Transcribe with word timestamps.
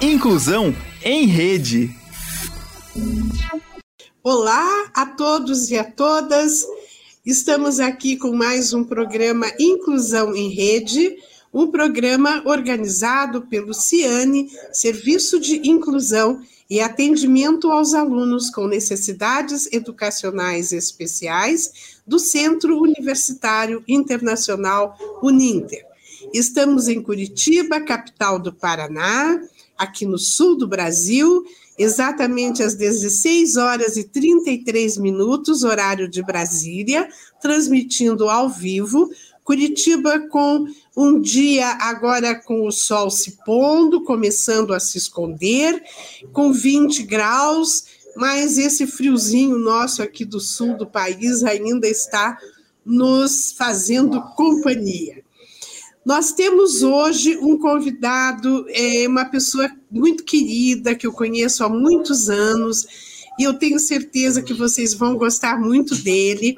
Inclusão 0.00 0.72
em 1.02 1.26
Rede. 1.26 1.90
Olá 4.22 4.90
a 4.94 5.04
todos 5.04 5.72
e 5.72 5.76
a 5.76 5.82
todas. 5.82 6.64
Estamos 7.26 7.80
aqui 7.80 8.16
com 8.16 8.30
mais 8.32 8.72
um 8.72 8.84
programa 8.84 9.50
Inclusão 9.58 10.36
em 10.36 10.50
Rede, 10.50 11.16
um 11.52 11.66
programa 11.66 12.42
organizado 12.46 13.42
pelo 13.42 13.74
CIANE, 13.74 14.48
Serviço 14.72 15.40
de 15.40 15.68
Inclusão 15.68 16.40
e 16.70 16.80
Atendimento 16.80 17.68
aos 17.72 17.92
Alunos 17.92 18.50
com 18.50 18.68
Necessidades 18.68 19.68
Educacionais 19.72 20.70
Especiais 20.70 21.98
do 22.06 22.20
Centro 22.20 22.80
Universitário 22.80 23.82
Internacional 23.88 24.96
Uninter. 25.20 25.84
Estamos 26.32 26.86
em 26.86 27.02
Curitiba, 27.02 27.80
capital 27.80 28.38
do 28.38 28.52
Paraná, 28.52 29.40
aqui 29.78 30.04
no 30.04 30.18
sul 30.18 30.56
do 30.56 30.66
Brasil, 30.66 31.44
exatamente 31.78 32.62
às 32.62 32.74
16 32.74 33.56
horas 33.56 33.96
e 33.96 34.04
33 34.04 34.98
minutos, 34.98 35.62
horário 35.62 36.08
de 36.08 36.22
Brasília, 36.22 37.08
transmitindo 37.40 38.28
ao 38.28 38.50
vivo. 38.50 39.08
Curitiba 39.44 40.20
com 40.28 40.66
um 40.94 41.20
dia 41.20 41.68
agora 41.80 42.34
com 42.34 42.66
o 42.66 42.72
sol 42.72 43.10
se 43.10 43.38
pondo, 43.46 44.02
começando 44.02 44.74
a 44.74 44.80
se 44.80 44.98
esconder, 44.98 45.82
com 46.32 46.52
20 46.52 47.04
graus, 47.04 47.84
mas 48.16 48.58
esse 48.58 48.86
friozinho 48.86 49.58
nosso 49.58 50.02
aqui 50.02 50.24
do 50.24 50.40
sul 50.40 50.76
do 50.76 50.86
país 50.86 51.44
ainda 51.44 51.88
está 51.88 52.36
nos 52.84 53.52
fazendo 53.52 54.20
companhia. 54.34 55.17
Nós 56.08 56.32
temos 56.32 56.82
hoje 56.82 57.36
um 57.36 57.58
convidado, 57.58 58.64
é, 58.70 59.06
uma 59.06 59.26
pessoa 59.26 59.70
muito 59.90 60.24
querida, 60.24 60.94
que 60.94 61.06
eu 61.06 61.12
conheço 61.12 61.62
há 61.62 61.68
muitos 61.68 62.30
anos, 62.30 62.86
e 63.38 63.42
eu 63.42 63.52
tenho 63.52 63.78
certeza 63.78 64.40
que 64.40 64.54
vocês 64.54 64.94
vão 64.94 65.18
gostar 65.18 65.60
muito 65.60 65.94
dele. 65.94 66.56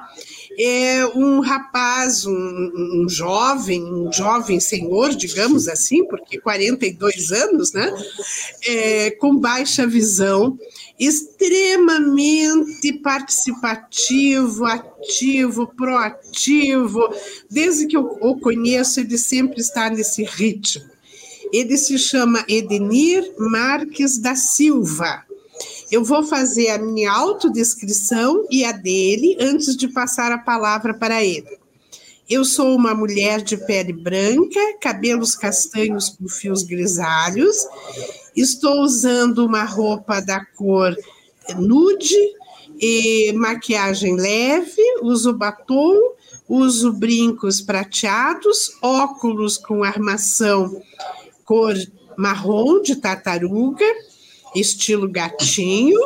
É 0.59 1.07
um 1.15 1.41
rapaz, 1.41 2.27
um, 2.27 2.33
um 2.35 3.09
jovem, 3.09 3.83
um 3.83 4.13
jovem 4.13 4.61
senhor, 4.61 5.11
digamos 5.11 5.69
assim, 5.69 6.05
porque 6.07 6.39
42 6.41 7.33
anos, 7.33 7.73
né? 7.73 7.93
É, 8.67 9.11
com 9.13 9.37
baixa 9.37 9.87
visão, 9.87 10.59
extremamente 10.99 12.93
participativo, 12.95 14.67
ativo, 14.67 15.67
proativo. 15.69 17.01
Desde 17.49 17.87
que 17.87 17.97
eu 17.97 18.19
o 18.21 18.39
conheço, 18.39 19.01
ele 19.01 19.17
sempre 19.17 19.61
está 19.61 19.89
nesse 19.89 20.25
ritmo. 20.25 20.91
Ele 21.53 21.77
se 21.77 21.99
chama 21.99 22.45
Edenir 22.49 23.33
Marques 23.39 24.19
da 24.19 24.37
Silva. 24.37 25.25
Eu 25.91 26.05
vou 26.05 26.23
fazer 26.23 26.71
a 26.71 26.79
minha 26.79 27.11
autodescrição 27.11 28.47
e 28.51 28.65
a 28.65 28.73
dele 28.73 29.37
antes 29.41 29.77
de 29.77 29.89
passar 29.89 30.31
a 30.31 30.39
palavra 30.39 30.95
para 30.95 31.25
ele. 31.25 31.59
Eu 32.29 32.45
sou 32.45 32.77
uma 32.77 32.95
mulher 32.95 33.43
de 33.43 33.57
pele 33.57 33.93
branca, 33.93 34.61
cabelos 34.81 35.35
castanhos 35.35 36.11
com 36.11 36.29
fios 36.29 36.63
grisalhos. 36.63 37.57
Estou 38.37 38.83
usando 38.83 39.45
uma 39.45 39.65
roupa 39.65 40.21
da 40.21 40.45
cor 40.45 40.95
nude 41.57 42.15
e 42.81 43.33
maquiagem 43.33 44.15
leve, 44.15 44.83
uso 45.03 45.33
batom, 45.33 46.15
uso 46.49 46.93
brincos 46.93 47.61
prateados, 47.61 48.79
óculos 48.81 49.59
com 49.59 49.83
armação 49.83 50.81
cor 51.45 51.75
marrom 52.17 52.81
de 52.81 52.95
tartaruga, 52.95 53.85
estilo 54.55 55.09
gatinho 55.09 55.99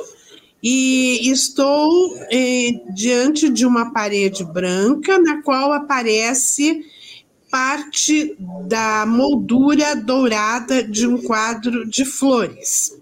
e 0.62 1.30
estou 1.30 2.16
eh, 2.30 2.70
diante 2.94 3.50
de 3.50 3.66
uma 3.66 3.92
parede 3.92 4.44
branca 4.44 5.18
na 5.18 5.42
qual 5.42 5.72
aparece 5.72 6.82
parte 7.50 8.36
da 8.66 9.04
moldura 9.06 9.94
dourada 9.94 10.82
de 10.82 11.06
um 11.06 11.22
quadro 11.22 11.86
de 11.86 12.04
flores. 12.04 12.96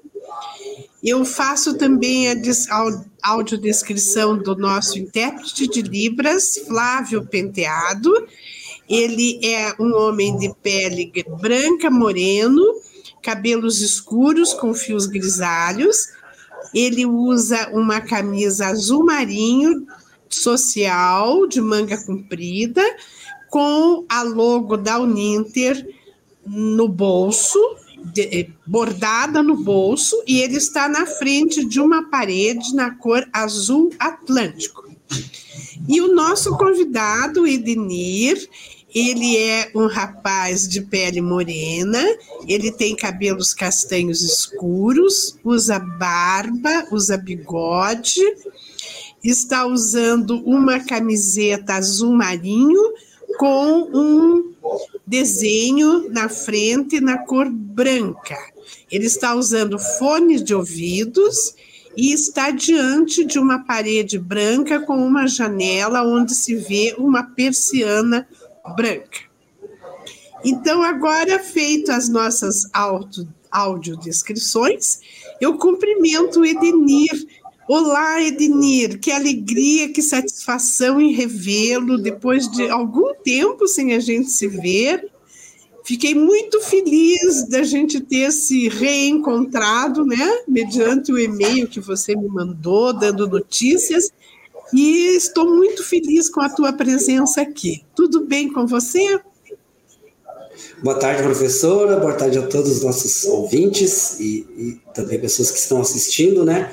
Eu 1.03 1.25
faço 1.25 1.75
também 1.75 2.29
a 2.29 2.37
audiodescrição 3.23 4.37
do 4.37 4.55
nosso 4.57 4.99
intérprete 4.99 5.67
de 5.67 5.83
Libras, 5.83 6.59
Flávio 6.67 7.27
Penteado. 7.27 8.13
Ele 8.89 9.41
é 9.43 9.75
um 9.81 9.95
homem 9.95 10.37
de 10.37 10.55
pele 10.63 11.11
branca, 11.41 11.91
moreno, 11.91 12.63
cabelos 13.23 13.81
escuros 13.81 14.53
com 14.53 14.75
fios 14.75 15.07
grisalhos, 15.07 16.09
ele 16.75 17.07
usa 17.07 17.71
uma 17.73 18.01
camisa 18.01 18.67
azul 18.67 19.05
marinho 19.05 19.87
social 20.29 21.47
de 21.47 21.61
manga 21.61 21.97
comprida 22.05 22.83
com 23.49 24.05
a 24.09 24.23
logo 24.23 24.77
da 24.77 24.99
Uninter 24.99 25.87
no 26.47 26.89
bolso, 26.89 27.59
eh, 28.17 28.49
bordada 28.67 29.43
no 29.43 29.57
bolso, 29.57 30.23
e 30.27 30.41
ele 30.41 30.57
está 30.57 30.89
na 30.89 31.07
frente 31.07 31.65
de 31.65 31.79
uma 31.79 32.09
parede 32.09 32.75
na 32.75 32.93
cor 32.97 33.29
azul 33.33 33.91
atlântico. 33.99 34.91
E 35.89 36.01
o 36.01 36.15
nosso 36.15 36.57
convidado, 36.57 37.47
Edenir, 37.47 38.49
ele 38.95 39.37
é 39.39 39.71
um 39.75 39.87
rapaz 39.87 40.69
de 40.69 40.83
pele 40.83 41.21
morena, 41.21 42.03
ele 42.47 42.71
tem 42.71 42.95
cabelos 42.95 43.55
castanhos 43.55 44.23
escuros, 44.23 45.39
usa 45.43 45.79
barba, 45.79 46.87
usa 46.91 47.17
bigode, 47.17 48.21
está 49.25 49.67
usando 49.67 50.43
uma 50.45 50.81
camiseta 50.81 51.75
azul 51.75 52.13
marinho 52.13 52.93
com 53.39 53.89
um 53.95 54.53
desenho 55.07 56.11
na 56.11 56.29
frente 56.29 57.01
na 57.01 57.19
cor 57.19 57.49
branca. 57.51 58.37
Ele 58.91 59.07
está 59.07 59.35
usando 59.35 59.79
fones 59.79 60.43
de 60.43 60.55
ouvidos 60.55 61.55
e 61.97 62.13
está 62.13 62.51
diante 62.51 63.25
de 63.25 63.39
uma 63.39 63.65
parede 63.65 64.19
branca 64.19 64.81
com 64.81 64.97
uma 64.97 65.27
janela 65.27 66.03
onde 66.03 66.35
se 66.35 66.57
vê 66.57 66.95
uma 66.99 67.23
persiana 67.23 68.21
branca. 68.21 68.42
Então, 70.45 70.83
agora 70.83 71.39
feito 71.39 71.93
as 71.93 72.09
nossas 72.09 72.69
auto, 72.73 73.27
audiodescrições, 73.51 75.01
eu 75.41 75.57
cumprimento 75.57 76.41
o 76.41 76.47
Edenir. 76.47 77.27
Olá, 77.69 78.21
Edenir, 78.23 78.99
que 78.99 79.13
alegria, 79.13 79.93
que 79.93 80.03
satisfação 80.03 81.01
em 81.01 81.13
revê-lo 81.13 81.97
depois 81.97 82.51
de 82.51 82.69
algum 82.69 83.15
tempo 83.15 83.69
sem 83.69 83.95
a 83.95 84.01
gente 84.01 84.31
se 84.31 84.49
ver. 84.49 85.11
Fiquei 85.85 86.15
muito 86.15 86.61
feliz 86.61 87.49
da 87.49 87.63
gente 87.63 88.01
ter 88.01 88.31
se 88.31 88.69
reencontrado, 88.69 90.05
né? 90.05 90.43
Mediante 90.47 91.13
o 91.13 91.19
e-mail 91.19 91.69
que 91.69 91.81
você 91.81 92.15
me 92.15 92.29
mandou, 92.29 92.93
dando 92.93 93.29
notícias. 93.29 94.13
E 94.73 95.17
estou 95.17 95.45
muito 95.47 95.85
feliz 95.85 96.31
com 96.31 96.41
a 96.41 96.49
tua 96.49 96.73
presença 96.73 97.43
aqui. 97.43 97.85
Tudo 97.95 98.25
bem 98.25 98.51
com 98.51 98.67
você? 98.67 99.21
Boa 100.83 100.99
tarde, 100.99 101.23
professora. 101.23 102.01
Boa 102.01 102.15
tarde 102.15 102.39
a 102.39 102.47
todos 102.47 102.79
os 102.79 102.83
nossos 102.83 103.25
ouvintes 103.25 104.19
e, 104.19 104.47
e 104.57 104.81
também 104.95 105.21
pessoas 105.21 105.51
que 105.51 105.59
estão 105.59 105.81
assistindo, 105.81 106.45
né? 106.45 106.73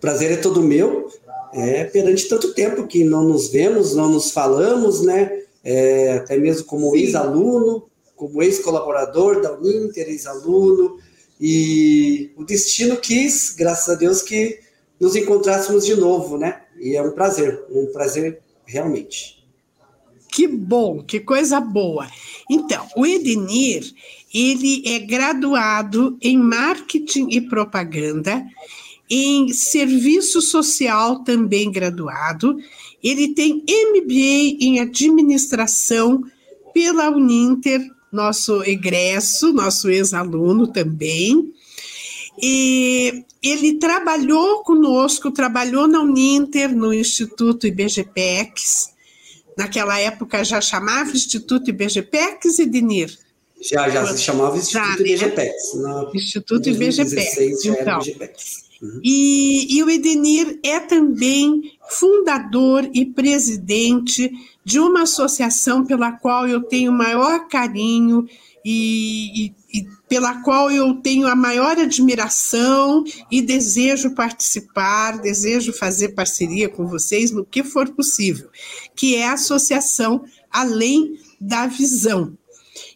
Prazer 0.00 0.32
é 0.32 0.36
todo 0.36 0.62
meu. 0.62 1.08
É, 1.52 1.84
perante 1.84 2.28
tanto 2.28 2.52
tempo 2.52 2.86
que 2.86 3.04
não 3.04 3.22
nos 3.22 3.48
vemos, 3.48 3.94
não 3.94 4.08
nos 4.08 4.30
falamos, 4.30 5.02
né? 5.02 5.42
É, 5.62 6.14
até 6.14 6.36
mesmo 6.36 6.64
como 6.64 6.96
ex-aluno, 6.96 7.84
como 8.16 8.42
ex-colaborador 8.42 9.40
da 9.40 9.52
Uninter, 9.52 10.08
ex-aluno. 10.08 10.98
E 11.40 12.32
o 12.36 12.44
destino 12.44 12.96
quis, 12.96 13.50
graças 13.50 13.88
a 13.88 13.98
Deus, 13.98 14.22
que 14.22 14.58
nos 14.98 15.14
encontrássemos 15.14 15.84
de 15.84 15.94
novo, 15.94 16.38
né? 16.38 16.63
E 16.84 16.96
é 16.96 17.02
um 17.02 17.12
prazer, 17.12 17.64
um 17.70 17.86
prazer 17.86 18.40
realmente. 18.66 19.42
Que 20.30 20.46
bom, 20.46 21.02
que 21.02 21.18
coisa 21.18 21.58
boa. 21.58 22.06
Então, 22.50 22.86
o 22.94 23.06
Edenir, 23.06 23.90
ele 24.34 24.82
é 24.86 24.98
graduado 24.98 26.18
em 26.20 26.36
marketing 26.36 27.28
e 27.30 27.40
propaganda, 27.40 28.44
em 29.08 29.50
serviço 29.54 30.42
social 30.42 31.24
também 31.24 31.72
graduado. 31.72 32.58
Ele 33.02 33.28
tem 33.28 33.64
MBA 33.66 34.58
em 34.60 34.78
administração 34.78 36.22
pela 36.74 37.08
Uninter, 37.08 37.80
nosso 38.12 38.62
egresso, 38.62 39.54
nosso 39.54 39.88
ex-aluno 39.88 40.66
também. 40.66 41.50
E 42.42 43.24
ele 43.44 43.74
trabalhou 43.74 44.62
conosco, 44.62 45.30
trabalhou 45.30 45.86
na 45.86 46.00
Uninter, 46.00 46.74
no 46.74 46.92
Instituto 46.92 47.66
IBGPEX. 47.66 48.94
Naquela 49.56 49.98
época 49.98 50.42
já 50.42 50.60
chamava 50.60 51.10
Instituto 51.10 51.68
IBGPEX, 51.68 52.58
Ednir? 52.58 53.16
Já, 53.60 53.88
já 53.88 54.06
se 54.06 54.22
chamava 54.22 54.56
Instituto 54.56 54.96
já, 54.96 55.00
IBGPEX. 55.00 55.74
Né? 55.74 56.10
Instituto 56.14 56.68
IBGPEX. 56.68 57.64
Então, 57.64 58.00
IBGPEX. 58.00 58.64
Uhum. 58.82 59.00
E, 59.02 59.76
e 59.76 59.82
o 59.82 59.90
Edenir 59.90 60.58
é 60.62 60.80
também 60.80 61.72
fundador 61.88 62.88
e 62.92 63.06
presidente 63.06 64.30
de 64.64 64.80
uma 64.80 65.02
associação 65.02 65.84
pela 65.84 66.12
qual 66.12 66.46
eu 66.46 66.62
tenho 66.62 66.92
maior 66.92 67.46
carinho 67.48 68.26
e, 68.64 69.46
e, 69.46 69.54
e, 69.74 69.88
pela 70.08 70.40
qual 70.42 70.70
eu 70.70 70.94
tenho 70.94 71.26
a 71.26 71.34
maior 71.34 71.76
admiração 71.76 73.02
e 73.28 73.42
desejo 73.42 74.14
participar, 74.14 75.18
desejo 75.20 75.72
fazer 75.72 76.10
parceria 76.10 76.68
com 76.68 76.86
vocês 76.86 77.32
no 77.32 77.44
que 77.44 77.64
for 77.64 77.90
possível, 77.90 78.48
que 78.94 79.16
é 79.16 79.26
a 79.26 79.32
Associação 79.32 80.24
Além 80.48 81.18
da 81.40 81.66
Visão, 81.66 82.38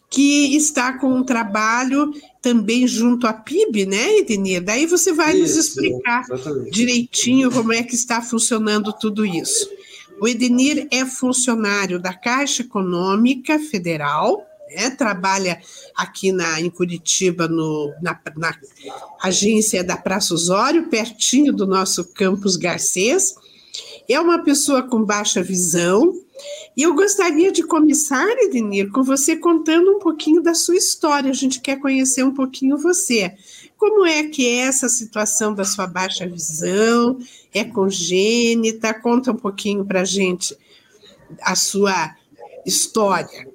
que 0.08 0.56
está 0.56 0.92
com 0.92 1.12
um 1.12 1.24
trabalho 1.24 2.12
também 2.40 2.86
junto 2.86 3.26
à 3.26 3.32
PIB, 3.32 3.84
né, 3.84 4.18
Edenir? 4.18 4.62
Daí 4.62 4.86
você 4.86 5.12
vai 5.12 5.34
isso, 5.34 5.56
nos 5.56 5.66
explicar 5.66 6.22
direitinho 6.70 7.50
como 7.50 7.72
é 7.72 7.82
que 7.82 7.96
está 7.96 8.22
funcionando 8.22 8.92
tudo 8.92 9.26
isso. 9.26 9.68
O 10.20 10.28
Edenir 10.28 10.86
é 10.92 11.04
funcionário 11.04 12.00
da 12.00 12.14
Caixa 12.14 12.62
Econômica 12.62 13.58
Federal, 13.58 14.46
né, 14.70 14.90
trabalha 14.90 15.60
aqui 15.94 16.32
na, 16.32 16.60
em 16.60 16.70
Curitiba, 16.70 17.48
no, 17.48 17.92
na, 18.02 18.18
na 18.36 18.54
agência 19.22 19.82
da 19.82 19.96
Praça 19.96 20.34
Osório, 20.34 20.88
pertinho 20.88 21.52
do 21.52 21.66
nosso 21.66 22.04
campus 22.12 22.56
Garcês. 22.56 23.34
É 24.08 24.18
uma 24.20 24.42
pessoa 24.42 24.82
com 24.82 25.04
baixa 25.04 25.42
visão, 25.42 26.14
e 26.76 26.82
eu 26.82 26.94
gostaria 26.94 27.50
de 27.50 27.64
começar, 27.64 28.28
Edenir, 28.38 28.90
com 28.90 29.02
você 29.02 29.36
contando 29.36 29.96
um 29.96 29.98
pouquinho 29.98 30.40
da 30.40 30.54
sua 30.54 30.76
história. 30.76 31.30
A 31.30 31.34
gente 31.34 31.60
quer 31.60 31.80
conhecer 31.80 32.22
um 32.22 32.32
pouquinho 32.32 32.78
você. 32.78 33.34
Como 33.76 34.06
é 34.06 34.24
que 34.24 34.46
é 34.46 34.58
essa 34.58 34.88
situação 34.88 35.52
da 35.52 35.64
sua 35.64 35.86
baixa 35.86 36.26
visão? 36.26 37.18
É 37.52 37.64
congênita? 37.64 38.94
Conta 38.94 39.32
um 39.32 39.36
pouquinho 39.36 39.84
para 39.84 40.02
a 40.02 40.04
gente 40.04 40.56
a 41.42 41.56
sua 41.56 42.14
história. 42.64 43.47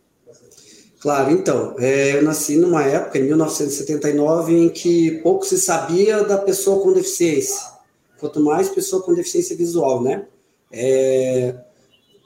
Claro, 1.04 1.32
então, 1.32 1.76
é, 1.80 2.16
eu 2.16 2.22
nasci 2.22 2.56
numa 2.56 2.82
época, 2.82 3.20
em 3.20 3.24
1979, 3.24 4.54
em 4.54 4.70
que 4.70 5.12
pouco 5.18 5.46
se 5.46 5.60
sabia 5.60 6.24
da 6.24 6.38
pessoa 6.38 6.82
com 6.82 6.94
deficiência, 6.94 7.60
quanto 8.18 8.40
mais 8.40 8.70
pessoa 8.70 9.04
com 9.04 9.14
deficiência 9.14 9.54
visual, 9.54 10.02
né? 10.02 10.26
É, 10.72 11.56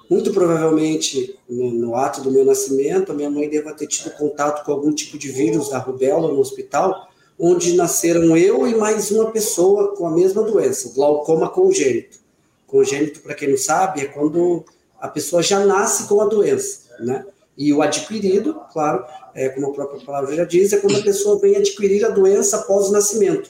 muito 0.07 0.31
provavelmente, 0.31 1.39
no, 1.49 1.71
no, 1.71 1.95
ato 1.95 2.21
do 2.21 2.29
meu 2.29 2.45
nascimento, 2.45 3.11
a 3.11 3.15
minha 3.15 3.31
mãe 3.31 3.49
deva 3.49 3.73
ter 3.73 3.87
tido 3.87 4.11
contato 4.11 4.63
com 4.63 4.71
algum 4.71 4.93
tipo 4.93 5.17
de 5.17 5.31
vírus 5.31 5.69
da 5.69 5.79
rubéola 5.79 6.31
no 6.31 6.39
hospital, 6.39 7.09
onde 7.39 7.75
nasceram 7.75 8.37
eu 8.37 8.67
e 8.67 8.75
mais 8.75 9.09
uma 9.09 9.31
pessoa 9.31 9.95
com 9.95 10.05
a 10.05 10.11
mesma 10.11 10.43
doença, 10.43 10.93
glaucoma 10.93 11.49
congênito. 11.49 12.19
Congênito, 12.67 13.21
para 13.21 13.33
quem 13.33 13.49
não 13.49 13.57
sabe, 13.57 14.01
é 14.01 14.05
quando 14.05 14.63
a 15.01 15.07
pessoa 15.07 15.41
já 15.41 15.65
nasce 15.65 16.07
com 16.07 16.21
a 16.21 16.25
doença, 16.25 16.81
né? 16.99 17.25
E 17.57 17.73
o 17.73 17.81
adquirido, 17.81 18.61
claro, 18.71 19.03
é, 19.33 19.49
como 19.49 19.67
a 19.67 19.73
própria 19.73 20.05
palavra 20.05 20.35
já 20.35 20.45
diz, 20.45 20.71
é 20.73 20.77
quando 20.77 20.97
a 20.97 21.01
pessoa 21.01 21.39
vem 21.39 21.55
adquirir 21.55 22.05
a 22.05 22.09
doença 22.09 22.57
após 22.57 22.89
o 22.89 22.91
nascimento. 22.91 23.49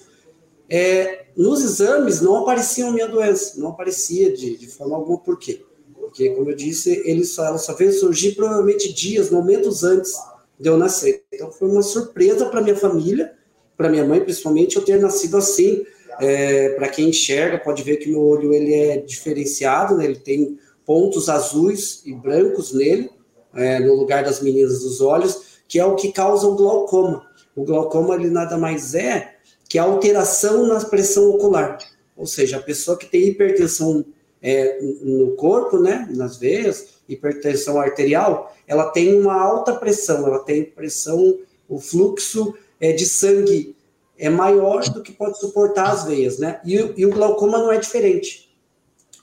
É, 0.69 1.25
nos 1.35 1.61
exames 1.61 2.21
não 2.21 2.37
aparecia 2.37 2.87
a 2.87 2.91
minha 2.91 3.07
doença, 3.07 3.59
não 3.59 3.69
aparecia 3.69 4.31
de, 4.31 4.57
de 4.57 4.67
forma 4.67 4.95
alguma. 4.95 5.17
Por 5.19 5.37
quê? 5.37 5.61
Porque, 5.93 6.29
como 6.29 6.49
eu 6.49 6.55
disse, 6.55 7.01
ele 7.05 7.25
só, 7.25 7.45
ela 7.45 7.57
só 7.57 7.73
veio 7.73 7.91
surgir 7.91 8.33
provavelmente 8.33 8.93
dias, 8.93 9.29
momentos 9.29 9.83
antes 9.83 10.13
de 10.57 10.69
eu 10.69 10.77
nascer. 10.77 11.23
Então 11.31 11.51
foi 11.51 11.69
uma 11.69 11.83
surpresa 11.83 12.45
para 12.45 12.61
minha 12.61 12.77
família, 12.77 13.33
para 13.75 13.89
minha 13.89 14.05
mãe 14.05 14.21
principalmente, 14.21 14.77
eu 14.77 14.85
ter 14.85 14.99
nascido 15.01 15.35
assim. 15.35 15.85
É, 16.19 16.69
para 16.69 16.87
quem 16.87 17.09
enxerga, 17.09 17.59
pode 17.59 17.83
ver 17.83 17.97
que 17.97 18.09
meu 18.09 18.21
olho 18.21 18.51
ele 18.51 18.73
é 18.73 18.97
diferenciado, 18.97 19.95
né? 19.95 20.05
ele 20.05 20.15
tem 20.15 20.57
pontos 20.83 21.29
azuis 21.29 22.01
e 22.05 22.13
brancos 22.13 22.73
nele 22.73 23.11
é, 23.53 23.79
no 23.79 23.95
lugar 23.95 24.23
das 24.23 24.41
meninas 24.41 24.79
dos 24.79 25.01
olhos, 25.01 25.61
que 25.67 25.79
é 25.79 25.85
o 25.85 25.95
que 25.95 26.11
causa 26.11 26.47
o 26.47 26.55
glaucoma. 26.55 27.25
O 27.55 27.63
glaucoma 27.63 28.15
ele 28.15 28.29
nada 28.29 28.57
mais 28.57 28.93
é 28.93 29.35
que 29.67 29.77
a 29.77 29.83
alteração 29.83 30.67
na 30.67 30.79
pressão 30.85 31.29
ocular, 31.29 31.77
ou 32.15 32.25
seja, 32.25 32.57
a 32.57 32.61
pessoa 32.61 32.97
que 32.97 33.05
tem 33.05 33.27
hipertensão 33.27 34.05
é, 34.41 34.79
no 35.01 35.35
corpo, 35.35 35.79
né, 35.79 36.07
nas 36.11 36.37
veias, 36.37 36.97
hipertensão 37.07 37.79
arterial, 37.79 38.55
ela 38.67 38.89
tem 38.91 39.19
uma 39.19 39.33
alta 39.33 39.73
pressão, 39.73 40.25
ela 40.25 40.39
tem 40.39 40.63
pressão, 40.63 41.39
o 41.67 41.79
fluxo 41.79 42.53
é, 42.79 42.93
de 42.93 43.05
sangue 43.05 43.75
é 44.17 44.29
maior 44.29 44.83
do 44.89 45.01
que 45.01 45.11
pode 45.11 45.39
suportar 45.39 45.91
as 45.91 46.05
veias, 46.05 46.39
né? 46.39 46.59
E, 46.65 46.73
e 46.97 47.05
o 47.05 47.11
glaucoma 47.11 47.59
não 47.59 47.71
é 47.71 47.77
diferente. 47.77 48.49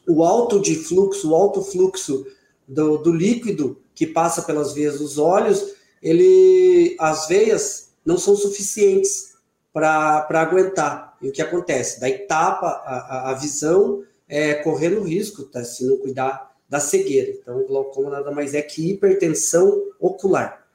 O 0.07 0.23
alto 0.23 0.61
de 0.61 0.77
fluxo, 0.77 1.31
o 1.31 1.35
alto 1.35 1.63
fluxo 1.63 2.27
do, 2.67 2.99
do 2.99 3.13
líquido 3.13 3.79
que 3.95 4.07
passa 4.07 4.43
pelas 4.43 4.73
veias 4.73 4.99
dos 4.99 5.19
olhos, 5.19 5.75
ele, 6.03 6.97
as 6.99 7.29
veias 7.29 7.91
não 8.05 8.19
são 8.19 8.37
suficientes 8.37 9.35
para 9.73 10.27
aguentar. 10.31 11.17
E 11.21 11.29
o 11.29 11.33
que 11.33 11.43
acontece? 11.43 12.01
Daí 12.01 12.19
tapa 12.27 12.67
a, 12.67 13.31
a 13.31 13.35
visão, 13.35 14.03
é, 14.29 14.55
correndo 14.55 15.03
risco, 15.03 15.45
tá, 15.45 15.65
se 15.65 15.85
não 15.85 15.97
cuidar 15.97 16.55
da 16.69 16.81
cegueira. 16.81 17.33
Então, 17.33 17.61
o 17.61 17.67
glaucoma 17.67 18.11
nada 18.11 18.31
mais 18.31 18.55
é 18.55 18.63
que 18.63 18.91
hipertensão 18.91 19.83
ocular. 19.99 20.67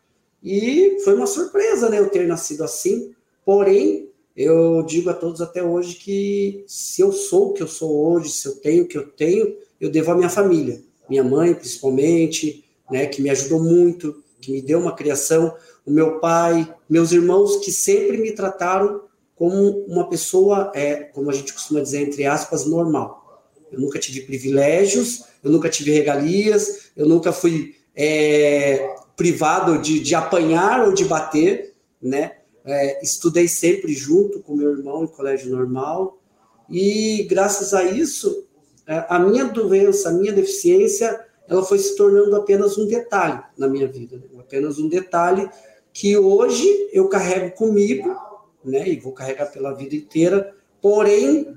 E 0.44 0.98
foi 1.04 1.16
uma 1.16 1.28
surpresa, 1.28 1.90
né, 1.90 2.00
eu 2.00 2.10
ter 2.10 2.28
nascido 2.28 2.64
assim. 2.64 3.14
Porém, 3.46 4.10
eu 4.36 4.82
digo 4.84 5.10
a 5.10 5.14
todos 5.14 5.42
até 5.42 5.62
hoje 5.62 5.96
que 5.96 6.64
se 6.68 7.02
eu 7.02 7.12
sou 7.12 7.50
o 7.50 7.54
que 7.54 7.62
eu 7.62 7.68
sou 7.68 7.94
hoje, 8.08 8.30
se 8.30 8.48
eu 8.48 8.56
tenho 8.56 8.84
o 8.84 8.88
que 8.88 8.98
eu 8.98 9.08
tenho, 9.08 9.58
eu 9.80 9.90
devo 9.90 10.12
à 10.12 10.16
minha 10.16 10.30
família, 10.30 10.82
minha 11.10 11.24
mãe 11.24 11.54
principalmente, 11.54 12.64
né, 12.90 13.06
que 13.06 13.22
me 13.22 13.30
ajudou 13.30 13.62
muito, 13.62 14.24
que 14.40 14.52
me 14.52 14.62
deu 14.62 14.80
uma 14.80 14.96
criação, 14.96 15.54
o 15.86 15.92
meu 15.92 16.20
pai, 16.20 16.74
meus 16.90 17.12
irmãos 17.12 17.58
que 17.58 17.72
sempre 17.72 18.18
me 18.18 18.32
trataram 18.32 19.02
como 19.36 19.86
uma 19.86 20.10
pessoa, 20.10 20.72
é, 20.76 20.96
como 20.96 21.30
a 21.30 21.34
gente 21.34 21.54
costuma 21.54 21.82
dizer 21.82 22.02
entre 22.02 22.26
aspas, 22.26 22.66
normal. 22.66 23.44
Eu 23.72 23.80
nunca 23.80 24.00
tive 24.00 24.22
privilégios, 24.22 25.24
eu 25.44 25.52
nunca 25.52 25.70
tive 25.70 25.92
regalias, 25.92 26.92
eu 26.96 27.08
nunca 27.08 27.32
fui 27.32 27.76
é, 27.96 28.96
privado 29.16 29.82
de, 29.82 30.00
de 30.00 30.16
apanhar 30.16 30.86
ou 30.86 30.94
de 30.94 31.06
bater, 31.06 31.74
né? 32.02 32.34
É, 32.66 33.04
estudei 33.04 33.48
sempre 33.48 33.94
junto 33.94 34.42
com 34.42 34.56
meu 34.56 34.72
irmão 34.72 35.04
em 35.04 35.08
colégio 35.08 35.50
normal 35.50 36.22
e 36.70 37.26
graças 37.30 37.74
a 37.74 37.84
isso 37.84 38.46
é, 38.86 39.06
a 39.08 39.18
minha 39.18 39.46
doença, 39.46 40.10
a 40.10 40.12
minha 40.12 40.34
deficiência 40.34 41.26
ela 41.50 41.64
foi 41.64 41.80
se 41.80 41.96
tornando 41.96 42.36
apenas 42.36 42.78
um 42.78 42.86
detalhe 42.86 43.42
na 43.58 43.68
minha 43.68 43.88
vida, 43.88 44.18
né? 44.18 44.40
apenas 44.40 44.78
um 44.78 44.88
detalhe 44.88 45.50
que 45.92 46.16
hoje 46.16 46.90
eu 46.94 47.10
carrego 47.10 47.56
comigo, 47.56 48.16
né, 48.64 48.88
e 48.88 49.00
vou 49.00 49.12
carregar 49.12 49.48
pela 49.48 49.74
vida 49.74 49.96
inteira, 49.96 50.56
porém 50.82 51.56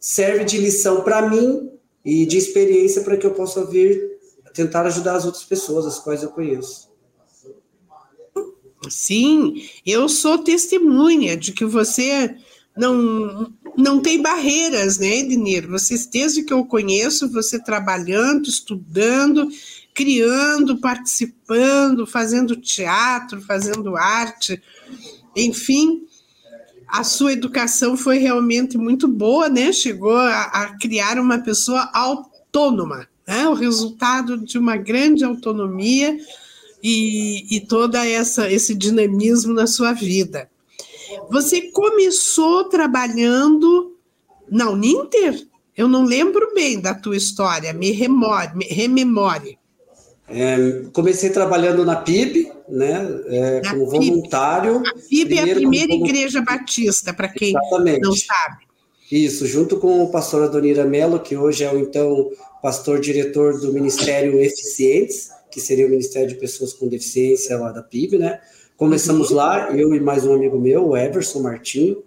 serve 0.00 0.44
de 0.44 0.58
lição 0.58 1.02
para 1.02 1.28
mim 1.28 1.70
e 2.04 2.24
de 2.24 2.38
experiência 2.38 3.02
para 3.02 3.16
que 3.16 3.26
eu 3.26 3.34
possa 3.34 3.64
vir 3.64 4.16
tentar 4.54 4.86
ajudar 4.86 5.16
as 5.16 5.26
outras 5.26 5.44
pessoas, 5.44 5.84
as 5.84 5.98
quais 5.98 6.22
eu 6.22 6.30
conheço. 6.30 6.88
Sim, 8.88 9.62
eu 9.84 10.08
sou 10.08 10.38
testemunha 10.38 11.36
de 11.36 11.52
que 11.52 11.64
você 11.64 12.36
não, 12.76 13.52
não 13.76 14.00
tem 14.00 14.20
barreiras, 14.20 14.98
né, 14.98 15.18
Ednir? 15.18 15.68
Você, 15.68 15.94
desde 16.10 16.42
que 16.42 16.52
eu 16.52 16.64
conheço, 16.64 17.30
você 17.30 17.62
trabalhando, 17.62 18.48
estudando, 18.48 19.48
criando, 19.92 20.78
participando, 20.78 22.06
fazendo 22.06 22.56
teatro, 22.56 23.40
fazendo 23.40 23.96
arte, 23.96 24.62
enfim, 25.34 26.06
a 26.88 27.04
sua 27.04 27.32
educação 27.32 27.96
foi 27.96 28.18
realmente 28.18 28.78
muito 28.78 29.08
boa, 29.08 29.48
né? 29.48 29.72
Chegou 29.72 30.16
a, 30.16 30.42
a 30.42 30.78
criar 30.78 31.18
uma 31.18 31.38
pessoa 31.38 31.90
autônoma, 31.92 33.08
né? 33.26 33.48
O 33.48 33.54
resultado 33.54 34.38
de 34.38 34.58
uma 34.58 34.76
grande 34.76 35.24
autonomia 35.24 36.16
e, 36.82 37.56
e 37.56 37.60
toda 37.60 38.06
essa 38.06 38.50
esse 38.50 38.74
dinamismo 38.74 39.52
na 39.52 39.66
sua 39.66 39.92
vida. 39.92 40.48
Você 41.30 41.70
começou 41.70 42.68
trabalhando 42.68 43.96
na 44.50 44.70
Uninter? 44.70 45.46
Eu 45.76 45.88
não 45.88 46.04
lembro 46.04 46.54
bem 46.54 46.80
da 46.80 46.94
tua 46.94 47.16
história, 47.16 47.72
me, 47.72 47.90
remore, 47.90 48.56
me 48.56 48.64
rememore. 48.64 49.58
É, 50.28 50.82
comecei 50.92 51.30
trabalhando 51.30 51.84
na 51.84 51.96
PIB, 51.96 52.50
né, 52.68 53.06
é, 53.26 53.60
na 53.60 53.70
como 53.70 53.90
PIB. 53.90 54.10
voluntário. 54.10 54.82
A 54.84 54.94
PIB 55.08 55.38
é 55.38 55.42
a 55.42 55.54
primeira 55.54 55.88
como... 55.88 56.06
igreja 56.06 56.40
batista, 56.42 57.12
para 57.12 57.28
quem 57.28 57.50
Exatamente. 57.50 58.00
não 58.00 58.12
sabe. 58.12 58.66
Isso, 59.10 59.46
junto 59.46 59.78
com 59.78 60.02
o 60.02 60.10
pastor 60.10 60.42
Adonira 60.42 60.84
Mello, 60.84 61.20
que 61.20 61.36
hoje 61.36 61.62
é 61.62 61.72
o 61.72 61.78
então 61.78 62.30
pastor 62.60 62.98
diretor 62.98 63.60
do 63.60 63.72
Ministério 63.72 64.40
Eficientes, 64.40 65.30
que 65.50 65.60
seria 65.60 65.86
o 65.86 65.90
Ministério 65.90 66.28
de 66.28 66.34
Pessoas 66.34 66.72
com 66.72 66.88
Deficiência 66.88 67.56
lá 67.56 67.70
da 67.70 67.82
PIB, 67.82 68.18
né? 68.18 68.40
Começamos 68.76 69.30
uhum. 69.30 69.36
lá, 69.36 69.70
eu 69.74 69.94
e 69.94 70.00
mais 70.00 70.26
um 70.26 70.34
amigo 70.34 70.58
meu, 70.58 70.88
o 70.88 70.96
Everson 70.96 71.40
Martinho, 71.40 72.02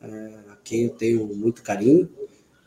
é, 0.00 0.06
a 0.48 0.56
quem 0.64 0.84
eu 0.84 0.90
tenho 0.90 1.26
muito 1.26 1.62
carinho, 1.62 2.08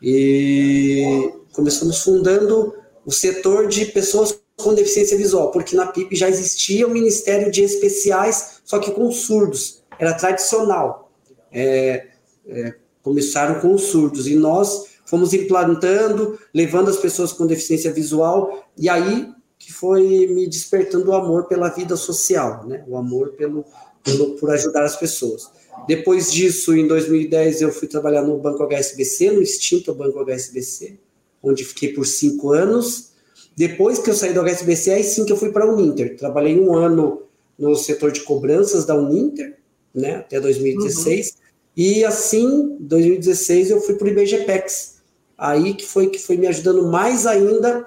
e 0.00 1.32
começamos 1.52 2.04
fundando 2.04 2.72
o 3.04 3.10
setor 3.10 3.66
de 3.66 3.86
pessoas 3.86 4.40
com 4.56 4.74
deficiência 4.74 5.18
visual, 5.18 5.50
porque 5.50 5.74
na 5.74 5.88
PIB 5.88 6.14
já 6.14 6.28
existia 6.28 6.86
o 6.86 6.90
Ministério 6.90 7.50
de 7.50 7.64
Especiais, 7.64 8.60
só 8.64 8.78
que 8.78 8.92
com 8.92 9.10
surdos, 9.10 9.82
era 9.98 10.14
tradicional. 10.14 11.10
É, 11.50 12.06
é, 12.46 12.74
começaram 13.02 13.60
com 13.60 13.74
os 13.74 13.82
surdos, 13.86 14.28
e 14.28 14.36
nós 14.36 14.84
fomos 15.04 15.34
implantando, 15.34 16.38
levando 16.54 16.90
as 16.90 16.96
pessoas 16.96 17.32
com 17.32 17.44
deficiência 17.44 17.92
visual, 17.92 18.70
e 18.76 18.88
aí 18.88 19.28
que 19.68 19.74
foi 19.74 20.26
me 20.28 20.46
despertando 20.46 21.10
o 21.10 21.14
amor 21.14 21.44
pela 21.44 21.68
vida 21.68 21.94
social, 21.94 22.66
né? 22.66 22.82
o 22.88 22.96
amor 22.96 23.32
pelo, 23.32 23.66
pelo, 24.02 24.30
por 24.36 24.50
ajudar 24.50 24.82
as 24.82 24.96
pessoas. 24.96 25.50
Depois 25.86 26.32
disso, 26.32 26.74
em 26.74 26.86
2010, 26.86 27.60
eu 27.60 27.70
fui 27.70 27.86
trabalhar 27.86 28.22
no 28.22 28.38
Banco 28.38 28.62
HSBC, 28.62 29.30
no 29.30 29.42
extinto 29.42 29.94
Banco 29.94 30.24
HSBC, 30.24 30.98
onde 31.42 31.66
fiquei 31.66 31.92
por 31.92 32.06
cinco 32.06 32.54
anos. 32.54 33.10
Depois 33.54 33.98
que 33.98 34.08
eu 34.08 34.14
saí 34.14 34.32
do 34.32 34.40
HSBC, 34.40 34.90
aí 34.90 35.04
sim 35.04 35.26
que 35.26 35.32
eu 35.32 35.36
fui 35.36 35.52
para 35.52 35.66
a 35.66 35.70
Uninter. 35.70 36.16
Trabalhei 36.16 36.58
um 36.58 36.74
ano 36.74 37.24
no 37.58 37.76
setor 37.76 38.10
de 38.10 38.22
cobranças 38.22 38.86
da 38.86 38.94
Uninter, 38.94 39.58
né, 39.94 40.14
até 40.14 40.40
2016. 40.40 41.26
Uhum. 41.26 41.32
E 41.76 42.04
assim, 42.06 42.78
2016, 42.80 43.68
eu 43.68 43.82
fui 43.82 43.96
para 43.96 44.06
o 44.06 44.10
IBGPEX. 44.12 44.96
Aí 45.36 45.74
que 45.74 45.84
foi 45.84 46.06
que 46.06 46.18
foi 46.18 46.38
me 46.38 46.46
ajudando 46.46 46.86
mais 46.86 47.26
ainda 47.26 47.86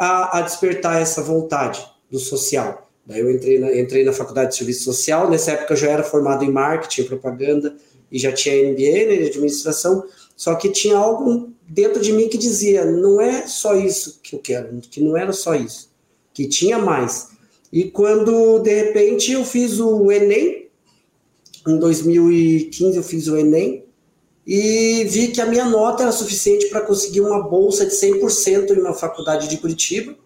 a, 0.00 0.38
a 0.38 0.40
despertar 0.40 1.02
essa 1.02 1.20
vontade 1.20 1.86
do 2.10 2.18
social. 2.18 2.90
Daí 3.04 3.20
eu 3.20 3.30
entrei 3.30 3.58
na, 3.58 3.78
entrei 3.78 4.02
na 4.02 4.14
faculdade 4.14 4.52
de 4.52 4.56
serviço 4.56 4.84
social. 4.84 5.28
Nessa 5.28 5.52
época 5.52 5.74
eu 5.74 5.76
já 5.76 5.90
era 5.90 6.02
formado 6.02 6.42
em 6.42 6.50
marketing, 6.50 7.04
propaganda 7.04 7.76
e 8.10 8.18
já 8.18 8.32
tinha 8.32 8.70
MBA 8.70 9.08
né, 9.08 9.16
de 9.16 9.26
administração. 9.26 10.02
Só 10.34 10.54
que 10.54 10.70
tinha 10.70 10.96
algo 10.96 11.52
dentro 11.68 12.00
de 12.00 12.14
mim 12.14 12.30
que 12.30 12.38
dizia: 12.38 12.86
não 12.86 13.20
é 13.20 13.46
só 13.46 13.76
isso 13.76 14.20
que 14.22 14.34
eu 14.34 14.38
quero, 14.38 14.80
que 14.80 15.02
não 15.02 15.18
era 15.18 15.34
só 15.34 15.54
isso, 15.54 15.90
que 16.32 16.48
tinha 16.48 16.78
mais. 16.78 17.28
E 17.70 17.84
quando 17.84 18.58
de 18.60 18.74
repente 18.74 19.32
eu 19.32 19.44
fiz 19.44 19.78
o 19.80 20.10
Enem, 20.10 20.70
em 21.68 21.78
2015 21.78 22.96
eu 22.96 23.02
fiz 23.02 23.28
o 23.28 23.36
Enem, 23.36 23.84
e 24.46 25.04
vi 25.04 25.28
que 25.28 25.40
a 25.40 25.46
minha 25.46 25.64
nota 25.64 26.02
era 26.02 26.12
suficiente 26.12 26.66
para 26.68 26.80
conseguir 26.80 27.20
uma 27.20 27.42
bolsa 27.42 27.84
de 27.84 27.92
100% 27.92 28.70
em 28.70 28.80
uma 28.80 28.94
faculdade 28.94 29.48
de 29.48 29.56
Curitiba 29.58 30.16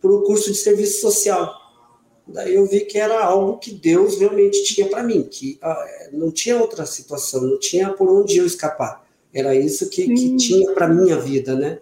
para 0.00 0.10
o 0.10 0.22
curso 0.22 0.50
de 0.50 0.58
serviço 0.58 1.00
social. 1.00 1.54
Daí 2.26 2.54
eu 2.54 2.66
vi 2.66 2.80
que 2.80 2.98
era 2.98 3.24
algo 3.24 3.58
que 3.58 3.72
Deus 3.72 4.18
realmente 4.18 4.62
tinha 4.64 4.86
para 4.86 5.02
mim, 5.02 5.22
que 5.22 5.58
ah, 5.62 5.84
não 6.12 6.30
tinha 6.30 6.58
outra 6.58 6.86
situação, 6.86 7.42
não 7.42 7.58
tinha 7.58 7.90
por 7.90 8.08
onde 8.08 8.38
eu 8.38 8.46
escapar. 8.46 9.04
Era 9.32 9.54
isso 9.54 9.88
que, 9.88 10.06
que 10.14 10.36
tinha 10.36 10.72
para 10.72 10.88
minha 10.88 11.18
vida, 11.18 11.54
né? 11.54 11.78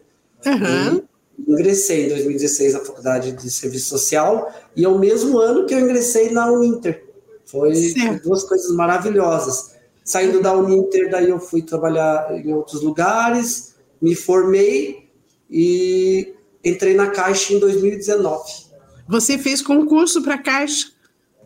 Uhum. 0.46 1.02
ingressei 1.48 2.06
em 2.06 2.08
2016 2.10 2.74
na 2.74 2.80
faculdade 2.80 3.32
de 3.32 3.50
serviço 3.50 3.88
social 3.88 4.52
e 4.76 4.84
é 4.84 4.88
o 4.88 4.98
mesmo 4.98 5.38
ano 5.38 5.66
que 5.66 5.74
eu 5.74 5.80
ingressei 5.80 6.30
na 6.30 6.50
Uninter. 6.50 7.04
Foi 7.44 7.74
certo. 7.74 8.22
duas 8.22 8.44
coisas 8.44 8.70
maravilhosas. 8.74 9.77
Saindo 10.08 10.40
da 10.40 10.54
Uninter, 10.54 11.10
daí 11.10 11.28
eu 11.28 11.38
fui 11.38 11.60
trabalhar 11.60 12.34
em 12.42 12.50
outros 12.54 12.80
lugares, 12.80 13.74
me 14.00 14.14
formei 14.14 15.10
e 15.50 16.32
entrei 16.64 16.94
na 16.94 17.08
Caixa 17.08 17.52
em 17.52 17.58
2019. 17.58 18.68
Você 19.06 19.36
fez 19.36 19.60
concurso 19.60 20.22
para 20.22 20.36
a 20.36 20.42
Caixa? 20.42 20.86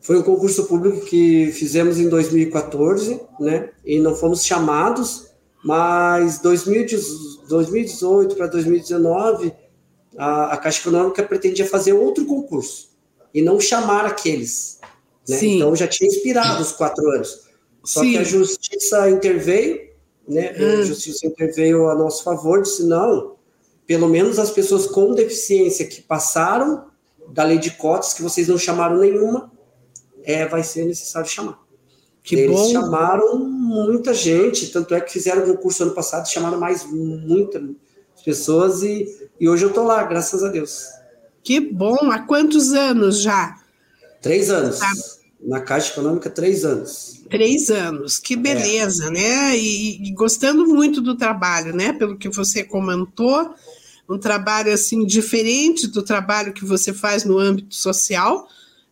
Foi 0.01 0.17
um 0.17 0.23
concurso 0.23 0.67
público 0.67 1.05
que 1.05 1.51
fizemos 1.51 1.99
em 1.99 2.09
2014, 2.09 3.21
né? 3.41 3.71
E 3.85 3.99
não 3.99 4.15
fomos 4.15 4.45
chamados, 4.45 5.27
mas 5.65 6.39
2018 6.39 8.37
para 8.37 8.47
2019, 8.47 9.53
a, 10.17 10.53
a, 10.53 10.57
Caixa 10.57 10.83
Econômica 10.83 11.25
pretendia 11.25 11.67
fazer 11.67 11.95
outro 11.95 12.25
concurso 12.27 12.91
e 13.35 13.43
não 13.43 13.59
chamar 13.59 14.07
aqueles. 14.07 14.79
Né? 15.29 15.37
Então 15.43 15.75
já 15.75 15.89
tinha 15.89 16.07
inspirado 16.07 16.63
os 16.63 16.71
quatro 16.71 17.05
anos. 17.11 17.42
Só 17.85 18.01
Sim. 18.01 18.13
que 18.13 18.19
a 18.19 18.25
Justiça 18.25 19.11
interveio, 19.11 19.91
né? 20.27 20.55
Hum. 20.59 20.81
A 20.81 20.85
Justiça 20.85 21.27
interveio 21.27 21.89
a 21.89 21.95
nosso 21.95 22.23
favor, 22.23 22.63
disse 22.63 22.85
não, 22.85 23.37
pelo 23.87 24.09
menos 24.09 24.39
as 24.39 24.51
pessoas 24.51 24.87
com 24.87 25.15
deficiência 25.15 25.87
que 25.87 26.01
passaram 26.01 26.87
da 27.29 27.45
lei 27.45 27.59
de 27.59 27.73
cotas, 27.73 28.15
que 28.15 28.23
vocês 28.23 28.49
não 28.49 28.59
chamaram 28.59 28.99
nenhuma, 28.99 29.51
é, 30.23 30.47
vai 30.47 30.63
ser 30.63 30.85
necessário 30.85 31.29
chamar. 31.29 31.61
Que 32.23 32.37
Eles 32.37 32.57
bom. 32.57 32.71
chamaram 32.71 33.39
muita 33.39 34.15
gente, 34.15 34.71
tanto 34.71 34.95
é 34.95 35.01
que 35.01 35.13
fizeram 35.13 35.45
concurso 35.45 35.83
ano 35.83 35.93
passado, 35.93 36.29
chamaram 36.29 36.59
mais 36.59 36.85
muitas 36.85 37.63
pessoas 38.25 38.83
e, 38.83 39.29
e 39.41 39.49
hoje 39.49 39.65
eu 39.65 39.71
estou 39.71 39.85
lá, 39.85 40.05
graças 40.05 40.45
a 40.45 40.49
Deus. 40.49 40.87
Que 41.43 41.59
bom! 41.59 42.11
Há 42.13 42.21
quantos 42.21 42.73
anos 42.73 43.21
já? 43.21 43.57
Três 44.21 44.51
anos. 44.51 44.79
Tá. 44.79 44.93
Na 45.43 45.61
Caixa 45.61 45.93
Econômica, 45.93 46.31
três 46.31 46.65
anos. 46.65 47.23
Três 47.29 47.71
anos, 47.71 48.19
que 48.19 48.37
beleza, 48.37 49.07
é. 49.07 49.11
né? 49.11 49.57
E, 49.57 50.09
e, 50.09 50.13
gostando 50.13 50.67
muito 50.67 51.01
do 51.01 51.17
trabalho, 51.17 51.75
né? 51.75 51.93
Pelo 51.93 52.17
que 52.17 52.29
você 52.29 52.63
comentou, 52.63 53.55
um 54.09 54.19
trabalho 54.19 54.73
assim 54.73 55.05
diferente 55.05 55.87
do 55.87 56.03
trabalho 56.03 56.53
que 56.53 56.65
você 56.65 56.93
faz 56.93 57.25
no 57.25 57.39
âmbito 57.39 57.75
social, 57.75 58.47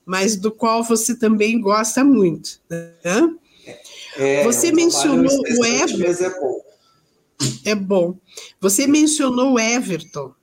mas 0.04 0.37
do 0.37 0.50
qual 0.50 0.83
você 0.83 1.14
também 1.14 1.61
gosta 1.61 2.02
muito. 2.02 2.61
Né? 2.69 3.30
É, 4.16 4.42
você 4.42 4.69
é 4.69 4.73
mencionou 4.73 5.40
o 5.40 5.64
Everton. 5.64 6.25
É 6.25 6.30
bom. 6.30 6.61
é 7.66 7.75
bom. 7.75 8.19
Você 8.61 8.87
mencionou 8.87 9.54
o 9.54 9.59
Everton. 9.59 10.35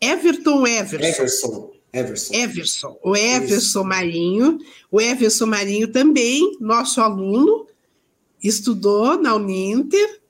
Everton 0.00 0.66
Everson. 0.66 1.06
Everson. 1.06 1.77
Everson. 1.92 2.34
Everson. 2.34 2.98
O 3.02 3.16
Everson 3.16 3.56
Isso. 3.56 3.84
Marinho. 3.84 4.58
O 4.90 5.00
Everson 5.00 5.46
Marinho 5.46 5.88
também, 5.88 6.56
nosso 6.60 7.00
aluno, 7.00 7.66
estudou 8.42 9.20
na 9.20 9.34
Uninter. 9.34 10.20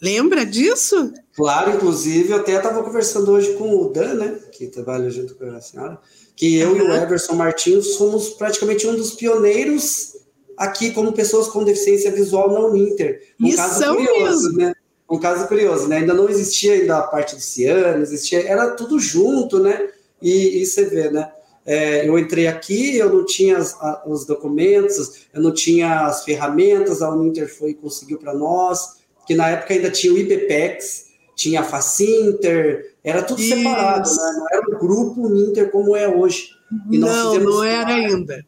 Lembra 0.00 0.44
disso? 0.44 1.12
Claro, 1.34 1.76
inclusive, 1.76 2.30
eu 2.30 2.36
até 2.36 2.56
estava 2.56 2.82
conversando 2.82 3.30
hoje 3.32 3.54
com 3.54 3.76
o 3.76 3.90
Dan, 3.90 4.14
né, 4.14 4.38
que 4.52 4.66
trabalha 4.66 5.10
junto 5.10 5.34
com 5.34 5.44
a 5.44 5.60
senhora, 5.60 5.98
que 6.34 6.56
eu 6.56 6.70
uhum. 6.70 6.78
e 6.78 6.82
o 6.82 6.92
Everson 6.92 7.34
Martins 7.34 7.94
somos 7.94 8.30
praticamente 8.30 8.86
um 8.86 8.94
dos 8.94 9.12
pioneiros 9.12 10.16
aqui 10.56 10.90
como 10.92 11.12
pessoas 11.12 11.48
com 11.48 11.64
deficiência 11.64 12.10
visual 12.10 12.50
na 12.50 12.60
Uninter. 12.60 13.22
Um 13.40 13.46
Isso 13.46 13.56
caso 13.56 13.94
curioso, 13.94 14.42
mesmo. 14.44 14.58
né? 14.58 14.74
Um 15.08 15.18
caso 15.18 15.46
curioso, 15.46 15.88
né? 15.88 15.98
Ainda 15.98 16.14
não 16.14 16.28
existia 16.28 16.74
ainda 16.74 16.98
a 16.98 17.02
parte 17.02 17.34
do 17.36 17.40
Ciano, 17.40 18.02
existia, 18.02 18.46
era 18.46 18.70
tudo 18.70 18.98
junto, 18.98 19.60
né? 19.60 19.90
E, 20.20 20.62
e 20.62 20.66
você 20.66 20.84
vê, 20.84 21.10
né? 21.10 21.30
É, 21.64 22.08
eu 22.08 22.16
entrei 22.16 22.46
aqui, 22.46 22.96
eu 22.96 23.12
não 23.12 23.24
tinha 23.24 23.58
as, 23.58 23.74
a, 23.80 24.04
os 24.06 24.24
documentos, 24.24 25.26
eu 25.34 25.42
não 25.42 25.52
tinha 25.52 26.06
as 26.06 26.24
ferramentas, 26.24 27.02
a 27.02 27.10
Uninter 27.10 27.52
foi 27.52 27.70
e 27.70 27.74
conseguiu 27.74 28.18
para 28.18 28.32
nós, 28.32 28.98
que 29.26 29.34
na 29.34 29.48
época 29.50 29.74
ainda 29.74 29.90
tinha 29.90 30.12
o 30.12 30.18
IPPEX, 30.18 31.06
tinha 31.34 31.60
a 31.60 31.64
Facinter, 31.64 32.94
era 33.02 33.20
tudo 33.20 33.40
Isso. 33.40 33.56
separado, 33.56 34.08
né? 34.08 34.32
não 34.36 34.46
era 34.52 34.76
um 34.76 34.78
grupo 34.78 35.26
Uninter 35.26 35.70
como 35.72 35.96
é 35.96 36.08
hoje. 36.08 36.50
E 36.90 36.98
não, 36.98 37.34
não 37.38 37.64
era 37.64 37.94
ainda. 37.94 38.44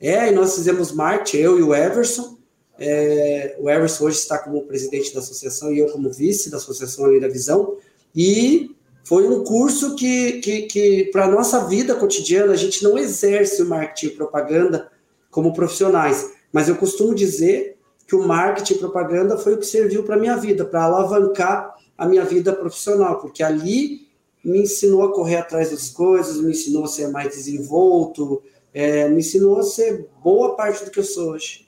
É, 0.00 0.28
e 0.28 0.32
nós 0.32 0.54
fizemos 0.54 0.92
marketing, 0.92 1.38
eu 1.38 1.58
e 1.58 1.62
o 1.62 1.74
Everson. 1.74 2.38
É, 2.78 3.56
o 3.58 3.68
Everson 3.68 4.04
hoje 4.04 4.18
está 4.18 4.38
como 4.38 4.66
presidente 4.66 5.12
da 5.12 5.20
associação 5.20 5.72
e 5.72 5.78
eu 5.78 5.90
como 5.90 6.10
vice 6.10 6.50
da 6.50 6.56
associação 6.56 7.04
Além 7.04 7.20
da 7.20 7.28
Visão. 7.28 7.76
E 8.14 8.70
foi 9.08 9.26
um 9.26 9.42
curso 9.42 9.96
que, 9.96 10.32
que, 10.32 10.62
que 10.64 11.04
para 11.10 11.24
a 11.24 11.30
nossa 11.30 11.64
vida 11.64 11.94
cotidiana, 11.94 12.52
a 12.52 12.56
gente 12.56 12.84
não 12.84 12.98
exerce 12.98 13.62
o 13.62 13.66
marketing 13.66 14.08
e 14.08 14.16
propaganda 14.16 14.92
como 15.30 15.54
profissionais. 15.54 16.30
Mas 16.52 16.68
eu 16.68 16.76
costumo 16.76 17.14
dizer 17.14 17.78
que 18.06 18.14
o 18.14 18.28
marketing 18.28 18.74
e 18.74 18.78
propaganda 18.78 19.38
foi 19.38 19.54
o 19.54 19.56
que 19.56 19.64
serviu 19.64 20.02
para 20.02 20.16
a 20.16 20.18
minha 20.18 20.36
vida, 20.36 20.62
para 20.62 20.84
alavancar 20.84 21.74
a 21.96 22.04
minha 22.06 22.22
vida 22.22 22.52
profissional, 22.52 23.18
porque 23.18 23.42
ali 23.42 24.06
me 24.44 24.60
ensinou 24.64 25.02
a 25.02 25.14
correr 25.14 25.36
atrás 25.36 25.70
das 25.70 25.88
coisas, 25.88 26.36
me 26.36 26.50
ensinou 26.50 26.84
a 26.84 26.88
ser 26.88 27.08
mais 27.08 27.34
desenvolto, 27.34 28.42
é, 28.74 29.08
me 29.08 29.20
ensinou 29.20 29.58
a 29.58 29.62
ser 29.62 30.06
boa 30.22 30.54
parte 30.54 30.84
do 30.84 30.90
que 30.90 31.00
eu 31.00 31.04
sou 31.04 31.30
hoje. 31.30 31.66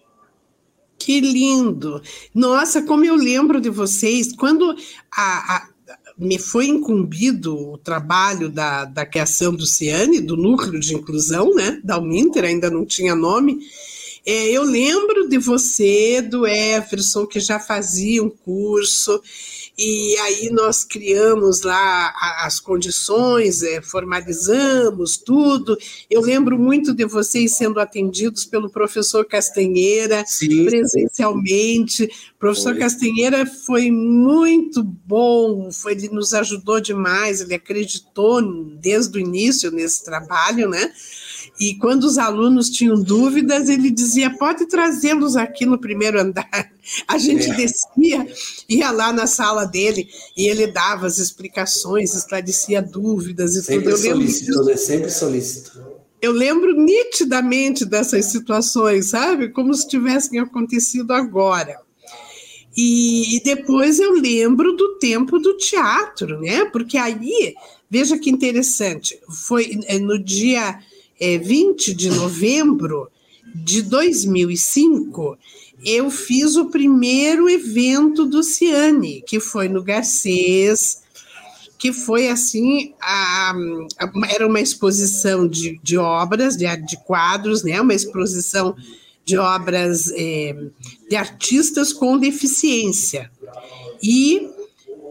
Que 0.98 1.18
lindo! 1.18 2.02
Nossa, 2.34 2.82
como 2.82 3.02
eu 3.02 3.14
lembro 3.14 3.62
de 3.62 3.70
vocês, 3.70 4.36
quando 4.36 4.76
a, 5.10 5.56
a 5.56 5.69
me 6.20 6.38
foi 6.38 6.66
incumbido 6.66 7.56
o 7.56 7.78
trabalho 7.78 8.50
da, 8.50 8.84
da 8.84 9.06
criação 9.06 9.54
do 9.54 9.64
CIANE, 9.64 10.20
do 10.20 10.36
Núcleo 10.36 10.78
de 10.78 10.94
Inclusão, 10.94 11.54
né, 11.54 11.80
da 11.82 11.98
Uninter, 11.98 12.44
ainda 12.44 12.70
não 12.70 12.84
tinha 12.84 13.14
nome, 13.14 13.58
É, 14.26 14.50
eu 14.50 14.62
lembro 14.62 15.28
de 15.30 15.38
você, 15.38 16.20
do 16.20 16.46
Everson, 16.46 17.26
que 17.26 17.40
já 17.40 17.58
fazia 17.58 18.22
um 18.22 18.28
curso, 18.28 19.22
e 19.82 20.14
aí 20.18 20.50
nós 20.50 20.84
criamos 20.84 21.62
lá 21.62 22.12
as 22.44 22.60
condições, 22.60 23.62
é, 23.62 23.80
formalizamos 23.80 25.16
tudo. 25.16 25.74
Eu 26.10 26.20
lembro 26.20 26.58
muito 26.58 26.92
de 26.92 27.06
vocês 27.06 27.56
sendo 27.56 27.80
atendidos 27.80 28.44
pelo 28.44 28.68
professor 28.68 29.24
Castanheira 29.24 30.22
Sim. 30.26 30.66
presencialmente. 30.66 32.04
O 32.04 32.38
professor 32.38 32.72
foi. 32.72 32.78
Castanheira 32.78 33.46
foi 33.46 33.90
muito 33.90 34.82
bom, 34.82 35.72
foi, 35.72 35.92
ele 35.92 36.10
nos 36.10 36.34
ajudou 36.34 36.78
demais, 36.78 37.40
ele 37.40 37.54
acreditou 37.54 38.42
desde 38.76 39.16
o 39.16 39.20
início 39.20 39.70
nesse 39.70 40.04
trabalho, 40.04 40.68
né? 40.68 40.92
E 41.60 41.74
quando 41.74 42.04
os 42.04 42.16
alunos 42.16 42.70
tinham 42.70 43.02
dúvidas, 43.02 43.68
ele 43.68 43.90
dizia: 43.90 44.34
pode 44.38 44.66
trazê-los 44.66 45.36
aqui 45.36 45.66
no 45.66 45.78
primeiro 45.78 46.18
andar. 46.18 46.72
A 47.06 47.18
gente 47.18 47.50
é. 47.50 47.54
descia, 47.54 48.26
ia 48.66 48.90
lá 48.90 49.12
na 49.12 49.26
sala 49.26 49.66
dele 49.66 50.08
e 50.34 50.48
ele 50.48 50.68
dava 50.68 51.06
as 51.06 51.18
explicações, 51.18 52.14
esclarecia 52.14 52.80
dúvidas 52.80 53.54
e 53.54 53.62
sempre 53.62 53.90
tudo. 53.90 54.06
Eu 54.06 54.14
solícito, 54.14 54.64
né? 54.64 54.76
Sempre 54.76 55.10
solícito. 55.10 55.84
Eu 56.22 56.32
lembro 56.32 56.74
nitidamente 56.80 57.84
dessas 57.84 58.26
situações, 58.26 59.10
sabe? 59.10 59.50
Como 59.50 59.74
se 59.74 59.86
tivessem 59.86 60.40
acontecido 60.40 61.12
agora. 61.12 61.78
E, 62.74 63.36
e, 63.36 63.42
depois 63.42 63.98
eu 63.98 64.12
lembro 64.12 64.74
do 64.76 64.98
tempo 64.98 65.38
do 65.38 65.56
teatro, 65.56 66.40
né? 66.40 66.64
Porque 66.66 66.96
aí, 66.96 67.54
veja 67.90 68.16
que 68.16 68.30
interessante, 68.30 69.18
foi 69.28 69.80
eh, 69.86 69.98
no 69.98 70.22
dia 70.22 70.78
é, 71.20 71.36
20 71.36 71.92
de 71.92 72.08
novembro 72.08 73.10
de 73.54 73.82
2005, 73.82 75.36
eu 75.84 76.10
fiz 76.10 76.56
o 76.56 76.66
primeiro 76.66 77.48
evento 77.48 78.24
do 78.24 78.42
Ciane, 78.42 79.22
que 79.26 79.38
foi 79.38 79.68
no 79.68 79.82
Garcês, 79.82 81.02
que 81.78 81.92
foi 81.92 82.28
assim, 82.28 82.94
a, 83.00 83.52
a, 83.98 84.12
era 84.34 84.46
uma 84.46 84.60
exposição 84.60 85.48
de, 85.48 85.78
de 85.82 85.96
obras, 85.96 86.56
de, 86.56 86.64
de 86.76 86.96
quadros, 87.04 87.62
né? 87.62 87.80
uma 87.80 87.94
exposição 87.94 88.74
de 89.24 89.36
obras 89.36 90.10
é, 90.14 90.56
de 91.08 91.16
artistas 91.16 91.92
com 91.92 92.18
deficiência. 92.18 93.30
E 94.02 94.48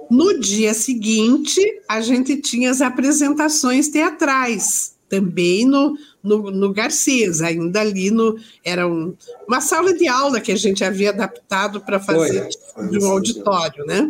no 0.10 0.39
dia 0.39 0.74
seguinte, 0.74 1.60
a 1.88 2.01
gente 2.01 2.38
tinha 2.38 2.72
as 2.72 2.82
apresentações 2.82 3.89
teatrais 3.89 4.99
também 5.10 5.66
no, 5.66 5.98
no, 6.24 6.51
no 6.51 6.72
Garcês, 6.72 7.42
ainda 7.42 7.82
ali 7.82 8.12
no. 8.12 8.38
Era 8.63 8.88
um, 8.88 9.16
uma 9.48 9.60
sala 9.60 9.94
de 9.94 10.08
aula 10.08 10.39
que 10.39 10.51
a 10.51 10.56
gente 10.56 10.84
havia 10.84 11.10
adaptado 11.10 11.82
para 11.82 12.00
fazer 12.00 12.50
foi, 12.74 12.88
de 12.88 13.00
um 13.00 13.08
auditório, 13.10 13.86
né? 13.86 14.10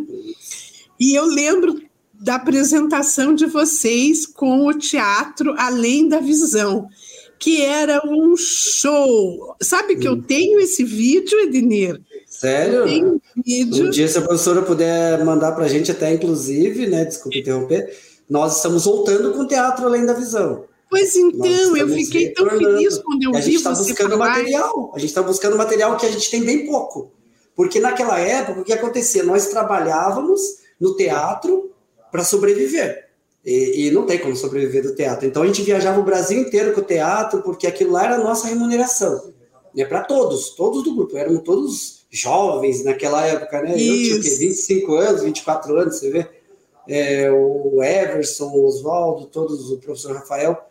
E 0.98 1.14
eu 1.14 1.24
lembro 1.24 1.80
da 2.12 2.34
apresentação 2.34 3.34
de 3.34 3.46
vocês 3.46 4.26
com 4.26 4.66
o 4.66 4.78
teatro 4.78 5.54
Além 5.56 6.06
da 6.06 6.20
Visão, 6.20 6.86
que 7.38 7.62
era 7.62 8.02
um 8.06 8.36
show. 8.36 9.56
Sabe 9.62 9.96
que 9.96 10.06
hum. 10.06 10.12
eu 10.12 10.22
tenho 10.22 10.60
esse 10.60 10.84
vídeo, 10.84 11.40
Ednir? 11.40 11.98
Sério? 12.26 12.84
Tem 12.84 13.04
um 13.04 13.20
vídeo. 13.44 13.86
Um 13.86 13.90
dia, 13.90 14.06
se 14.06 14.18
a 14.18 14.22
professora 14.22 14.62
puder 14.62 15.24
mandar 15.24 15.52
para 15.52 15.64
a 15.64 15.68
gente, 15.68 15.90
até 15.90 16.12
inclusive, 16.12 16.86
né? 16.86 17.06
Desculpe 17.06 17.40
interromper, 17.40 17.96
nós 18.28 18.56
estamos 18.56 18.84
voltando 18.84 19.32
com 19.32 19.40
o 19.40 19.46
teatro 19.46 19.86
Além 19.86 20.04
da 20.04 20.12
Visão. 20.12 20.64
Pois 20.90 21.14
então, 21.14 21.76
eu 21.76 21.88
fiquei 21.88 22.30
tão 22.30 22.50
feliz 22.50 22.98
quando 22.98 23.22
eu 23.22 23.32
vi 23.32 23.56
você 23.56 23.62
tá 23.62 23.70
buscando 23.70 24.18
falar. 24.18 24.30
material. 24.30 24.92
A 24.92 24.98
gente 24.98 25.08
está 25.08 25.22
buscando 25.22 25.56
material 25.56 25.96
que 25.96 26.04
a 26.04 26.10
gente 26.10 26.28
tem 26.28 26.42
bem 26.42 26.66
pouco. 26.66 27.12
Porque 27.54 27.78
naquela 27.78 28.18
época, 28.18 28.60
o 28.60 28.64
que 28.64 28.72
acontecia? 28.72 29.22
Nós 29.22 29.46
trabalhávamos 29.46 30.40
no 30.80 30.96
teatro 30.96 31.70
para 32.10 32.24
sobreviver. 32.24 33.08
E, 33.44 33.86
e, 33.86 33.90
não 33.92 34.04
tem 34.04 34.18
como 34.18 34.34
sobreviver 34.34 34.82
do 34.82 34.94
teatro. 34.94 35.26
Então 35.26 35.42
a 35.42 35.46
gente 35.46 35.62
viajava 35.62 36.00
o 36.00 36.04
Brasil 36.04 36.40
inteiro 36.40 36.74
com 36.74 36.80
o 36.80 36.84
teatro, 36.84 37.40
porque 37.42 37.66
aquilo 37.66 37.92
lá 37.92 38.04
era 38.04 38.16
a 38.16 38.24
nossa 38.24 38.48
remuneração. 38.48 39.32
Né? 39.74 39.84
Para 39.84 40.02
todos, 40.02 40.50
todos 40.56 40.82
do 40.82 40.94
grupo. 40.94 41.16
Éramos 41.16 41.42
todos 41.44 42.06
jovens 42.10 42.84
naquela 42.84 43.24
época, 43.24 43.62
né? 43.62 43.76
Isso. 43.76 44.16
Eu 44.16 44.20
tinha 44.20 44.32
o 44.34 44.38
quê? 44.38 44.46
25 44.46 44.94
anos, 44.96 45.22
24 45.22 45.76
anos, 45.78 45.98
você 45.98 46.10
vê? 46.10 46.26
É, 46.88 47.30
o 47.30 47.80
Everson, 47.82 48.48
o 48.48 48.66
Oswaldo, 48.66 49.26
todos, 49.26 49.70
o 49.70 49.78
professor 49.78 50.12
Rafael. 50.12 50.69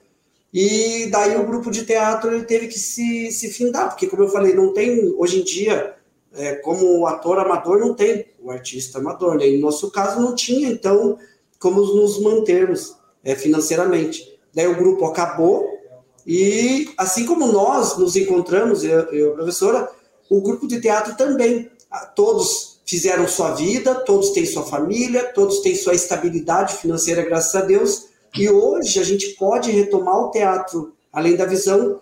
E 0.54 1.08
daí 1.12 1.36
o 1.36 1.46
grupo 1.46 1.70
de 1.70 1.86
teatro 1.86 2.34
ele 2.34 2.44
teve 2.44 2.68
que 2.68 2.80
se, 2.80 3.32
se 3.32 3.50
findar, 3.50 3.90
porque, 3.90 4.08
como 4.08 4.24
eu 4.24 4.30
falei, 4.30 4.54
não 4.54 4.74
tem, 4.74 5.14
hoje 5.18 5.42
em 5.42 5.44
dia, 5.44 5.96
é, 6.34 6.56
como 6.56 7.06
ator 7.06 7.38
amador, 7.40 7.80
não 7.80 7.94
tem 7.94 8.26
o 8.40 8.50
artista 8.50 8.98
amador, 8.98 9.38
né? 9.38 9.48
No 9.48 9.60
nosso 9.60 9.92
caso, 9.92 10.20
não 10.20 10.34
tinha, 10.34 10.70
então, 10.70 11.18
como 11.60 11.82
nos 11.82 12.20
mantermos 12.20 12.96
é, 13.24 13.36
financeiramente. 13.36 14.40
Daí 14.54 14.68
o 14.68 14.76
grupo 14.76 15.06
acabou, 15.06 15.68
e 16.26 16.90
assim 16.98 17.26
como 17.26 17.52
nós 17.52 17.98
nos 17.98 18.16
encontramos, 18.16 18.84
eu, 18.84 19.02
eu 19.12 19.34
professora, 19.34 19.90
o 20.30 20.42
grupo 20.42 20.68
de 20.68 20.82
teatro 20.82 21.16
também. 21.16 21.70
Todos 22.16 22.82
fizeram 22.86 23.28
sua 23.28 23.52
vida, 23.52 23.96
todos 23.96 24.32
têm 24.32 24.46
sua 24.46 24.64
família, 24.64 25.32
todos 25.34 25.60
têm 25.60 25.76
sua 25.76 25.94
estabilidade 25.94 26.78
financeira, 26.78 27.24
graças 27.24 27.56
a 27.56 27.62
Deus 27.62 28.10
e 28.36 28.50
hoje 28.50 29.00
a 29.00 29.04
gente 29.04 29.30
pode 29.36 29.72
retomar 29.72 30.18
o 30.18 30.32
teatro, 30.32 30.94
além 31.12 31.36
da 31.36 31.46
visão, 31.46 32.02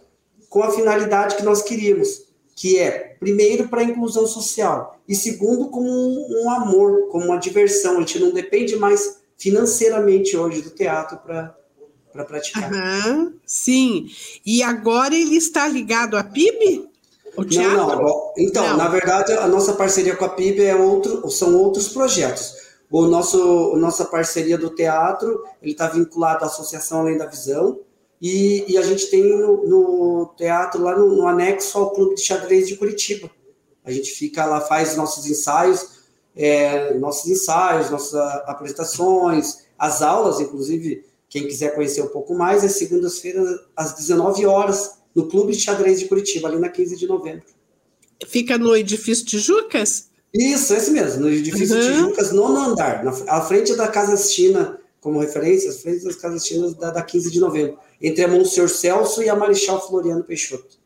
com 0.49 0.63
a 0.63 0.71
finalidade 0.71 1.35
que 1.35 1.43
nós 1.43 1.61
queríamos, 1.61 2.25
que 2.55 2.79
é, 2.79 3.15
primeiro, 3.19 3.67
para 3.67 3.81
a 3.81 3.83
inclusão 3.83 4.25
social, 4.25 4.99
e 5.07 5.15
segundo, 5.15 5.69
como 5.69 5.89
um, 5.89 6.43
um, 6.43 6.49
amor, 6.49 7.09
como 7.09 7.25
uma 7.25 7.37
diversão. 7.37 7.97
A 7.97 7.99
gente 7.99 8.19
não 8.19 8.31
depende 8.31 8.75
mais 8.75 9.19
financeiramente 9.37 10.35
hoje 10.35 10.61
do 10.61 10.71
teatro 10.71 11.17
para 11.17 11.55
para 12.11 12.25
praticar. 12.25 12.71
Uhum, 12.73 13.33
sim. 13.45 14.09
E 14.43 14.63
agora 14.63 15.15
ele 15.15 15.35
está 15.35 15.67
ligado 15.67 16.17
à 16.17 16.23
PIB? 16.23 16.89
O 17.35 17.45
teatro? 17.45 17.77
Não, 17.77 18.01
não. 18.01 18.33
Então, 18.37 18.67
não. 18.69 18.77
na 18.77 18.87
verdade, 18.87 19.33
a 19.33 19.47
nossa 19.47 19.73
parceria 19.73 20.15
com 20.15 20.25
a 20.25 20.29
PIB 20.29 20.63
é 20.63 20.75
outro, 20.75 21.29
são 21.29 21.55
outros 21.55 21.89
projetos. 21.89 22.55
O 22.89 23.05
nosso 23.05 23.75
nossa 23.75 24.05
parceria 24.05 24.57
do 24.57 24.69
teatro, 24.69 25.43
ele 25.61 25.71
está 25.71 25.87
vinculado 25.87 26.43
à 26.43 26.47
Associação 26.47 27.01
Além 27.01 27.17
da 27.17 27.25
Visão, 27.25 27.79
e, 28.21 28.65
e 28.67 28.77
a 28.77 28.81
gente 28.81 29.07
tem 29.07 29.23
no, 29.23 29.67
no 29.67 30.33
teatro, 30.37 30.81
lá 30.81 30.97
no, 30.97 31.15
no, 31.15 31.27
anexo 31.27 31.77
ao 31.77 31.91
Clube 31.91 32.15
de 32.15 32.21
Xadrez 32.21 32.67
de 32.67 32.75
Curitiba. 32.75 33.29
A 33.85 33.91
gente 33.91 34.09
fica 34.11 34.45
lá, 34.45 34.59
faz 34.59 34.95
nossos 34.95 35.27
ensaios, 35.27 35.97
é, 36.35 36.93
nossos 36.95 37.29
ensaios, 37.29 37.89
nossas 37.89 38.15
apresentações, 38.45 39.67
as 39.77 40.01
aulas, 40.01 40.39
inclusive, 40.39 41.05
quem 41.29 41.47
quiser 41.47 41.75
conhecer 41.75 42.01
um 42.01 42.07
pouco 42.07 42.33
mais, 42.33 42.63
é 42.63 42.67
segundas-feiras, 42.67 43.59
às 43.75 43.93
19 43.93 44.45
horas, 44.45 44.97
no 45.13 45.27
Clube 45.27 45.53
de 45.53 45.61
Xadrez 45.61 45.99
de 45.99 46.07
Curitiba, 46.07 46.47
ali 46.47 46.59
na 46.59 46.69
15 46.69 46.95
de 46.95 47.07
novembro. 47.07 47.45
Fica 48.27 48.57
no 48.57 48.75
edifício 48.75 49.25
Tijucas? 49.25 50.06
Isso, 50.33 50.73
esse 50.73 50.91
mesmo, 50.91 51.21
no 51.21 51.29
edifício 51.29 51.75
uhum. 51.75 51.81
Tijucas, 51.81 52.31
nono 52.31 52.71
andar, 52.71 53.03
na, 53.03 53.11
à 53.27 53.41
frente 53.41 53.75
da 53.75 53.87
Casa 53.87 54.17
China, 54.17 54.79
como 54.99 55.19
referência, 55.19 55.69
à 55.69 55.73
frente 55.73 56.03
das 56.03 56.15
Casas 56.15 56.45
Chinas 56.45 56.73
da, 56.75 56.91
da 56.91 57.01
15 57.01 57.31
de 57.31 57.39
novembro, 57.39 57.77
entre 58.01 58.23
a 58.23 58.27
Monsenhor 58.27 58.69
Celso 58.69 59.23
e 59.23 59.29
a 59.29 59.35
Marechal 59.35 59.85
Floriano 59.87 60.23
Peixoto. 60.23 60.77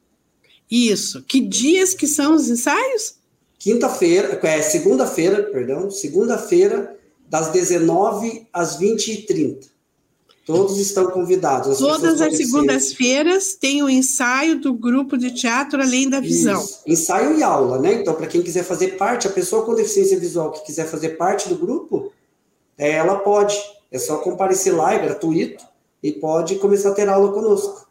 Isso. 0.69 1.23
Que 1.23 1.41
dias 1.41 1.93
que 1.93 2.07
são 2.07 2.35
os 2.35 2.49
ensaios? 2.49 3.15
Quinta-feira, 3.57 4.39
é 4.43 4.61
segunda-feira, 4.61 5.43
perdão, 5.43 5.89
segunda-feira, 5.89 6.97
das 7.27 7.49
19 7.51 8.47
às 8.51 8.79
20h30. 8.79 9.70
Todos 10.51 10.77
estão 10.77 11.07
convidados. 11.11 11.71
As 11.71 11.77
Todas 11.77 12.21
as 12.21 12.37
segundas-feiras 12.37 13.55
tem 13.55 13.81
o 13.81 13.89
ensaio 13.89 14.59
do 14.59 14.73
grupo 14.73 15.17
de 15.17 15.31
teatro 15.31 15.81
Além 15.81 16.09
da 16.09 16.19
Visão. 16.19 16.61
Isso. 16.61 16.81
Ensaio 16.85 17.37
e 17.37 17.43
aula, 17.43 17.79
né? 17.79 17.93
Então, 17.93 18.13
para 18.13 18.27
quem 18.27 18.41
quiser 18.41 18.63
fazer 18.63 18.97
parte, 18.97 19.27
a 19.27 19.31
pessoa 19.31 19.65
com 19.65 19.75
deficiência 19.75 20.19
visual 20.19 20.51
que 20.51 20.65
quiser 20.65 20.87
fazer 20.87 21.09
parte 21.09 21.49
do 21.49 21.55
grupo, 21.55 22.11
é, 22.77 22.91
ela 22.91 23.15
pode. 23.15 23.55
É 23.91 23.99
só 23.99 24.17
comparecer 24.17 24.75
lá, 24.75 24.93
é 24.93 24.99
gratuito, 24.99 25.63
e 26.01 26.11
pode 26.11 26.55
começar 26.55 26.89
a 26.89 26.93
ter 26.93 27.09
aula 27.09 27.31
conosco. 27.31 27.87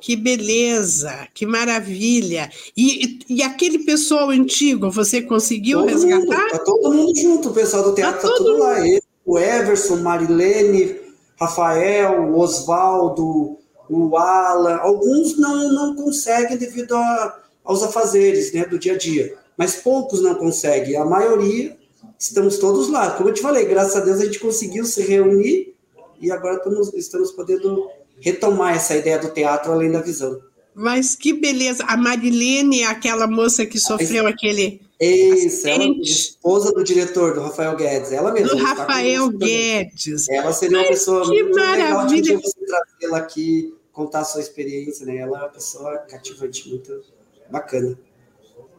Que 0.00 0.16
beleza, 0.16 1.28
que 1.32 1.46
maravilha. 1.46 2.50
E, 2.76 3.20
e 3.28 3.42
aquele 3.42 3.80
pessoal 3.80 4.30
antigo, 4.30 4.90
você 4.90 5.22
conseguiu 5.22 5.78
todo 5.78 5.90
resgatar? 5.90 6.42
Mundo, 6.42 6.50
tá 6.50 6.58
todo 6.58 6.92
mundo 6.92 7.16
junto, 7.16 7.48
o 7.50 7.52
pessoal 7.52 7.84
do 7.84 7.94
teatro 7.94 8.20
tá, 8.20 8.28
tá 8.28 8.36
tudo 8.36 8.58
lá. 8.58 8.80
Ele, 8.86 9.00
o 9.24 9.38
Everson, 9.38 9.96
Marilene, 9.96 10.96
Rafael, 11.42 12.36
Oswaldo, 12.36 13.58
o 13.88 14.16
Alan, 14.16 14.76
alguns 14.76 15.38
não, 15.38 15.72
não 15.72 15.96
conseguem 15.96 16.56
devido 16.56 16.94
a, 16.94 17.40
aos 17.64 17.82
afazeres 17.82 18.52
né, 18.52 18.64
do 18.64 18.78
dia 18.78 18.94
a 18.94 18.98
dia, 18.98 19.36
mas 19.56 19.76
poucos 19.76 20.22
não 20.22 20.34
conseguem, 20.34 20.96
a 20.96 21.04
maioria 21.04 21.76
estamos 22.18 22.58
todos 22.58 22.88
lá. 22.88 23.10
Como 23.10 23.28
eu 23.28 23.34
te 23.34 23.42
falei, 23.42 23.66
graças 23.66 23.96
a 23.96 24.00
Deus 24.00 24.20
a 24.20 24.24
gente 24.24 24.38
conseguiu 24.38 24.84
se 24.84 25.02
reunir 25.02 25.74
e 26.20 26.30
agora 26.30 26.56
estamos, 26.56 26.94
estamos 26.94 27.32
podendo 27.32 27.88
retomar 28.20 28.76
essa 28.76 28.94
ideia 28.96 29.18
do 29.18 29.30
teatro 29.30 29.72
além 29.72 29.90
da 29.90 30.00
visão. 30.00 30.40
Mas 30.74 31.14
que 31.14 31.32
beleza. 31.32 31.84
A 31.84 31.96
Marilene, 31.96 32.84
aquela 32.84 33.26
moça 33.26 33.66
que 33.66 33.78
sofreu 33.78 34.26
aquele. 34.26 34.80
Isso, 34.98 35.66
ela, 35.66 35.84
esposa 36.00 36.70
do 36.72 36.84
diretor, 36.84 37.34
do 37.34 37.40
Rafael 37.40 37.74
Guedes, 37.76 38.12
ela 38.12 38.32
mesma. 38.32 38.50
Do 38.50 38.56
Rafael 38.62 39.28
Guedes. 39.30 40.28
Ela 40.28 40.52
seria 40.52 40.78
Mas 40.78 40.86
uma 40.86 40.92
pessoa 40.92 41.22
que 41.28 41.42
muito 41.42 41.58
maravilha. 41.58 41.84
legal 41.84 42.06
de 42.06 42.36
você 42.36 42.60
trazê-la 42.64 43.18
aqui, 43.18 43.74
contar 43.92 44.20
a 44.20 44.24
sua 44.24 44.40
experiência, 44.40 45.04
né? 45.04 45.16
Ela 45.16 45.38
é 45.38 45.42
uma 45.42 45.48
pessoa 45.48 45.98
cativante, 45.98 46.68
muito 46.68 47.02
bacana. 47.50 47.98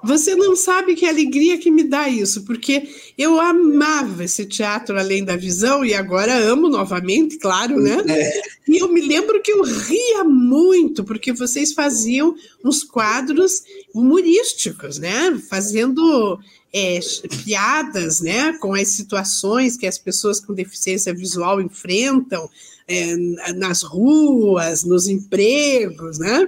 Você 0.04 0.36
não 0.36 0.56
sabe 0.56 0.96
que 0.96 1.06
alegria 1.06 1.58
que 1.58 1.72
me 1.72 1.84
dá 1.84 2.10
isso, 2.10 2.44
porque 2.44 2.90
eu 3.18 3.40
amava 3.40 4.26
esse 4.26 4.46
teatro 4.46 5.00
além 5.00 5.24
da 5.24 5.38
visão 5.38 5.86
e 5.86 5.94
agora 5.94 6.36
amo 6.36 6.68
novamente, 6.68 7.38
claro, 7.38 7.80
né? 7.80 8.04
É. 8.08 8.42
E 8.68 8.78
eu 8.80 8.92
me 8.92 9.02
lembro 9.02 9.42
que 9.42 9.52
eu 9.52 9.64
ria 9.64 10.24
muito, 10.26 11.04
porque 11.04 11.32
vocês 11.32 11.72
faziam 11.72 12.36
uns 12.64 12.84
quadros 12.84 13.64
humorísticos, 13.94 15.00
né? 15.00 15.40
Fazendo 15.50 16.38
é, 16.74 17.00
piadas, 17.46 18.20
né? 18.20 18.54
Com 18.60 18.74
as 18.74 18.90
situações 18.90 19.78
que 19.78 19.88
as 19.88 19.98
pessoas 19.98 20.40
com 20.40 20.54
deficiência 20.54 21.14
visual 21.14 21.62
enfrentam 21.62 22.50
é, 22.88 23.16
nas 23.54 23.84
ruas, 23.84 24.84
nos 24.84 25.08
empregos, 25.08 26.20
né? 26.20 26.48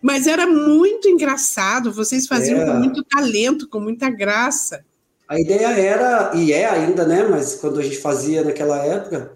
Mas 0.00 0.26
era 0.26 0.46
muito 0.46 1.08
engraçado, 1.08 1.92
vocês 1.92 2.26
faziam 2.26 2.60
é. 2.60 2.66
com 2.66 2.72
muito 2.74 3.04
talento, 3.04 3.68
com 3.68 3.80
muita 3.80 4.08
graça. 4.08 4.82
A 5.28 5.38
ideia 5.38 5.68
era, 5.68 6.32
e 6.34 6.52
é 6.52 6.68
ainda, 6.68 7.06
né? 7.06 7.26
Mas 7.28 7.54
quando 7.54 7.78
a 7.78 7.82
gente 7.82 7.98
fazia 7.98 8.42
naquela 8.42 8.78
época, 8.84 9.32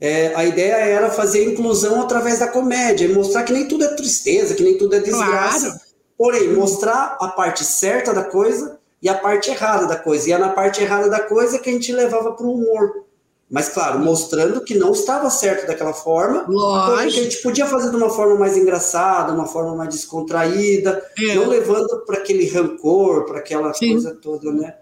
é, 0.00 0.34
a 0.34 0.44
ideia 0.44 0.74
era 0.74 1.10
fazer 1.10 1.44
inclusão 1.44 2.02
através 2.02 2.38
da 2.38 2.48
comédia, 2.48 3.08
mostrar 3.08 3.44
que 3.44 3.52
nem 3.52 3.66
tudo 3.66 3.84
é 3.84 3.94
tristeza, 3.94 4.54
que 4.54 4.62
nem 4.62 4.76
tudo 4.76 4.94
é 4.94 5.00
desgraça. 5.00 5.66
Claro. 5.66 5.80
Porém, 6.16 6.52
mostrar 6.52 7.16
a 7.20 7.28
parte 7.28 7.64
certa 7.64 8.12
da 8.12 8.24
coisa 8.24 8.78
e 9.00 9.08
a 9.08 9.14
parte 9.14 9.50
errada 9.50 9.86
da 9.86 9.96
coisa. 9.96 10.28
E 10.28 10.32
é 10.32 10.38
na 10.38 10.50
parte 10.50 10.82
errada 10.82 11.08
da 11.08 11.20
coisa 11.20 11.58
que 11.58 11.70
a 11.70 11.72
gente 11.72 11.92
levava 11.92 12.32
para 12.32 12.44
o 12.44 12.54
humor. 12.54 13.04
Mas, 13.50 13.70
claro, 13.70 13.98
mostrando 14.00 14.60
que 14.60 14.74
não 14.74 14.92
estava 14.92 15.30
certo 15.30 15.66
daquela 15.66 15.94
forma, 15.94 16.44
porém 16.44 17.08
que 17.08 17.18
a 17.18 17.22
gente 17.22 17.38
podia 17.38 17.66
fazer 17.66 17.90
de 17.90 17.96
uma 17.96 18.10
forma 18.10 18.34
mais 18.34 18.58
engraçada, 18.58 19.32
uma 19.32 19.46
forma 19.46 19.74
mais 19.74 19.88
descontraída, 19.88 21.02
é. 21.18 21.34
não 21.34 21.48
levando 21.48 22.04
para 22.04 22.18
aquele 22.18 22.46
rancor, 22.46 23.24
para 23.24 23.38
aquela 23.38 23.72
Sim. 23.72 23.92
coisa 23.92 24.14
toda, 24.14 24.52
né? 24.52 24.74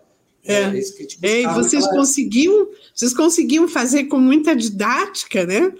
É, 0.44 0.62
é 0.62 0.78
isso 0.78 0.94
que 0.94 1.00
a 1.00 1.02
gente 1.02 1.18
é, 1.22 1.42
e 1.42 1.46
vocês 1.48 1.86
conseguiam, 1.88 2.68
vocês 2.94 3.14
conseguiam 3.14 3.68
fazer 3.68 4.04
com 4.04 4.18
muita 4.18 4.54
didática, 4.54 5.44
né? 5.44 5.72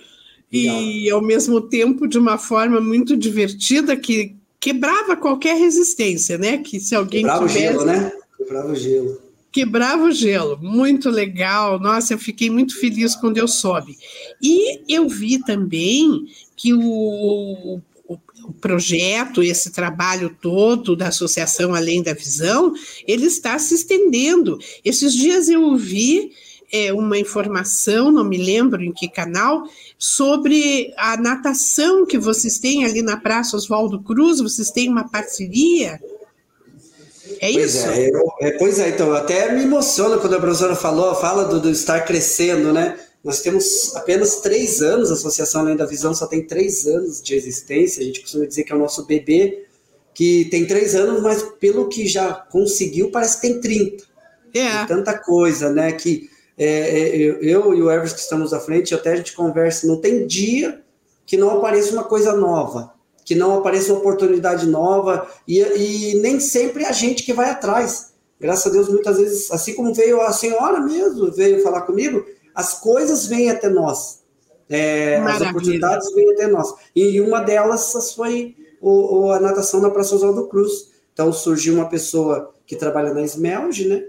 E 0.51 1.11
ao 1.11 1.21
mesmo 1.21 1.61
tempo 1.61 2.07
de 2.07 2.19
uma 2.19 2.39
forma 2.39 2.81
muito 2.81 3.17
divertida 3.17 3.97
que 3.97 4.37
quebrava 4.61 5.17
qualquer 5.17 5.57
resistência, 5.57 6.39
né? 6.39 6.59
Que 6.59 6.79
se 6.79 6.95
alguém 6.95 7.23
quebrava 7.23 7.47
tivesse... 7.47 7.67
o 7.67 7.73
gelo, 7.73 7.85
né? 7.85 8.13
Quebrava 8.39 8.73
o 8.73 8.75
gelo 8.75 9.26
quebrava 9.57 10.05
o 10.05 10.13
gelo, 10.13 10.59
muito 10.61 11.09
legal. 11.09 11.81
Nossa, 11.81 12.13
eu 12.13 12.19
fiquei 12.19 12.51
muito 12.51 12.79
feliz 12.79 13.17
quando 13.17 13.39
eu 13.39 13.49
soube. 13.49 13.97
E 14.43 14.83
eu 14.87 15.09
vi 15.09 15.43
também 15.43 16.27
que 16.55 16.75
o, 16.75 17.81
o, 18.07 18.53
projeto, 18.61 19.43
esse 19.43 19.73
trabalho 19.73 20.37
todo 20.43 20.95
da 20.95 21.09
Associação 21.09 21.75
Além 21.75 22.03
da 22.03 22.13
Visão, 22.13 22.75
ele 23.09 23.25
está 23.25 23.59
se 23.59 23.75
estendendo. 23.75 24.59
Esses 24.85 25.15
dias 25.15 25.49
eu 25.49 25.63
ouvi 25.63 26.33
é, 26.71 26.93
uma 26.93 27.19
informação, 27.19 28.13
não 28.13 28.25
me 28.25 28.37
lembro 28.37 28.85
em 28.85 28.93
que 28.93 29.09
canal, 29.09 29.67
sobre 29.99 30.93
a 30.99 31.17
natação 31.17 32.05
que 32.05 32.19
vocês 32.19 32.59
têm 32.59 32.85
ali 32.85 33.01
na 33.01 33.17
Praça 33.17 33.57
Oswaldo 33.57 34.03
Cruz, 34.03 34.39
vocês 34.39 34.71
têm 34.71 34.91
uma 34.91 35.09
parceria 35.09 35.99
é 37.41 37.53
pois 37.53 37.75
isso? 37.75 37.87
É, 37.87 38.11
eu, 38.11 38.33
é, 38.41 38.51
pois 38.53 38.79
é, 38.79 38.89
então 38.89 39.13
até 39.13 39.53
me 39.53 39.63
emociona 39.63 40.19
quando 40.19 40.35
a 40.35 40.41
professora 40.41 40.75
falou, 40.75 41.15
fala 41.15 41.45
do, 41.45 41.61
do, 41.61 41.71
estar 41.71 42.01
crescendo, 42.03 42.73
né? 42.73 42.99
Nós 43.23 43.41
temos 43.41 43.95
apenas 43.97 44.37
três 44.37 44.81
anos, 44.81 45.11
a 45.11 45.15
Associação 45.15 45.63
Além 45.63 45.77
da 45.77 45.85
Visão 45.85 46.15
só 46.15 46.27
tem 46.27 46.47
três 46.47 46.87
anos 46.87 47.21
de 47.21 47.35
existência, 47.35 48.03
a 48.03 48.05
gente 48.05 48.21
costuma 48.21 48.47
dizer 48.47 48.65
que 48.65 48.73
é 48.73 48.77
o 48.77 48.79
nosso 48.79 49.05
bebê, 49.05 49.67
que 50.15 50.47
tem 50.47 50.67
três 50.67 50.95
anos, 50.95 51.23
mas 51.23 51.43
pelo 51.59 51.89
que 51.89 52.07
já 52.07 52.33
conseguiu, 52.33 53.11
parece 53.11 53.41
que 53.41 53.49
tem 53.49 53.61
30. 53.61 54.05
É. 54.55 54.79
Tem 54.79 54.87
tanta 54.87 55.19
coisa, 55.19 55.71
né? 55.71 55.93
Que 55.93 56.31
é, 56.57 56.69
é 56.69 57.17
eu 57.43 57.75
e 57.75 57.83
o 57.83 57.91
Everson 57.91 58.15
que 58.15 58.21
estamos 58.23 58.53
à 58.55 58.61
frente, 58.61 58.95
até 58.95 59.13
a 59.13 59.17
gente 59.17 59.35
conversa, 59.35 59.87
não 59.87 60.01
tem 60.01 60.27
dia 60.27 60.81
que 61.27 61.37
não 61.37 61.51
apareça 61.51 61.93
uma 61.93 62.05
coisa 62.05 62.35
nova 62.35 62.96
que 63.27 63.35
não 63.35 63.59
apareça 63.59 63.93
uma 63.93 63.99
oportunidade 63.99 64.69
nova 64.69 65.29
e, 65.49 65.59
e 65.59 66.15
nem 66.21 66.39
sempre 66.39 66.85
é 66.85 66.89
a 66.89 66.93
gente 66.93 67.25
que 67.25 67.33
vai 67.33 67.51
atrás. 67.51 68.13
Graças 68.39 68.67
a 68.67 68.71
Deus, 68.71 68.89
muitas 68.89 69.19
vezes, 69.19 69.51
assim 69.51 69.75
como 69.75 69.93
veio 69.93 70.21
a 70.21 70.33
senhora 70.33 70.79
mesmo, 70.81 71.33
veio 71.33 71.61
falar 71.61 71.83
comigo, 71.83 72.25
as 72.55 72.75
coisas 72.75 73.27
vêm 73.27 73.51
até 73.51 73.69
nós. 73.69 74.23
É, 74.71 75.17
as 75.17 75.41
oportunidades 75.41 76.15
vêm 76.15 76.31
até 76.33 76.47
nós. 76.47 76.73
E 76.95 77.21
uma 77.21 77.41
delas 77.41 77.93
foi 78.15 78.55
o, 78.81 79.25
o, 79.25 79.33
a 79.33 79.41
natação 79.41 79.81
na 79.81 79.91
Praça 79.91 80.15
Oswaldo 80.15 80.47
Cruz. 80.47 80.93
Então 81.13 81.33
surgiu 81.33 81.75
uma 81.75 81.89
pessoa 81.89 82.55
que 82.65 82.77
trabalha 82.77 83.13
na 83.13 83.23
Smelge, 83.23 83.89
né? 83.89 84.05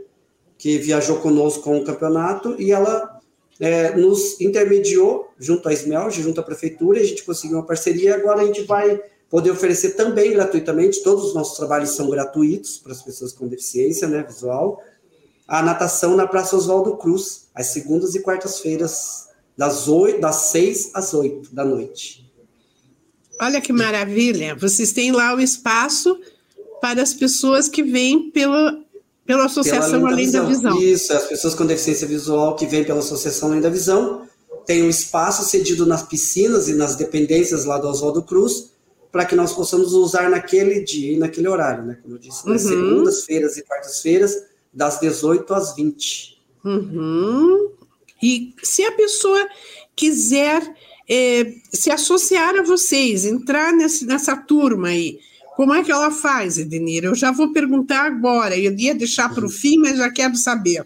Que 0.60 0.78
viajou 0.78 1.18
conosco 1.18 1.64
com 1.64 1.78
o 1.80 1.84
campeonato 1.84 2.56
e 2.60 2.72
ela 2.72 3.17
é, 3.60 3.96
nos 3.96 4.40
intermediou 4.40 5.30
junto 5.40 5.68
à 5.68 5.74
Smelge, 5.74 6.22
junto 6.22 6.40
à 6.40 6.44
prefeitura, 6.44 7.00
a 7.00 7.04
gente 7.04 7.24
conseguiu 7.24 7.58
uma 7.58 7.66
parceria. 7.66 8.16
Agora 8.16 8.42
a 8.42 8.46
gente 8.46 8.64
vai 8.64 9.02
poder 9.30 9.52
oferecer 9.52 9.92
também 9.92 10.32
gratuitamente, 10.32 11.04
todos 11.04 11.26
os 11.26 11.34
nossos 11.34 11.58
trabalhos 11.58 11.90
são 11.90 12.10
gratuitos 12.10 12.78
para 12.78 12.94
as 12.94 13.02
pessoas 13.02 13.34
com 13.34 13.48
deficiência 13.48 14.08
né, 14.08 14.24
visual, 14.24 14.82
a 15.48 15.62
natação 15.62 16.16
na 16.16 16.26
Praça 16.26 16.56
Oswaldo 16.56 16.98
Cruz, 16.98 17.48
às 17.54 17.68
segundas 17.68 18.16
e 18.16 18.22
quartas-feiras, 18.22 19.28
das, 19.58 19.86
das 20.22 20.36
seis 20.36 20.92
às 20.94 21.14
oito 21.14 21.54
da 21.54 21.66
noite. 21.66 22.32
Olha 23.42 23.60
que 23.60 23.74
maravilha! 23.74 24.56
Vocês 24.56 24.92
têm 24.92 25.12
lá 25.12 25.36
o 25.36 25.40
espaço 25.40 26.20
para 26.80 27.02
as 27.02 27.14
pessoas 27.14 27.68
que 27.68 27.84
vêm 27.84 28.32
pela, 28.32 28.80
pela 29.28 29.46
Associação 29.46 30.00
pela 30.00 30.12
Além 30.12 30.32
da 30.32 30.44
Visão. 30.44 30.74
Visão. 30.78 30.82
Isso, 30.82 31.14
as 31.14 31.28
pessoas 31.28 31.54
com 31.54 31.66
deficiência 31.66 32.08
visual 32.08 32.56
que 32.56 32.66
vêm 32.66 32.86
pela 32.86 33.00
Associação 33.00 33.50
Além 33.50 33.62
da 33.62 33.70
Visão. 33.70 34.26
Tem 34.66 34.84
um 34.84 34.90
espaço 34.90 35.44
cedido 35.44 35.86
nas 35.86 36.02
piscinas 36.02 36.68
e 36.68 36.74
nas 36.74 36.96
dependências 36.96 37.66
lá 37.66 37.78
do 37.78 37.88
Oswaldo 37.88 38.24
Cruz, 38.24 38.72
para 39.12 39.26
que 39.26 39.36
nós 39.36 39.54
possamos 39.54 39.94
usar 39.94 40.30
naquele 40.30 40.82
dia 40.82 41.14
e 41.14 41.18
naquele 41.18 41.48
horário, 41.48 41.86
né? 41.86 41.98
Como 42.02 42.16
eu 42.16 42.20
disse, 42.20 42.48
nas 42.48 42.64
uhum. 42.64 42.70
segundas-feiras 42.70 43.58
e 43.58 43.64
quartas-feiras, 43.64 44.36
das 44.74 45.00
18 45.00 45.54
às 45.54 45.76
20. 45.76 46.42
Uhum. 46.66 47.72
E 48.22 48.54
se 48.64 48.84
a 48.84 48.92
pessoa 48.94 49.48
quiser 49.96 50.62
é, 51.10 51.54
se 51.72 51.90
associar 51.92 52.56
a 52.56 52.64
vocês, 52.64 53.26
entrar 53.26 53.72
nesse, 53.74 54.06
nessa 54.06 54.36
turma 54.36 54.90
aí, 54.90 55.20
como 55.58 55.74
é 55.74 55.84
que 55.84 55.92
ela 55.92 56.12
faz, 56.12 56.60
Edenir? 56.60 57.04
Eu 57.04 57.16
já 57.16 57.32
vou 57.32 57.52
perguntar 57.52 58.06
agora. 58.06 58.56
Eu 58.56 58.72
ia 58.74 58.94
deixar 58.94 59.34
para 59.34 59.44
o 59.44 59.50
fim, 59.50 59.80
mas 59.80 59.98
já 59.98 60.08
quero 60.12 60.36
saber. 60.36 60.86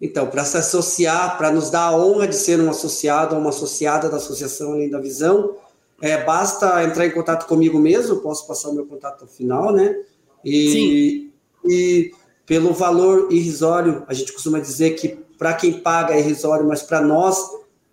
Então, 0.00 0.26
para 0.26 0.42
se 0.46 0.56
associar, 0.56 1.36
para 1.36 1.52
nos 1.52 1.68
dar 1.68 1.88
a 1.88 1.94
honra 1.94 2.26
de 2.26 2.34
ser 2.34 2.58
um 2.62 2.70
associado 2.70 3.34
ou 3.34 3.42
uma 3.42 3.50
associada 3.50 4.08
da 4.08 4.16
Associação 4.16 4.72
Além 4.72 4.88
da 4.88 4.98
Visão, 4.98 5.54
é, 6.00 6.24
basta 6.24 6.82
entrar 6.82 7.06
em 7.06 7.10
contato 7.10 7.46
comigo 7.46 7.78
mesmo, 7.78 8.16
posso 8.20 8.46
passar 8.46 8.70
o 8.70 8.74
meu 8.74 8.86
contato 8.86 9.26
final, 9.26 9.70
né? 9.70 9.94
E, 10.42 10.72
Sim. 10.72 11.32
e 11.70 12.12
pelo 12.46 12.72
valor 12.72 13.30
irrisório, 13.30 14.02
a 14.08 14.14
gente 14.14 14.32
costuma 14.32 14.60
dizer 14.60 14.92
que 14.92 15.08
para 15.36 15.52
quem 15.52 15.74
paga 15.74 16.14
é 16.14 16.20
irrisório, 16.20 16.66
mas 16.66 16.82
para 16.82 17.02
nós, 17.02 17.36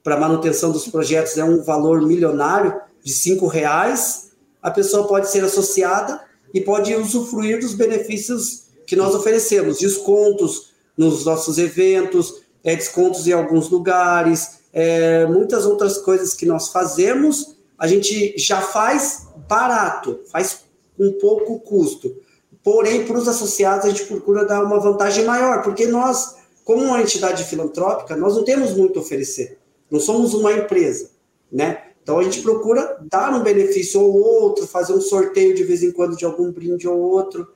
para 0.01 0.17
manutenção 0.17 0.71
dos 0.71 0.87
projetos, 0.87 1.37
é 1.37 1.43
um 1.43 1.61
valor 1.61 2.01
milionário 2.01 2.73
de 3.03 3.11
cinco 3.11 3.45
reais 3.45 4.24
a 4.65 4.71
pessoa 4.71 5.07
pode 5.07 5.29
ser 5.29 5.43
associada 5.43 6.19
e 6.51 6.59
pode 6.59 6.95
usufruir 6.95 7.59
dos 7.59 7.75
benefícios 7.75 8.63
que 8.87 8.95
nós 8.95 9.13
oferecemos, 9.13 9.77
descontos 9.77 10.73
nos 10.97 11.23
nossos 11.23 11.59
eventos, 11.59 12.41
é, 12.63 12.75
descontos 12.75 13.27
em 13.27 13.31
alguns 13.31 13.69
lugares, 13.69 14.61
é, 14.73 15.27
muitas 15.27 15.67
outras 15.67 15.99
coisas 15.99 16.33
que 16.33 16.47
nós 16.47 16.69
fazemos, 16.69 17.55
a 17.77 17.85
gente 17.85 18.35
já 18.39 18.59
faz 18.59 19.27
barato, 19.47 20.21
faz 20.31 20.63
com 20.97 21.11
pouco 21.21 21.59
custo. 21.59 22.15
Porém, 22.63 23.05
para 23.05 23.19
os 23.19 23.27
associados, 23.27 23.85
a 23.85 23.89
gente 23.89 24.05
procura 24.05 24.45
dar 24.45 24.63
uma 24.63 24.79
vantagem 24.79 25.25
maior, 25.25 25.61
porque 25.61 25.85
nós, 25.85 26.37
como 26.63 26.85
uma 26.85 26.99
entidade 26.99 27.43
filantrópica, 27.43 28.17
nós 28.17 28.35
não 28.35 28.43
temos 28.43 28.75
muito 28.75 28.97
a 28.97 29.03
oferecer. 29.03 29.59
Não 29.91 29.99
somos 29.99 30.33
uma 30.33 30.51
empresa, 30.51 31.11
né? 31.51 31.83
Então 32.05 32.19
a 32.19 32.23
gente 32.23 32.43
procura 32.43 32.99
dar 33.09 33.33
um 33.33 33.41
benefício 33.41 33.99
ou 33.99 34.13
outro, 34.13 34.67
fazer 34.67 34.93
um 34.93 35.01
sorteio 35.01 35.55
de 35.55 35.63
vez 35.63 35.81
em 35.81 35.91
quando 35.91 36.15
de 36.15 36.23
algum 36.23 36.51
brinde 36.51 36.87
ou 36.87 36.99
outro, 36.99 37.47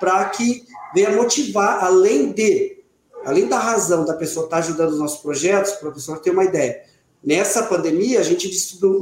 para 0.00 0.24
que 0.30 0.64
venha 0.94 1.10
motivar, 1.10 1.84
além 1.84 2.32
de, 2.32 2.78
além 3.22 3.46
da 3.46 3.58
razão 3.58 4.06
da 4.06 4.14
pessoa 4.14 4.46
estar 4.46 4.56
tá 4.56 4.62
ajudando 4.62 4.92
os 4.92 4.98
nossos 4.98 5.20
projetos, 5.20 5.72
para 5.72 5.90
a 5.90 5.92
pessoa 5.92 6.18
ter 6.18 6.30
uma 6.30 6.44
ideia. 6.44 6.84
Nessa 7.22 7.64
pandemia, 7.64 8.20
a 8.20 8.22
gente 8.22 8.48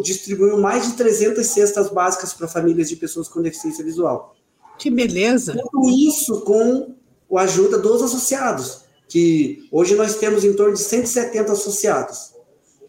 distribuiu 0.03 0.59
mais 0.59 0.89
de 0.89 0.97
300 0.97 1.47
cestas 1.47 1.89
básicas 1.89 2.33
para 2.33 2.49
famílias 2.49 2.89
de 2.89 2.97
pessoas 2.97 3.29
com 3.29 3.41
deficiência 3.41 3.85
visual. 3.85 4.35
Que 4.77 4.91
beleza! 4.91 5.57
Tudo 5.71 5.89
isso 5.89 6.41
com 6.41 6.97
a 7.33 7.43
ajuda 7.43 7.79
dos 7.79 8.03
associados, 8.03 8.81
que 9.09 9.69
hoje 9.71 9.95
nós 9.95 10.17
temos 10.17 10.43
em 10.43 10.53
torno 10.53 10.75
de 10.75 10.81
170 10.81 11.53
associados, 11.53 12.33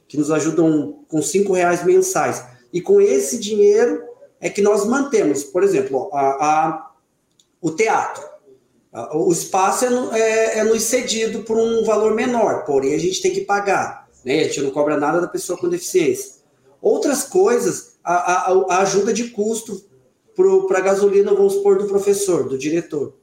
que 0.07 0.17
nos 0.17 0.31
ajudam 0.31 1.03
com 1.07 1.21
cinco 1.21 1.53
reais 1.53 1.83
mensais. 1.83 2.43
E 2.71 2.81
com 2.81 3.01
esse 3.01 3.39
dinheiro 3.39 4.03
é 4.39 4.49
que 4.49 4.61
nós 4.61 4.85
mantemos, 4.85 5.43
por 5.43 5.63
exemplo, 5.63 6.09
a, 6.13 6.19
a 6.19 6.91
o 7.61 7.71
teatro. 7.71 8.23
O 9.13 9.31
espaço 9.31 9.85
é, 9.85 10.19
é, 10.19 10.59
é 10.59 10.63
nos 10.63 10.83
cedido 10.83 11.43
por 11.43 11.57
um 11.57 11.83
valor 11.83 12.15
menor, 12.15 12.65
porém 12.65 12.95
a 12.95 12.97
gente 12.97 13.21
tem 13.21 13.31
que 13.31 13.41
pagar. 13.41 14.07
Né? 14.23 14.39
A 14.39 14.43
gente 14.43 14.61
não 14.61 14.71
cobra 14.71 14.97
nada 14.97 15.21
da 15.21 15.27
pessoa 15.27 15.57
com 15.57 15.69
deficiência. 15.69 16.37
Outras 16.81 17.23
coisas, 17.23 17.97
a, 18.03 18.51
a, 18.51 18.65
a 18.69 18.79
ajuda 18.79 19.13
de 19.13 19.29
custo 19.29 19.85
para 20.67 20.77
a 20.77 20.81
gasolina, 20.81 21.33
vamos 21.33 21.53
supor, 21.53 21.77
do 21.77 21.87
professor, 21.87 22.47
do 22.47 22.57
diretor. 22.57 23.13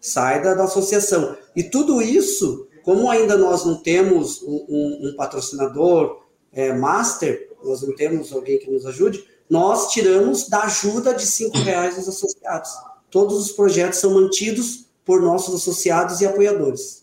Sai 0.00 0.42
da, 0.42 0.54
da 0.54 0.64
associação. 0.64 1.36
E 1.54 1.64
tudo 1.64 2.00
isso, 2.00 2.68
como 2.82 3.10
ainda 3.10 3.36
nós 3.36 3.64
não 3.64 3.76
temos 3.76 4.42
um, 4.42 4.66
um, 4.68 5.08
um 5.08 5.16
patrocinador 5.16 6.19
é, 6.52 6.72
master, 6.72 7.50
nós 7.64 7.82
não 7.82 7.94
temos 7.94 8.32
alguém 8.32 8.58
que 8.58 8.70
nos 8.70 8.86
ajude, 8.86 9.24
nós 9.48 9.92
tiramos 9.92 10.48
da 10.48 10.62
ajuda 10.62 11.14
de 11.14 11.26
cinco 11.26 11.58
reais 11.58 11.96
dos 11.96 12.08
associados. 12.08 12.70
Todos 13.10 13.36
os 13.38 13.52
projetos 13.52 13.98
são 13.98 14.14
mantidos 14.14 14.86
por 15.04 15.20
nossos 15.20 15.54
associados 15.56 16.20
e 16.20 16.26
apoiadores. 16.26 17.00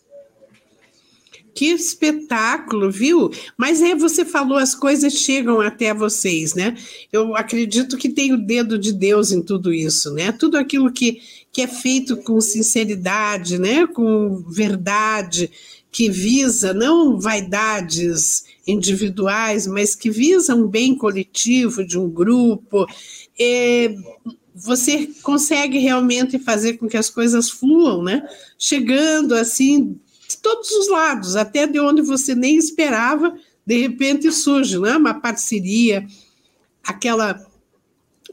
Que 1.53 1.71
espetáculo, 1.71 2.91
viu? 2.91 3.31
Mas 3.57 3.81
é, 3.81 3.95
você 3.95 4.23
falou, 4.23 4.59
as 4.59 4.75
coisas 4.75 5.11
chegam 5.13 5.59
até 5.59 5.91
vocês, 5.91 6.53
né? 6.53 6.77
Eu 7.11 7.35
acredito 7.35 7.97
que 7.97 8.09
tem 8.09 8.31
o 8.31 8.37
dedo 8.37 8.77
de 8.77 8.93
Deus 8.93 9.31
em 9.31 9.41
tudo 9.41 9.73
isso, 9.73 10.13
né? 10.13 10.31
Tudo 10.31 10.55
aquilo 10.55 10.91
que, 10.93 11.19
que 11.51 11.63
é 11.63 11.67
feito 11.67 12.15
com 12.17 12.39
sinceridade, 12.39 13.57
né? 13.57 13.87
Com 13.87 14.43
verdade, 14.47 15.49
que 15.91 16.11
visa 16.11 16.73
não 16.75 17.19
vaidades 17.19 18.43
individuais, 18.67 19.65
mas 19.65 19.95
que 19.95 20.09
visa 20.09 20.53
um 20.53 20.67
bem 20.67 20.95
coletivo 20.95 21.85
de 21.85 21.97
um 21.97 22.09
grupo. 22.09 22.85
É, 23.39 23.95
você 24.53 25.09
consegue 25.21 25.77
realmente 25.77 26.37
fazer 26.37 26.73
com 26.73 26.87
que 26.87 26.97
as 26.97 27.09
coisas 27.09 27.49
fluam, 27.49 28.03
né? 28.03 28.27
Chegando 28.57 29.33
assim 29.33 29.99
de 30.27 30.37
todos 30.37 30.69
os 30.71 30.89
lados, 30.89 31.35
até 31.35 31.65
de 31.65 31.79
onde 31.79 32.01
você 32.01 32.35
nem 32.35 32.57
esperava, 32.57 33.37
de 33.65 33.77
repente 33.79 34.31
surge, 34.31 34.77
né? 34.79 34.97
Uma 34.97 35.13
parceria, 35.13 36.05
aquela 36.83 37.45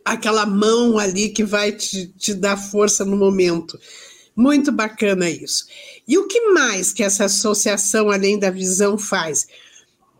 aquela 0.05 0.45
mão 0.45 0.99
ali 0.99 1.31
que 1.31 1.45
vai 1.45 1.73
te, 1.73 2.09
te 2.19 2.35
dar 2.35 2.57
força 2.57 3.05
no 3.05 3.17
momento. 3.17 3.79
Muito 4.37 4.73
bacana 4.73 5.31
isso. 5.31 5.67
E 6.07 6.19
o 6.19 6.27
que 6.27 6.41
mais 6.51 6.93
que 6.93 7.03
essa 7.03 7.25
associação, 7.27 8.11
além 8.11 8.39
da 8.39 8.51
visão, 8.51 8.99
faz? 8.99 9.47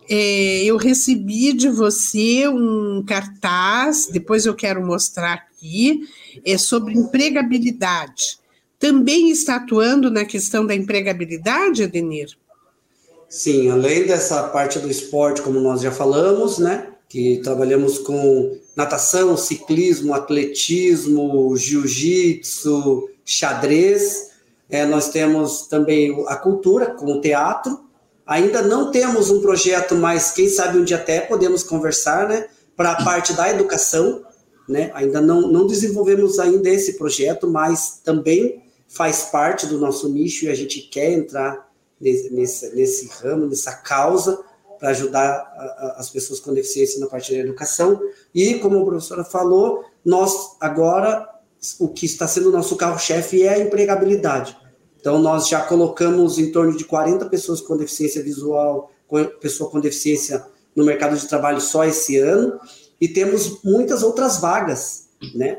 É, 0.09 0.65
eu 0.65 0.77
recebi 0.77 1.53
de 1.53 1.69
você 1.69 2.47
um 2.49 3.03
cartaz, 3.07 4.09
depois 4.13 4.45
eu 4.45 4.55
quero 4.55 4.85
mostrar 4.85 5.33
aqui, 5.33 6.01
é 6.45 6.59
sobre 6.59 6.95
empregabilidade. 6.95 8.39
Também 8.79 9.31
está 9.31 9.57
atuando 9.57 10.11
na 10.11 10.25
questão 10.25 10.67
da 10.67 10.75
empregabilidade, 10.75 11.83
Adenir? 11.83 12.37
Sim, 13.29 13.71
além 13.71 14.07
dessa 14.07 14.43
parte 14.45 14.79
do 14.79 14.91
esporte, 14.91 15.43
como 15.43 15.59
nós 15.59 15.81
já 15.81 15.91
falamos, 15.91 16.59
né? 16.59 16.89
Que 17.09 17.39
trabalhamos 17.39 17.99
com 17.99 18.59
natação, 18.77 19.37
ciclismo, 19.37 20.13
atletismo, 20.13 21.57
jiu-jitsu, 21.57 23.09
xadrez. 23.25 24.33
É, 24.69 24.85
nós 24.85 25.09
temos 25.09 25.67
também 25.67 26.15
a 26.29 26.37
cultura, 26.37 26.87
com 26.87 27.07
o 27.07 27.21
teatro. 27.21 27.81
Ainda 28.27 28.63
não 28.63 28.91
temos 28.91 29.31
um 29.31 29.41
projeto, 29.41 29.95
mas 29.95 30.33
quem 30.33 30.49
sabe 30.49 30.79
um 30.79 30.85
dia 30.85 30.97
até 30.97 31.21
podemos 31.21 31.63
conversar, 31.63 32.29
né? 32.29 32.49
Para 32.77 32.93
a 32.93 33.05
parte 33.05 33.35
da 33.35 33.51
educação, 33.51 34.25
né? 34.69 34.91
Ainda 34.95 35.21
não, 35.21 35.43
não 35.43 35.67
desenvolvemos 35.67 36.39
ainda 36.39 36.69
esse 36.71 36.95
projeto, 36.95 37.47
mas 37.47 38.01
também 38.03 38.63
faz 38.89 39.25
parte 39.25 39.67
do 39.67 39.79
nosso 39.79 40.09
nicho 40.09 40.47
e 40.47 40.49
a 40.49 40.55
gente 40.55 40.81
quer 40.81 41.13
entrar 41.13 41.69
nesse, 42.01 42.75
nesse, 42.75 43.09
ramo, 43.09 43.47
nessa 43.47 43.73
causa, 43.73 44.43
para 44.79 44.91
ajudar 44.91 45.23
a, 45.23 45.95
a, 45.97 45.97
as 45.99 46.11
pessoas 46.11 46.41
com 46.41 46.53
deficiência 46.53 47.01
na 47.01 47.07
parte 47.07 47.33
da 47.33 47.39
educação. 47.39 48.01
E, 48.35 48.55
como 48.55 48.79
a 48.79 48.85
professora 48.85 49.25
falou, 49.25 49.85
nós 50.05 50.57
agora 50.61 51.29
o 51.79 51.89
que 51.89 52.07
está 52.07 52.27
sendo 52.29 52.49
o 52.49 52.53
nosso 52.53 52.77
carro-chefe 52.77 53.43
é 53.43 53.55
a 53.55 53.59
empregabilidade. 53.59 54.57
Então, 55.05 55.19
nós 55.19 55.49
já 55.49 55.61
colocamos 55.61 56.39
em 56.39 56.51
torno 56.51 56.75
de 56.75 56.83
40 56.83 57.27
pessoas 57.27 57.61
com 57.61 57.77
deficiência 57.77 58.23
visual, 58.23 58.91
com 59.07 59.23
pessoa 59.39 59.69
com 59.69 59.79
deficiência 59.79 60.43
no 60.75 60.83
mercado 60.83 61.15
de 61.15 61.29
trabalho 61.29 61.61
só 61.61 61.85
esse 61.85 62.17
ano, 62.17 62.59
e 62.99 63.07
temos 63.07 63.63
muitas 63.63 64.03
outras 64.03 64.39
vagas, 64.39 65.11
né? 65.35 65.59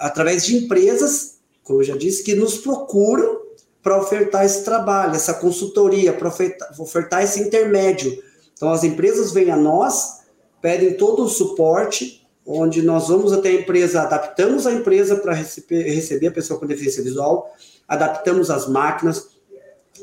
Através 0.00 0.44
de 0.44 0.58
empresas, 0.58 1.38
como 1.62 1.80
eu 1.80 1.84
já 1.84 1.96
disse, 1.96 2.22
que 2.22 2.34
nos 2.34 2.58
procuram 2.58 3.40
para 3.82 3.98
ofertar 3.98 4.44
esse 4.44 4.62
trabalho, 4.62 5.14
essa 5.14 5.32
consultoria, 5.32 6.12
para 6.12 6.28
ofertar, 6.28 6.78
ofertar 6.78 7.24
esse 7.24 7.40
intermédio. 7.40 8.22
Então, 8.52 8.70
as 8.70 8.84
empresas 8.84 9.32
vêm 9.32 9.50
a 9.50 9.56
nós, 9.56 10.24
pedem 10.60 10.92
todo 10.92 11.24
o 11.24 11.28
suporte, 11.30 12.22
onde 12.44 12.82
nós 12.82 13.08
vamos 13.08 13.32
até 13.32 13.48
a 13.48 13.54
empresa, 13.54 14.02
adaptamos 14.02 14.66
a 14.66 14.72
empresa 14.72 15.16
para 15.16 15.32
receber, 15.32 15.84
receber 15.84 16.26
a 16.26 16.32
pessoa 16.32 16.60
com 16.60 16.66
deficiência 16.66 17.02
visual, 17.02 17.50
adaptamos 17.88 18.50
as 18.50 18.68
máquinas, 18.68 19.28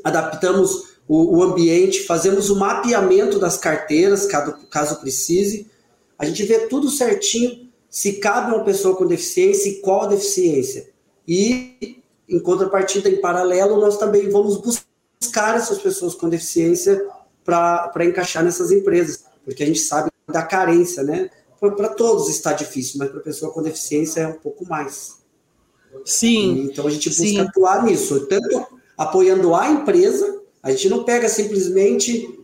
adaptamos 0.03 0.91
o, 1.07 1.37
o 1.37 1.43
ambiente, 1.43 2.05
fazemos 2.05 2.49
o 2.49 2.55
mapeamento 2.55 3.39
das 3.39 3.57
carteiras, 3.57 4.25
caso, 4.25 4.55
caso 4.69 5.01
precise. 5.01 5.69
A 6.17 6.25
gente 6.25 6.43
vê 6.43 6.67
tudo 6.67 6.89
certinho, 6.89 7.69
se 7.89 8.13
cabe 8.13 8.53
uma 8.53 8.63
pessoa 8.63 8.95
com 8.95 9.05
deficiência 9.05 9.69
e 9.69 9.81
qual 9.81 10.03
a 10.03 10.07
deficiência. 10.07 10.89
E, 11.27 12.01
em 12.29 12.39
contrapartida, 12.39 13.09
em 13.09 13.19
paralelo, 13.19 13.79
nós 13.79 13.97
também 13.97 14.29
vamos 14.29 14.57
buscar 14.57 15.57
essas 15.57 15.79
pessoas 15.79 16.15
com 16.15 16.29
deficiência 16.29 17.05
para 17.43 18.05
encaixar 18.05 18.43
nessas 18.43 18.71
empresas, 18.71 19.25
porque 19.43 19.63
a 19.63 19.65
gente 19.65 19.79
sabe 19.79 20.09
da 20.27 20.43
carência, 20.43 21.03
né? 21.03 21.29
para 21.59 21.89
todos 21.89 22.27
está 22.29 22.53
difícil, 22.53 22.97
mas 22.97 23.09
para 23.09 23.19
a 23.19 23.23
pessoa 23.23 23.51
com 23.51 23.61
deficiência 23.61 24.21
é 24.21 24.27
um 24.27 24.39
pouco 24.39 24.65
mais. 24.65 25.20
Sim. 26.05 26.69
Então 26.71 26.87
a 26.87 26.89
gente 26.89 27.09
busca 27.09 27.23
sim. 27.23 27.39
atuar 27.39 27.83
nisso, 27.83 28.27
tanto 28.27 28.67
apoiando 28.97 29.55
a 29.55 29.69
empresa, 29.69 30.41
a 30.61 30.71
gente 30.71 30.89
não 30.89 31.03
pega 31.03 31.27
simplesmente 31.27 32.39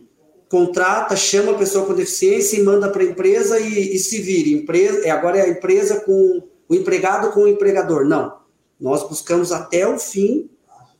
contrata, 0.48 1.14
chama 1.14 1.52
a 1.52 1.58
pessoa 1.58 1.86
com 1.86 1.94
deficiência 1.94 2.56
e 2.56 2.62
manda 2.62 2.88
para 2.88 3.02
a 3.02 3.06
empresa 3.06 3.60
e, 3.60 3.94
e, 3.94 3.98
se 3.98 4.20
vire. 4.20 4.54
Empresa, 4.54 5.06
é, 5.06 5.10
agora 5.10 5.38
é 5.38 5.42
a 5.42 5.48
empresa 5.48 6.00
com 6.00 6.42
o 6.68 6.74
empregado 6.74 7.32
com 7.32 7.40
o 7.40 7.48
empregador. 7.48 8.04
Não. 8.04 8.38
Nós 8.80 9.06
buscamos 9.08 9.52
até 9.52 9.86
o 9.86 9.98
fim 9.98 10.48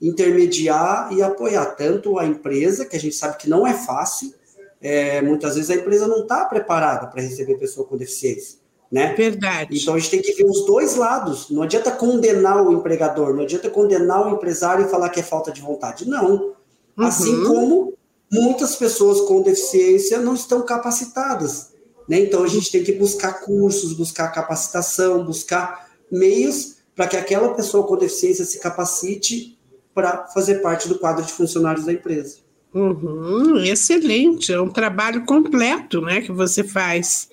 intermediar 0.01 1.13
e 1.13 1.23
apoiar 1.23 1.67
tanto 1.67 2.19
a 2.19 2.27
empresa, 2.27 2.85
que 2.85 2.97
a 2.97 3.01
gente 3.01 3.17
sabe 3.17 3.37
que 3.37 3.49
não 3.49 3.67
é 3.67 3.75
fácil, 3.75 4.33
é, 4.81 5.21
muitas 5.21 5.57
vezes 5.57 5.71
a 5.71 5.75
empresa 5.75 6.07
não 6.07 6.23
está 6.23 6.45
preparada 6.45 7.09
para 7.09 7.23
receber 7.23 7.57
pessoa 7.57 7.87
com 7.87 7.97
deficiência. 7.97 8.58
Né? 8.91 9.15
Verdade. 9.15 9.79
Então 9.79 9.95
a 9.95 9.99
gente 9.99 10.11
tem 10.11 10.23
que 10.23 10.33
ver 10.33 10.45
os 10.45 10.65
dois 10.65 10.97
lados. 10.97 11.51
Não 11.51 11.63
adianta 11.63 11.91
condenar 11.91 12.67
o 12.67 12.73
empregador, 12.73 13.35
não 13.35 13.43
adianta 13.43 13.69
condenar 13.69 14.27
o 14.27 14.35
empresário 14.35 14.87
e 14.87 14.89
falar 14.89 15.11
que 15.11 15.21
é 15.21 15.23
falta 15.23 15.53
de 15.53 15.61
vontade. 15.61 16.09
Não. 16.09 16.55
Uhum. 16.97 17.05
Assim 17.05 17.45
como 17.45 17.95
muitas 18.33 18.77
pessoas 18.77 19.21
com 19.23 19.43
deficiência 19.43 20.19
não 20.19 20.35
estão 20.35 20.63
capacitadas. 20.63 21.73
Né? 22.09 22.21
Então 22.21 22.43
a 22.43 22.49
gente 22.49 22.71
tem 22.71 22.83
que 22.83 22.93
buscar 22.93 23.41
cursos, 23.41 23.93
buscar 23.93 24.29
capacitação, 24.29 25.25
buscar 25.25 25.91
meios 26.11 26.79
para 26.97 27.07
que 27.07 27.17
aquela 27.17 27.55
pessoa 27.55 27.87
com 27.87 27.97
deficiência 27.97 28.45
se 28.45 28.59
capacite 28.59 29.59
para 29.95 30.27
fazer 30.29 30.57
parte 30.57 30.89
do 30.89 30.99
quadro 30.99 31.25
de 31.25 31.33
funcionários 31.33 31.85
da 31.85 31.93
empresa. 31.93 32.39
Uhum, 32.75 33.59
excelente, 33.59 34.53
é 34.53 34.61
um 34.61 34.69
trabalho 34.69 35.25
completo, 35.25 36.01
né, 36.03 36.21
que 36.21 36.31
você 36.31 36.63
faz, 36.63 37.29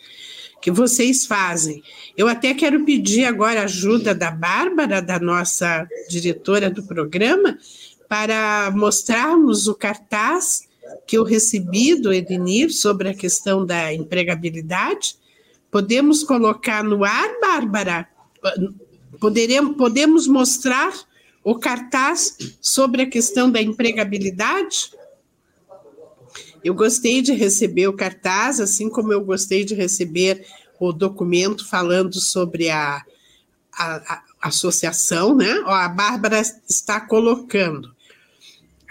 que 0.66 0.72
vocês 0.72 1.28
fazem. 1.28 1.84
Eu 2.18 2.28
até 2.28 2.52
quero 2.52 2.84
pedir 2.84 3.26
agora 3.26 3.66
ajuda 3.66 4.16
da 4.16 4.32
Bárbara, 4.32 5.00
da 5.00 5.20
nossa 5.20 5.88
diretora 6.10 6.72
do 6.72 6.82
programa, 6.82 7.56
para 8.10 8.72
mostrarmos 8.72 9.68
o 9.68 9.76
cartaz 9.76 10.68
que 11.06 11.20
eu 11.20 11.24
recebi 11.24 11.94
do 11.94 12.12
Ednir 12.12 12.74
sobre 12.74 13.10
a 13.10 13.14
questão 13.14 13.64
da 13.64 13.94
empregabilidade. 13.94 15.18
Podemos 15.70 16.24
colocar 16.24 16.84
no 16.84 17.04
ar, 17.04 17.40
Bárbara? 17.40 18.10
Poderemos, 19.20 19.78
podemos 19.78 20.26
mostrar 20.26 20.92
o 21.44 21.60
cartaz 21.60 22.58
sobre 22.60 23.04
a 23.04 23.08
questão 23.08 23.52
da 23.52 23.62
empregabilidade? 23.62 24.90
Eu 26.66 26.74
gostei 26.74 27.22
de 27.22 27.32
receber 27.32 27.88
o 27.88 27.94
cartaz, 27.94 28.60
assim 28.60 28.90
como 28.90 29.14
eu 29.14 29.24
gostei 29.24 29.64
de 29.64 29.76
receber 29.76 30.48
o 30.80 30.92
documento 30.92 31.64
falando 31.70 32.20
sobre 32.20 32.72
a, 32.72 33.06
a, 33.72 34.24
a 34.42 34.48
associação, 34.48 35.36
né? 35.36 35.62
Ó, 35.64 35.72
a 35.72 35.88
Bárbara 35.88 36.42
está 36.68 37.00
colocando. 37.00 37.94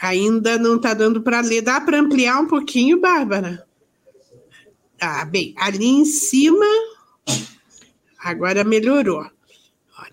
Ainda 0.00 0.56
não 0.56 0.76
está 0.76 0.94
dando 0.94 1.20
para 1.20 1.40
ler. 1.40 1.62
Dá 1.62 1.80
para 1.80 1.98
ampliar 1.98 2.38
um 2.38 2.46
pouquinho, 2.46 3.00
Bárbara? 3.00 3.66
Ah, 5.00 5.24
bem, 5.24 5.52
ali 5.56 5.84
em 5.84 6.04
cima, 6.04 6.64
agora 8.20 8.62
melhorou. 8.62 9.26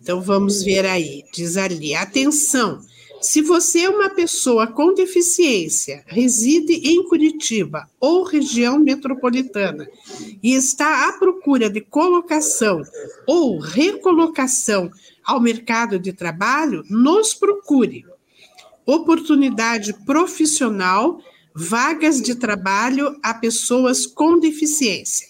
Então 0.01 0.19
vamos 0.19 0.63
ver 0.63 0.83
aí. 0.87 1.23
Diz 1.31 1.57
ali: 1.57 1.93
atenção. 1.93 2.81
Se 3.21 3.39
você 3.39 3.81
é 3.81 3.89
uma 3.89 4.09
pessoa 4.09 4.65
com 4.65 4.95
deficiência, 4.95 6.03
reside 6.07 6.73
em 6.73 7.03
Curitiba 7.07 7.87
ou 7.99 8.23
região 8.23 8.79
metropolitana 8.79 9.87
e 10.41 10.55
está 10.55 11.07
à 11.07 11.13
procura 11.13 11.69
de 11.69 11.81
colocação 11.81 12.81
ou 13.27 13.59
recolocação 13.59 14.89
ao 15.23 15.39
mercado 15.39 15.99
de 15.99 16.11
trabalho, 16.11 16.83
nos 16.89 17.33
procure. 17.35 18.05
Oportunidade 18.87 19.93
profissional, 20.03 21.21
vagas 21.53 22.19
de 22.19 22.33
trabalho 22.33 23.15
a 23.21 23.35
pessoas 23.35 24.07
com 24.07 24.39
deficiência. 24.39 25.27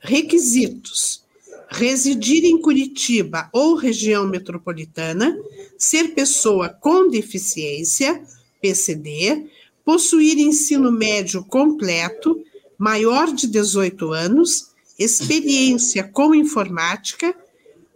Requisitos: 0.00 1.24
residir 1.68 2.44
em 2.44 2.60
Curitiba 2.60 3.48
ou 3.52 3.76
região 3.76 4.26
metropolitana, 4.26 5.38
ser 5.80 6.14
pessoa 6.14 6.68
com 6.68 7.08
deficiência, 7.08 8.22
PCD, 8.60 9.46
possuir 9.84 10.38
ensino 10.38 10.92
médio 10.92 11.42
completo, 11.42 12.40
maior 12.78 13.32
de 13.32 13.46
18 13.46 14.12
anos, 14.12 14.70
experiência 14.98 16.04
com 16.04 16.34
informática, 16.34 17.34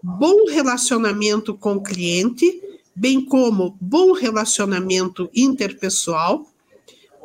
bom 0.02 0.46
relacionamento 0.50 1.54
com 1.54 1.78
cliente, 1.78 2.62
bem 2.96 3.24
como 3.24 3.76
bom 3.78 4.12
relacionamento 4.12 5.30
interpessoal, 5.34 6.50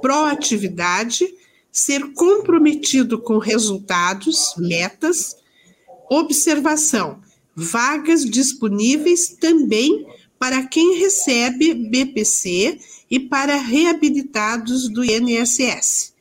proatividade, 0.02 1.34
ser 1.72 2.14
comprometido 2.14 3.18
com 3.18 3.38
resultados, 3.38 4.56
metas, 4.58 5.40
Observação: 6.10 7.22
vagas 7.56 8.26
disponíveis 8.26 9.30
também 9.30 10.08
para 10.40 10.66
quem 10.66 10.98
recebe 10.98 11.74
BPC 11.74 12.80
e 13.12 13.20
para 13.20 13.58
reabilitados 13.58 14.88
do 14.88 15.04
INSS. 15.04 16.14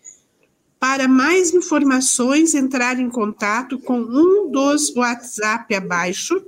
Para 0.80 1.06
mais 1.06 1.54
informações, 1.54 2.54
entrar 2.54 2.98
em 2.98 3.08
contato 3.08 3.78
com 3.78 4.00
um 4.00 4.50
dos 4.50 4.92
WhatsApp 4.94 5.72
abaixo, 5.74 6.42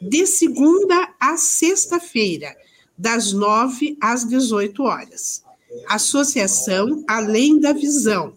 de 0.00 0.24
segunda 0.26 1.12
a 1.18 1.36
sexta-feira, 1.36 2.56
das 2.96 3.32
9 3.32 3.96
às 4.00 4.24
18 4.24 4.80
horas. 4.82 5.42
Associação 5.88 7.02
Além 7.08 7.58
da 7.58 7.72
Visão, 7.72 8.34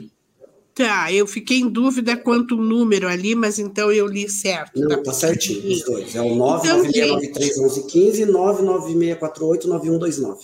Tá, 0.76 1.10
eu 1.10 1.26
fiquei 1.26 1.60
em 1.60 1.70
dúvida 1.70 2.18
quanto 2.18 2.56
o 2.56 2.62
número 2.62 3.08
ali, 3.08 3.34
mas 3.34 3.58
então 3.58 3.90
eu 3.94 4.06
li 4.06 4.30
certo. 4.30 4.78
Não, 4.78 4.90
tá, 4.90 5.04
tá 5.04 5.14
certinho, 5.14 5.72
os 5.72 5.86
dois. 5.86 6.14
É 6.14 6.22
o 6.22 6.36
996931115 6.36 8.20
e 8.20 8.26
996489129. 8.26 10.38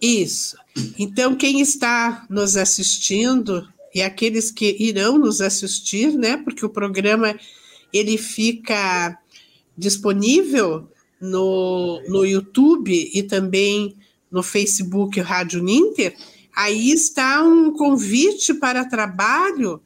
Isso. 0.00 0.56
Então, 0.98 1.36
quem 1.36 1.60
está 1.60 2.24
nos 2.30 2.56
assistindo 2.56 3.68
e 3.94 4.00
aqueles 4.00 4.50
que 4.50 4.74
irão 4.78 5.18
nos 5.18 5.42
assistir, 5.42 6.16
né? 6.16 6.38
Porque 6.38 6.64
o 6.64 6.70
programa 6.70 7.38
ele 7.92 8.16
fica 8.16 9.18
disponível 9.76 10.88
no, 11.20 12.00
no 12.08 12.24
YouTube 12.24 13.10
e 13.12 13.22
também 13.22 13.94
no 14.30 14.42
Facebook 14.42 15.20
Rádio 15.20 15.62
Ninter 15.62 16.16
Aí 16.56 16.90
está 16.90 17.42
um 17.42 17.70
convite 17.70 18.54
para 18.54 18.86
trabalho. 18.86 19.78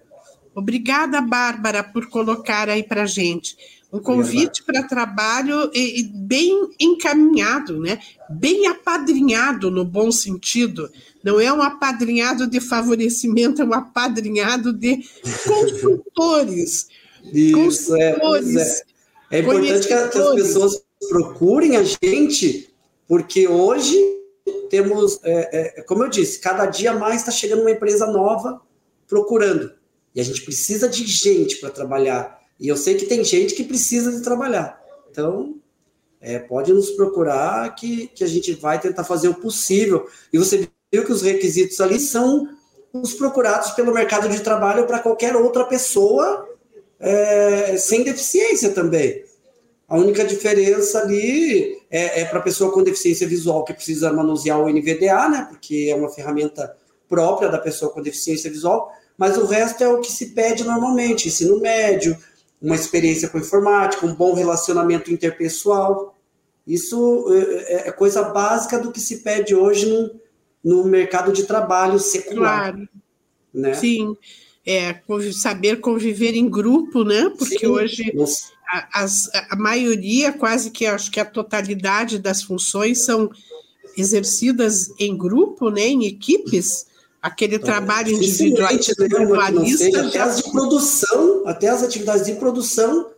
Obrigada, 0.54 1.20
Bárbara, 1.20 1.82
por 1.82 2.08
colocar 2.08 2.68
aí 2.68 2.84
para 2.84 3.06
gente. 3.06 3.56
Um 3.92 3.98
convite 3.98 4.62
para 4.62 4.84
trabalho 4.84 5.68
e, 5.74 5.98
e 5.98 6.02
bem 6.04 6.70
encaminhado, 6.78 7.80
né? 7.80 7.98
bem 8.30 8.68
apadrinhado 8.68 9.68
no 9.68 9.84
bom 9.84 10.12
sentido. 10.12 10.88
Não 11.24 11.40
é 11.40 11.52
um 11.52 11.60
apadrinhado 11.60 12.46
de 12.46 12.60
favorecimento, 12.60 13.62
é 13.62 13.64
um 13.64 13.74
apadrinhado 13.74 14.72
de 14.72 15.04
consultores. 15.44 16.86
Isso, 17.34 17.88
consultores. 17.88 18.56
É, 18.56 18.84
é. 19.32 19.38
é 19.38 19.40
importante 19.40 19.88
que 19.88 19.92
as 19.92 20.34
pessoas 20.34 20.82
procurem 21.08 21.76
a 21.76 21.82
gente, 21.82 22.70
porque 23.08 23.48
hoje 23.48 24.19
temos, 24.70 25.18
é, 25.24 25.78
é, 25.78 25.82
como 25.82 26.04
eu 26.04 26.08
disse, 26.08 26.38
cada 26.38 26.64
dia 26.64 26.94
mais 26.94 27.16
está 27.16 27.32
chegando 27.32 27.62
uma 27.62 27.70
empresa 27.70 28.06
nova 28.06 28.62
procurando. 29.06 29.72
E 30.14 30.20
a 30.20 30.24
gente 30.24 30.42
precisa 30.42 30.88
de 30.88 31.04
gente 31.04 31.56
para 31.56 31.70
trabalhar. 31.70 32.38
E 32.58 32.68
eu 32.68 32.76
sei 32.76 32.94
que 32.94 33.06
tem 33.06 33.24
gente 33.24 33.54
que 33.54 33.64
precisa 33.64 34.12
de 34.12 34.22
trabalhar. 34.22 34.80
Então, 35.10 35.56
é, 36.20 36.38
pode 36.38 36.72
nos 36.72 36.90
procurar 36.90 37.74
que, 37.74 38.06
que 38.08 38.22
a 38.22 38.26
gente 38.26 38.52
vai 38.54 38.80
tentar 38.80 39.04
fazer 39.04 39.28
o 39.28 39.34
possível. 39.34 40.06
E 40.32 40.38
você 40.38 40.68
viu 40.92 41.04
que 41.04 41.12
os 41.12 41.22
requisitos 41.22 41.80
ali 41.80 41.98
são 41.98 42.48
os 42.92 43.14
procurados 43.14 43.72
pelo 43.72 43.92
mercado 43.92 44.28
de 44.28 44.40
trabalho 44.40 44.86
para 44.86 44.98
qualquer 44.98 45.36
outra 45.36 45.64
pessoa 45.64 46.48
é, 46.98 47.76
sem 47.76 48.04
deficiência 48.04 48.70
também. 48.70 49.24
A 49.90 49.96
única 49.96 50.24
diferença 50.24 51.00
ali 51.00 51.76
é, 51.90 52.20
é 52.20 52.24
para 52.24 52.38
a 52.38 52.42
pessoa 52.42 52.72
com 52.72 52.80
deficiência 52.80 53.26
visual 53.26 53.64
que 53.64 53.74
precisa 53.74 54.12
manusear 54.12 54.60
o 54.60 54.68
NVDA, 54.68 55.28
né? 55.28 55.46
Porque 55.50 55.88
é 55.90 55.96
uma 55.96 56.08
ferramenta 56.08 56.76
própria 57.08 57.48
da 57.48 57.58
pessoa 57.58 57.90
com 57.92 58.00
deficiência 58.00 58.48
visual, 58.48 58.88
mas 59.18 59.36
o 59.36 59.46
resto 59.46 59.82
é 59.82 59.88
o 59.88 60.00
que 60.00 60.12
se 60.12 60.26
pede 60.26 60.62
normalmente: 60.62 61.26
ensino 61.26 61.58
médio, 61.60 62.16
uma 62.62 62.76
experiência 62.76 63.28
com 63.28 63.38
informática, 63.38 64.06
um 64.06 64.14
bom 64.14 64.32
relacionamento 64.32 65.10
interpessoal. 65.10 66.16
Isso 66.64 67.26
é, 67.32 67.74
é, 67.74 67.88
é 67.88 67.92
coisa 67.92 68.22
básica 68.22 68.78
do 68.78 68.92
que 68.92 69.00
se 69.00 69.24
pede 69.24 69.56
hoje 69.56 69.90
no, 69.90 70.20
no 70.62 70.84
mercado 70.84 71.32
de 71.32 71.42
trabalho 71.42 71.98
secular. 71.98 72.70
Claro. 72.70 72.88
Né? 73.52 73.74
Sim, 73.74 74.16
é, 74.70 75.02
saber 75.32 75.80
conviver 75.80 76.34
em 76.34 76.48
grupo, 76.48 77.02
né? 77.02 77.28
Porque 77.36 77.58
Sim, 77.58 77.66
hoje 77.66 78.12
a, 78.68 79.06
a 79.50 79.56
maioria, 79.56 80.32
quase 80.32 80.70
que 80.70 80.86
acho 80.86 81.10
que 81.10 81.18
a 81.18 81.24
totalidade 81.24 82.20
das 82.20 82.40
funções 82.42 83.04
são 83.04 83.28
exercidas 83.96 84.92
em 84.98 85.16
grupo, 85.16 85.70
né, 85.70 85.82
em 85.82 86.06
equipes, 86.06 86.86
aquele 87.20 87.56
então, 87.56 87.66
trabalho 87.66 88.12
individualista. 88.12 88.92
Até 90.06 90.20
as 90.20 90.36
de 90.36 90.50
produção, 90.52 91.42
até 91.46 91.68
as 91.68 91.82
atividades 91.82 92.24
de 92.24 92.34
produção, 92.34 93.10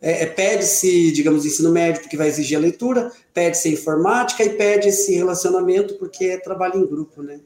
é, 0.00 0.22
é, 0.22 0.26
pede-se, 0.26 1.12
digamos, 1.12 1.44
ensino 1.44 1.70
médio, 1.70 2.00
porque 2.00 2.16
vai 2.16 2.28
exigir 2.28 2.56
a 2.56 2.60
leitura, 2.60 3.12
pede-se 3.34 3.68
informática 3.68 4.42
e 4.42 4.50
pede 4.50 4.88
esse 4.88 5.14
relacionamento, 5.14 5.94
porque 5.98 6.24
é 6.24 6.38
trabalho 6.38 6.80
em 6.80 6.86
grupo, 6.86 7.22
né? 7.22 7.40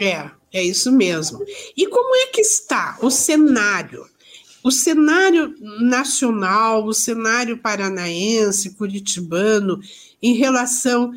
É, 0.00 0.30
é 0.52 0.62
isso 0.62 0.90
mesmo. 0.92 1.44
E 1.76 1.86
como 1.86 2.14
é 2.16 2.26
que 2.26 2.40
está 2.40 2.98
o 3.00 3.10
cenário 3.10 4.06
o 4.62 4.70
cenário 4.70 5.54
nacional, 5.80 6.84
o 6.84 6.92
cenário 6.92 7.58
paranaense, 7.58 8.70
curitibano, 8.70 9.80
em 10.22 10.34
relação 10.34 11.12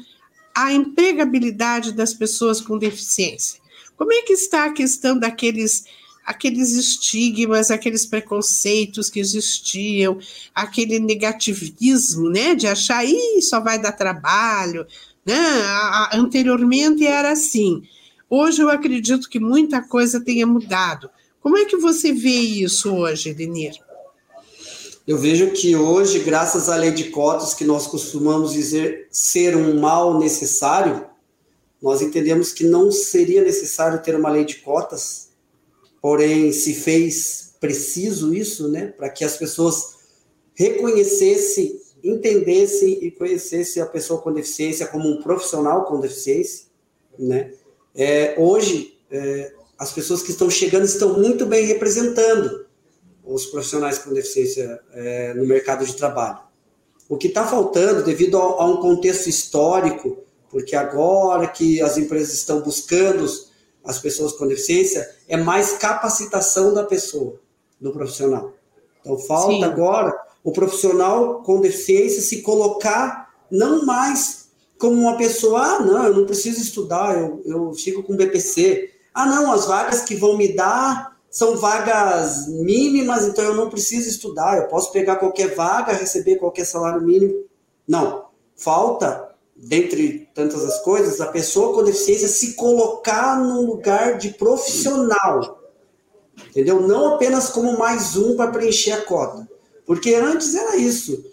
à 0.56 0.72
empregabilidade 0.72 1.92
das 1.92 2.14
pessoas 2.14 2.62
com 2.62 2.78
deficiência. 2.78 3.60
Como 3.98 4.14
é 4.14 4.22
que 4.22 4.34
está 4.34 4.66
a 4.66 4.74
questão 4.74 5.18
daqueles 5.18 5.86
aqueles 6.24 6.74
estigmas, 6.74 7.72
aqueles 7.72 8.06
preconceitos 8.06 9.10
que 9.10 9.20
existiam, 9.20 10.20
aquele 10.54 11.00
negativismo, 11.00 12.30
né, 12.30 12.54
de 12.54 12.68
achar 12.68 13.04
isso 13.04 13.50
só 13.50 13.60
vai 13.60 13.82
dar 13.82 13.92
trabalho, 13.92 14.86
né? 15.26 15.36
anteriormente 16.14 17.06
era 17.06 17.32
assim. 17.32 17.82
Hoje 18.34 18.62
eu 18.62 18.70
acredito 18.70 19.30
que 19.30 19.42
muita 19.42 19.82
coisa 19.82 20.24
tenha 20.24 20.48
mudado 20.48 21.10
Como 21.42 21.58
é 21.58 21.66
que 21.66 21.76
você 21.76 22.14
vê 22.14 22.30
isso 22.30 22.90
hoje, 22.96 23.34
Denir? 23.34 23.74
Eu 25.06 25.18
vejo 25.18 25.52
que 25.52 25.76
hoje, 25.76 26.20
graças 26.20 26.70
à 26.70 26.78
lei 26.78 26.92
de 26.92 27.10
cotas, 27.10 27.54
que 27.54 27.66
nós 27.66 27.88
costumamos 27.88 28.54
dizer 28.54 29.08
ser 29.12 29.58
um 29.58 29.78
mal 29.82 30.18
necessário, 30.18 31.06
nós 31.82 32.02
entendemos 32.02 32.54
que 32.54 32.64
não 32.64 32.90
seria 32.90 33.44
necessário 33.44 34.02
ter 34.02 34.16
uma 34.16 34.30
lei 34.30 34.46
de 34.46 34.58
cotas, 34.58 35.32
porém 36.02 36.54
se 36.54 36.74
fez 36.74 37.56
preciso 37.60 38.34
isso, 38.34 38.70
né, 38.70 38.88
para 38.88 39.10
que 39.10 39.26
as 39.26 39.36
pessoas 39.36 39.96
reconhecessem, 40.54 41.82
entendessem 42.02 43.04
e 43.04 43.12
conhecessem 43.12 43.84
a 43.84 43.88
pessoa 43.88 44.22
com 44.22 44.32
deficiência 44.32 44.88
como 44.88 45.10
um 45.10 45.22
profissional 45.22 45.84
com 45.84 46.00
deficiência, 46.00 46.68
né? 47.20 47.52
É, 47.96 48.36
hoje, 48.38 48.98
é, 49.10 49.54
as 49.78 49.92
pessoas 49.92 50.22
que 50.22 50.32
estão 50.32 50.50
chegando 50.50 50.86
estão 50.86 51.20
muito 51.20 51.46
bem 51.46 51.66
representando 51.66 52.66
os 53.24 53.46
profissionais 53.46 53.98
com 53.98 54.14
deficiência 54.14 54.80
é, 54.94 55.34
no 55.34 55.46
mercado 55.46 55.86
de 55.86 55.96
trabalho. 55.96 56.40
O 57.08 57.18
que 57.18 57.28
está 57.28 57.46
faltando, 57.46 58.04
devido 58.04 58.38
a, 58.38 58.42
a, 58.42 58.66
um 58.66 58.78
contexto 58.78 59.28
histórico, 59.28 60.24
porque 60.50 60.76
agora 60.76 61.48
que 61.48 61.82
as 61.82 61.98
empresas 61.98 62.34
estão 62.34 62.62
buscando 62.62 63.26
as 63.84 64.00
pessoas 64.00 64.34
com 64.34 64.48
deficiência, 64.48 65.10
é 65.28 65.38
mais 65.38 65.74
capacitação 65.74 66.74
da 66.74 66.84
pessoa, 66.84 67.40
do 67.80 67.92
profissional. 67.92 68.54
Então, 69.00 69.18
falta 69.18 69.54
Sim. 69.54 69.64
agora 69.64 70.14
o 70.44 70.52
profissional 70.52 71.42
com 71.44 71.60
deficiência 71.60 72.22
se 72.22 72.42
colocar 72.42 73.34
não 73.50 73.86
mais 73.86 74.41
como 74.82 75.00
uma 75.00 75.16
pessoa, 75.16 75.62
ah, 75.62 75.80
não, 75.80 76.06
eu 76.08 76.14
não 76.16 76.26
preciso 76.26 76.60
estudar, 76.60 77.16
eu, 77.16 77.40
eu 77.46 77.72
fico 77.74 78.02
com 78.02 78.16
BPC. 78.16 78.90
Ah, 79.14 79.28
não, 79.28 79.52
as 79.52 79.66
vagas 79.68 80.02
que 80.02 80.16
vão 80.16 80.36
me 80.36 80.56
dar 80.56 81.16
são 81.30 81.56
vagas 81.56 82.48
mínimas, 82.48 83.26
então 83.26 83.46
eu 83.46 83.54
não 83.54 83.70
preciso 83.70 84.10
estudar, 84.10 84.58
eu 84.58 84.68
posso 84.68 84.92
pegar 84.92 85.18
qualquer 85.18 85.54
vaga, 85.54 85.94
receber 85.94 86.38
qualquer 86.38 86.66
salário 86.66 87.04
mínimo. 87.04 87.46
Não, 87.88 88.26
falta, 88.56 89.30
dentre 89.56 90.28
tantas 90.34 90.66
as 90.66 90.82
coisas, 90.82 91.22
a 91.22 91.28
pessoa 91.28 91.76
com 91.76 91.84
deficiência 91.84 92.28
se 92.28 92.56
colocar 92.56 93.40
no 93.40 93.62
lugar 93.62 94.18
de 94.18 94.30
profissional, 94.30 95.62
entendeu? 96.50 96.82
Não 96.82 97.14
apenas 97.14 97.50
como 97.50 97.78
mais 97.78 98.18
um 98.18 98.36
para 98.36 98.50
preencher 98.50 98.94
a 98.94 99.02
cota, 99.04 99.48
porque 99.86 100.16
antes 100.16 100.56
era 100.56 100.76
isso. 100.76 101.24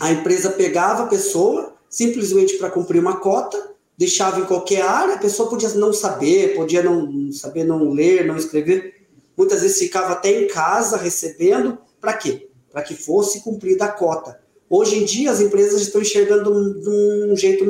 A 0.00 0.10
empresa 0.10 0.50
pegava 0.50 1.02
a 1.02 1.08
pessoa 1.08 1.75
simplesmente 1.96 2.58
para 2.58 2.68
cumprir 2.68 3.00
uma 3.00 3.16
cota, 3.16 3.70
deixava 3.96 4.40
em 4.40 4.44
qualquer 4.44 4.82
área, 4.82 5.14
a 5.14 5.18
pessoa 5.18 5.48
podia 5.48 5.70
não 5.70 5.94
saber, 5.94 6.54
podia 6.54 6.82
não 6.82 7.32
saber 7.32 7.64
não 7.64 7.88
ler, 7.88 8.26
não 8.26 8.36
escrever, 8.36 9.06
muitas 9.34 9.62
vezes 9.62 9.78
ficava 9.78 10.12
até 10.12 10.42
em 10.42 10.46
casa 10.46 10.98
recebendo, 10.98 11.78
para 11.98 12.12
quê? 12.12 12.50
Para 12.70 12.82
que 12.82 12.94
fosse 12.94 13.40
cumprida 13.40 13.86
a 13.86 13.92
cota. 13.92 14.38
Hoje 14.68 14.98
em 14.98 15.06
dia 15.06 15.30
as 15.30 15.40
empresas 15.40 15.80
estão 15.80 16.02
enxergando 16.02 16.82
de 16.82 17.32
um 17.32 17.34
jeito 17.34 17.64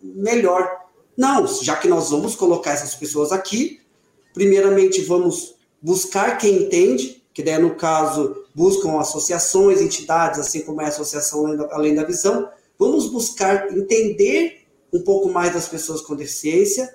melhor. 0.00 0.70
Não, 1.16 1.44
já 1.44 1.74
que 1.74 1.88
nós 1.88 2.10
vamos 2.10 2.36
colocar 2.36 2.70
essas 2.70 2.94
pessoas 2.94 3.32
aqui, 3.32 3.80
primeiramente 4.32 5.00
vamos 5.00 5.56
buscar 5.82 6.38
quem 6.38 6.62
entende, 6.62 7.24
que 7.34 7.42
daí 7.42 7.58
no 7.58 7.74
caso 7.74 8.44
buscam 8.54 9.00
associações, 9.00 9.80
entidades, 9.80 10.38
assim 10.38 10.60
como 10.60 10.80
é 10.80 10.84
a 10.84 10.88
Associação 10.88 11.44
Além 11.72 11.96
da 11.96 12.04
Visão, 12.04 12.48
vamos 12.78 13.08
buscar 13.08 13.76
entender 13.76 14.64
um 14.92 15.02
pouco 15.02 15.28
mais 15.28 15.52
das 15.52 15.68
pessoas 15.68 16.00
com 16.00 16.14
deficiência, 16.14 16.94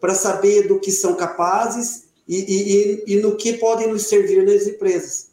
para 0.00 0.14
saber 0.14 0.68
do 0.68 0.78
que 0.78 0.90
são 0.90 1.14
capazes 1.14 2.04
e, 2.28 2.36
e, 2.36 3.14
e, 3.14 3.16
no 3.16 3.36
que 3.36 3.54
podem 3.54 3.88
nos 3.88 4.04
servir 4.04 4.44
nas 4.44 4.66
empresas. 4.66 5.30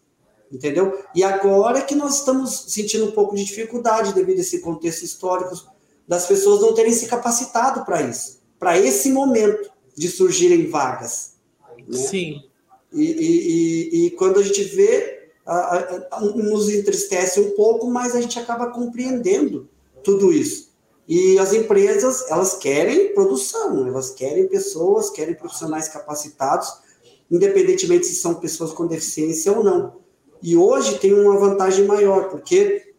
Entendeu? 0.52 1.00
E 1.16 1.24
agora 1.24 1.82
que 1.82 1.96
nós 1.96 2.20
estamos 2.20 2.66
sentindo 2.68 3.06
um 3.06 3.12
pouco 3.12 3.36
de 3.36 3.44
dificuldade 3.44 4.14
devido 4.14 4.38
a 4.38 4.42
esse 4.42 4.60
contexto 4.60 5.04
histórico 5.04 5.56
das 6.08 6.28
pessoas 6.28 6.62
não 6.62 6.74
terem 6.74 6.92
se 6.92 7.08
capacitado 7.08 7.86
para 7.86 8.02
isso, 8.04 8.40
para 8.60 8.78
esse 8.78 9.12
momento 9.12 9.72
de 9.96 10.08
surgirem 10.10 10.70
vagas. 10.70 11.36
Né? 11.88 11.98
Sim. 11.98 12.44
E, 12.92 14.06
e, 14.06 14.12
quando 14.12 14.40
a 14.40 14.44
gente 14.44 14.64
vê, 14.64 15.30
a, 15.46 15.78
a, 16.12 16.22
nos 16.22 16.70
entristece 16.70 17.40
um 17.40 17.52
pouco, 17.52 17.88
mas 17.90 18.16
a 18.16 18.22
gente 18.22 18.38
acaba 18.38 18.68
compreendendo 18.68 19.68
tudo 20.04 20.32
isso. 20.32 20.74
E 21.08 21.38
as 21.38 21.54
empresas, 21.54 22.30
elas 22.30 22.56
querem 22.56 23.14
produção, 23.14 23.86
elas 23.88 24.12
querem 24.12 24.48
pessoas, 24.48 25.10
querem 25.10 25.36
profissionais 25.36 25.90
capacitados, 25.90 26.72
independentemente 27.30 28.06
se 28.06 28.16
são 28.16 28.36
pessoas 28.36 28.72
com 28.72 28.88
deficiência 28.88 29.52
ou 29.52 29.64
não. 29.64 29.98
E 30.42 30.56
hoje 30.56 31.00
tem 31.00 31.14
uma 31.14 31.38
vantagem 31.38 31.86
maior, 31.86 32.30
porque 32.30 32.94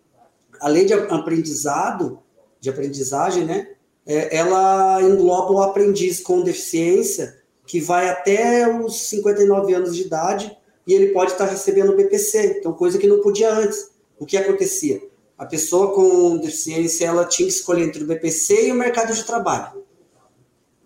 a 0.61 0.69
lei 0.69 0.85
de 0.85 0.93
aprendizado, 0.93 2.19
de 2.61 2.69
aprendizagem, 2.69 3.45
né, 3.45 3.69
é, 4.07 4.37
ela 4.37 5.01
engloba 5.03 5.53
o 5.53 5.63
aprendiz 5.63 6.21
com 6.21 6.43
deficiência, 6.43 7.39
que 7.67 7.81
vai 7.81 8.09
até 8.09 8.69
os 8.69 9.09
59 9.09 9.73
anos 9.73 9.97
de 9.97 10.03
idade, 10.03 10.57
e 10.87 10.93
ele 10.93 11.13
pode 11.13 11.33
estar 11.33 11.47
recebendo 11.47 11.93
o 11.93 11.97
BPC, 11.97 12.59
então 12.59 12.73
coisa 12.75 12.99
que 12.99 13.07
não 13.07 13.21
podia 13.21 13.53
antes. 13.53 13.91
O 14.19 14.27
que 14.27 14.37
acontecia? 14.37 15.03
A 15.37 15.45
pessoa 15.45 15.93
com 15.93 16.37
deficiência 16.37 17.07
ela 17.07 17.25
tinha 17.25 17.49
que 17.49 17.55
escolher 17.55 17.85
entre 17.85 18.05
o 18.05 18.07
BPC 18.07 18.69
e 18.69 18.73
o 18.73 18.75
mercado 18.75 19.13
de 19.13 19.25
trabalho. 19.25 19.85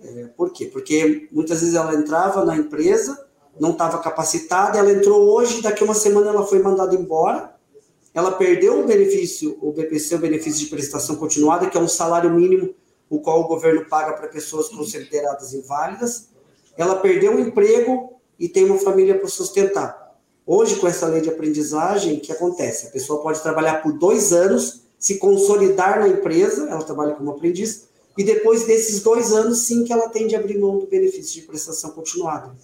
É, 0.03 0.27
por 0.37 0.53
quê? 0.53 0.67
Porque 0.67 1.29
muitas 1.31 1.61
vezes 1.61 1.75
ela 1.75 1.95
entrava 1.95 2.45
na 2.45 2.57
empresa, 2.57 3.27
não 3.61 3.73
estava 3.73 3.99
capacitada, 3.99 4.79
ela 4.79 4.93
entrou 4.93 5.29
hoje, 5.29 5.61
daqui 5.61 5.85
uma 5.85 5.95
semana 5.95 6.31
ela 6.31 6.47
foi 6.47 6.61
mandada 6.61 6.95
embora, 6.95 7.55
ela 8.15 8.33
perdeu 8.33 8.81
o 8.81 8.87
benefício, 8.87 9.59
o 9.61 9.73
BPC, 9.73 10.15
o 10.15 10.19
benefício 10.19 10.61
de 10.61 10.67
prestação 10.71 11.17
continuada, 11.17 11.69
que 11.69 11.77
é 11.77 11.81
um 11.81 11.89
salário 11.89 12.31
mínimo, 12.31 12.75
o 13.11 13.21
qual 13.21 13.41
o 13.41 13.49
governo 13.49 13.87
paga 13.87 14.15
para 14.15 14.29
pessoas 14.29 14.69
consideradas 14.69 15.53
inválidas, 15.53 16.29
ela 16.77 16.97
perdeu 16.97 17.37
o 17.37 17.41
emprego 17.41 18.21
e 18.39 18.49
tem 18.49 18.65
uma 18.65 18.79
família 18.79 19.19
para 19.19 19.29
sustentar. 19.29 20.08
Hoje, 20.51 20.77
com 20.77 20.89
essa 20.89 21.07
lei 21.07 21.21
de 21.21 21.29
aprendizagem, 21.29 22.17
o 22.17 22.21
que 22.21 22.33
acontece? 22.33 22.87
A 22.87 22.91
pessoa 22.91 23.23
pode 23.23 23.39
trabalhar 23.43 23.83
por 23.83 23.93
dois 23.93 24.33
anos, 24.33 24.81
se 24.99 25.19
consolidar 25.19 26.01
na 26.01 26.09
empresa, 26.09 26.71
ela 26.71 26.83
trabalha 26.83 27.15
como 27.15 27.33
aprendiz, 27.33 27.87
e 28.17 28.25
depois 28.25 28.65
desses 28.65 29.03
dois 29.03 29.31
anos, 29.31 29.67
sim, 29.67 29.85
que 29.85 29.93
ela 29.93 30.09
tem 30.09 30.27
de 30.27 30.35
abrir 30.35 30.59
mão 30.59 30.79
do 30.79 30.87
benefício 30.87 31.39
de 31.39 31.47
prestação 31.47 31.91
continuada. 31.91 32.57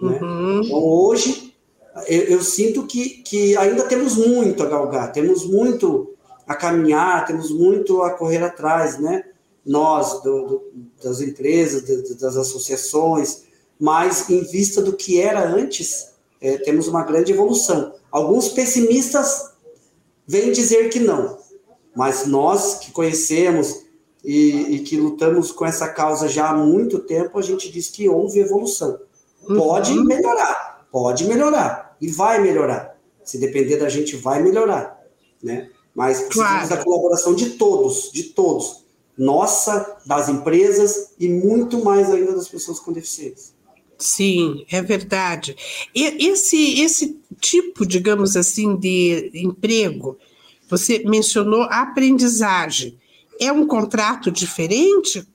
Né? 0.00 0.18
Uhum. 0.22 0.62
Então, 0.64 0.82
hoje, 0.82 1.54
eu, 2.06 2.22
eu, 2.22 2.42
sinto 2.42 2.86
que, 2.86 3.22
que 3.22 3.54
ainda 3.58 3.84
temos 3.84 4.16
muito 4.16 4.62
a 4.62 4.66
galgar, 4.66 5.12
temos 5.12 5.44
muito 5.44 6.14
a 6.46 6.54
caminhar, 6.54 7.26
temos 7.26 7.50
muito 7.50 8.00
a 8.04 8.12
correr 8.12 8.42
atrás, 8.42 8.98
né? 8.98 9.22
Nós, 9.66 10.22
do, 10.22 10.46
do, 10.46 10.62
das 11.04 11.20
empresas, 11.20 11.82
das 12.18 12.38
associações, 12.38 13.42
mas 13.78 14.30
em 14.30 14.40
vista 14.40 14.80
do 14.80 14.94
que 14.94 15.20
era 15.20 15.46
antes, 15.46 16.16
é, 16.40 16.58
temos 16.58 16.88
uma 16.88 17.04
grande 17.04 17.32
evolução. 17.32 17.94
Alguns 18.10 18.48
pessimistas 18.48 19.50
vêm 20.26 20.52
dizer 20.52 20.88
que 20.88 21.00
não, 21.00 21.38
mas 21.94 22.26
nós 22.26 22.78
que 22.78 22.92
conhecemos 22.92 23.84
e, 24.24 24.76
e, 24.76 24.78
que 24.80 24.96
lutamos 24.96 25.52
com 25.52 25.64
essa 25.64 25.88
causa 25.88 26.28
já 26.28 26.50
há 26.50 26.54
muito 26.54 26.98
tempo, 26.98 27.38
a 27.38 27.42
gente 27.42 27.70
diz 27.70 27.88
que 27.88 28.08
houve 28.08 28.40
evolução. 28.40 28.98
Pode 29.46 29.92
uhum. 29.92 30.04
melhorar, 30.04 30.86
pode 30.90 31.24
melhorar 31.24 31.96
e 32.00 32.08
vai 32.08 32.40
melhorar. 32.40 32.98
Se 33.24 33.38
depender 33.38 33.76
da 33.76 33.88
gente, 33.88 34.16
vai 34.16 34.42
melhorar, 34.42 35.02
né? 35.42 35.70
Mas 35.94 36.20
precisamos 36.20 36.68
claro. 36.68 36.68
da 36.68 36.84
colaboração 36.84 37.34
de 37.34 37.50
todos, 37.50 38.10
de 38.12 38.24
todos, 38.24 38.84
nossa, 39.16 39.96
das 40.06 40.28
empresas 40.28 41.10
e 41.18 41.28
muito 41.28 41.84
mais 41.84 42.10
ainda 42.10 42.34
das 42.34 42.48
pessoas 42.48 42.78
com 42.78 42.92
deficiência. 42.92 43.57
Sim, 43.98 44.64
é 44.70 44.80
verdade. 44.80 45.56
E 45.92 46.28
esse, 46.28 46.80
esse 46.80 47.18
tipo, 47.40 47.84
digamos 47.84 48.36
assim, 48.36 48.76
de 48.76 49.30
emprego, 49.34 50.16
você 50.68 51.00
mencionou 51.04 51.62
aprendizagem. 51.62 52.96
É 53.40 53.50
um 53.50 53.66
contrato 53.66 54.30
diferente? 54.30 55.26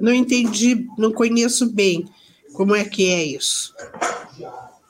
Não 0.00 0.14
entendi, 0.14 0.86
não 0.96 1.12
conheço 1.12 1.66
bem 1.72 2.06
como 2.52 2.74
é 2.74 2.84
que 2.84 3.08
é 3.10 3.24
isso. 3.24 3.74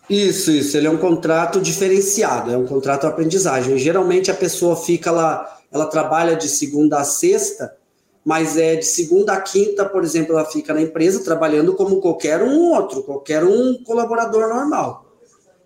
Isso, 0.08 0.50
isso. 0.50 0.76
Ele 0.76 0.86
é 0.86 0.90
um 0.90 0.98
contrato 0.98 1.60
diferenciado, 1.60 2.50
é 2.50 2.56
um 2.56 2.66
contrato 2.66 3.06
aprendizagem. 3.06 3.78
Geralmente 3.78 4.30
a 4.30 4.34
pessoa 4.34 4.76
fica 4.76 5.10
lá, 5.10 5.60
ela 5.70 5.86
trabalha 5.86 6.36
de 6.36 6.48
segunda 6.48 6.98
a 6.98 7.04
sexta 7.04 7.74
mas 8.24 8.56
é 8.56 8.76
de 8.76 8.84
segunda 8.84 9.32
a 9.32 9.40
quinta, 9.40 9.84
por 9.84 10.04
exemplo, 10.04 10.32
ela 10.32 10.44
fica 10.44 10.72
na 10.72 10.80
empresa 10.80 11.24
trabalhando 11.24 11.74
como 11.74 12.00
qualquer 12.00 12.42
um 12.42 12.70
outro, 12.72 13.02
qualquer 13.02 13.44
um 13.44 13.82
colaborador 13.84 14.48
normal. 14.48 15.06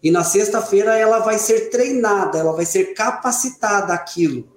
E 0.02 0.10
na 0.10 0.24
sexta-feira 0.24 0.96
ela 0.96 1.18
vai 1.18 1.38
ser 1.38 1.68
treinada, 1.68 2.38
ela 2.38 2.52
vai 2.52 2.64
ser 2.64 2.94
capacitada 2.94 3.92
aquilo. 3.92 4.48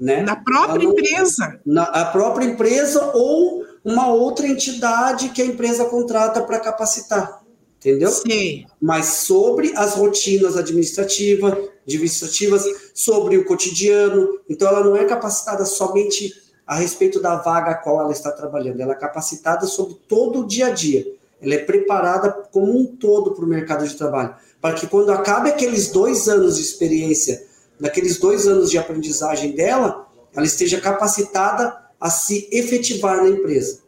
Né? 0.00 0.22
Na 0.22 0.36
própria 0.36 0.84
não, 0.84 0.92
empresa. 0.92 1.60
Na 1.64 1.84
a 1.84 2.04
própria 2.06 2.44
empresa 2.44 3.12
ou 3.14 3.64
uma 3.84 4.08
outra 4.08 4.46
entidade 4.46 5.30
que 5.30 5.40
a 5.40 5.46
empresa 5.46 5.84
contrata 5.84 6.42
para 6.42 6.58
capacitar. 6.58 7.42
entendeu? 7.78 8.10
Sim. 8.10 8.66
Mas 8.80 9.06
sobre 9.06 9.72
as 9.76 9.94
rotinas 9.94 10.56
administrativas, 10.56 11.54
administrativas, 11.86 12.64
sobre 12.92 13.38
o 13.38 13.44
cotidiano. 13.44 14.40
Então, 14.48 14.68
ela 14.68 14.84
não 14.84 14.96
é 14.96 15.04
capacitada 15.04 15.64
somente 15.64 16.34
a 16.68 16.74
respeito 16.74 17.18
da 17.18 17.36
vaga 17.36 17.70
a 17.70 17.74
qual 17.74 17.98
ela 17.98 18.12
está 18.12 18.30
trabalhando, 18.30 18.78
ela 18.78 18.92
é 18.92 18.96
capacitada 18.96 19.66
sobre 19.66 19.94
todo 20.06 20.40
o 20.40 20.46
dia 20.46 20.66
a 20.66 20.70
dia. 20.70 21.02
Ela 21.40 21.54
é 21.54 21.58
preparada 21.64 22.30
como 22.52 22.78
um 22.78 22.84
todo 22.84 23.30
para 23.32 23.42
o 23.42 23.48
mercado 23.48 23.88
de 23.88 23.94
trabalho, 23.94 24.34
para 24.60 24.74
que 24.74 24.86
quando 24.86 25.10
acabe 25.10 25.48
aqueles 25.48 25.88
dois 25.88 26.28
anos 26.28 26.56
de 26.56 26.62
experiência, 26.62 27.42
naqueles 27.80 28.18
dois 28.18 28.46
anos 28.46 28.70
de 28.70 28.76
aprendizagem 28.76 29.52
dela, 29.52 30.06
ela 30.36 30.44
esteja 30.44 30.78
capacitada 30.78 31.74
a 31.98 32.10
se 32.10 32.46
efetivar 32.52 33.16
na 33.22 33.30
empresa. 33.30 33.80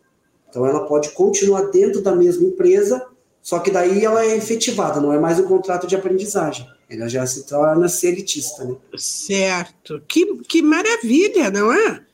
Então, 0.48 0.64
ela 0.64 0.86
pode 0.86 1.10
continuar 1.10 1.70
dentro 1.70 2.00
da 2.00 2.16
mesma 2.16 2.44
empresa, 2.46 3.06
só 3.42 3.58
que 3.58 3.70
daí 3.70 4.02
ela 4.02 4.24
é 4.24 4.36
efetivada, 4.36 5.00
não 5.00 5.12
é 5.12 5.18
mais 5.18 5.38
um 5.38 5.44
contrato 5.44 5.86
de 5.86 5.96
aprendizagem. 5.96 6.66
Ela 6.88 7.08
já 7.08 7.26
se 7.26 7.46
torna 7.46 7.86
elitista, 8.02 8.64
né? 8.64 8.74
Certo. 8.96 10.02
Que, 10.08 10.36
que 10.44 10.62
maravilha, 10.62 11.50
não 11.50 11.70
é? 11.70 12.09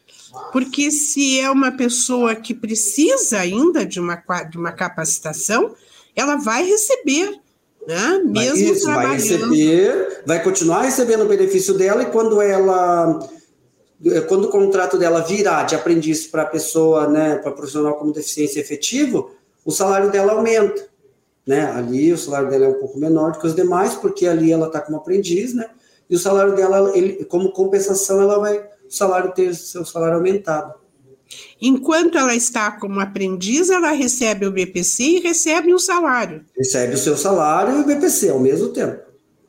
Porque 0.53 0.91
se 0.91 1.41
é 1.41 1.51
uma 1.51 1.73
pessoa 1.73 2.35
que 2.35 2.55
precisa 2.55 3.39
ainda 3.39 3.85
de 3.85 4.01
uma, 4.01 4.17
de 4.51 4.59
uma 4.59 4.73
capacitação, 4.73 5.75
ela 6.15 6.37
vai 6.37 6.65
receber, 6.65 7.39
né? 7.87 8.21
Mesmo 8.25 8.73
Isso, 8.73 8.85
trabalhando. 8.85 9.11
vai 9.11 9.19
receber, 9.19 10.23
vai 10.27 10.43
continuar 10.43 10.83
recebendo 10.83 11.25
o 11.25 11.29
benefício 11.29 11.75
dela 11.75 12.03
e 12.03 12.07
quando 12.07 12.41
ela 12.41 13.19
quando 14.29 14.45
o 14.45 14.51
contrato 14.51 14.99
dela 14.99 15.23
virar 15.23 15.63
de 15.63 15.75
aprendiz 15.75 16.27
para 16.27 16.43
a 16.43 16.47
pessoa, 16.47 17.09
né, 17.09 17.37
para 17.37 17.51
profissional 17.51 17.95
com 17.95 18.13
deficiência 18.13 18.61
efetivo, 18.61 19.31
o 19.65 19.73
salário 19.73 20.11
dela 20.11 20.35
aumenta, 20.35 20.87
né? 21.47 21.65
Ali 21.73 22.13
o 22.13 22.19
salário 22.19 22.51
dela 22.51 22.67
é 22.67 22.69
um 22.69 22.75
pouco 22.75 22.99
menor 22.99 23.33
do 23.33 23.39
que 23.39 23.47
os 23.47 23.55
demais, 23.55 23.95
porque 23.95 24.27
ali 24.27 24.53
ela 24.53 24.67
está 24.67 24.81
como 24.81 24.99
aprendiz, 24.99 25.55
né? 25.55 25.71
E 26.09 26.15
o 26.15 26.19
salário 26.19 26.55
dela, 26.55 26.93
ele, 26.97 27.25
como 27.25 27.53
compensação, 27.53 28.21
ela 28.21 28.39
vai 28.39 28.63
o 28.89 28.93
salário 28.93 29.33
ter 29.33 29.55
seu 29.55 29.85
salário 29.85 30.17
aumentado. 30.17 30.75
Enquanto 31.61 32.17
ela 32.17 32.35
está 32.35 32.71
como 32.71 33.01
aprendiz, 33.01 33.71
ela 33.71 33.91
recebe 33.91 34.47
o 34.47 34.53
BPC 34.53 35.03
e 35.03 35.21
recebe 35.21 35.75
o 35.75 35.79
salário. 35.79 36.45
Recebe 36.57 36.95
o 36.95 36.99
seu 36.99 37.17
salário 37.17 37.79
e 37.79 37.81
o 37.83 37.87
BPC 37.87 38.31
ao 38.31 38.39
mesmo 38.39 38.69
tempo. 38.69 39.01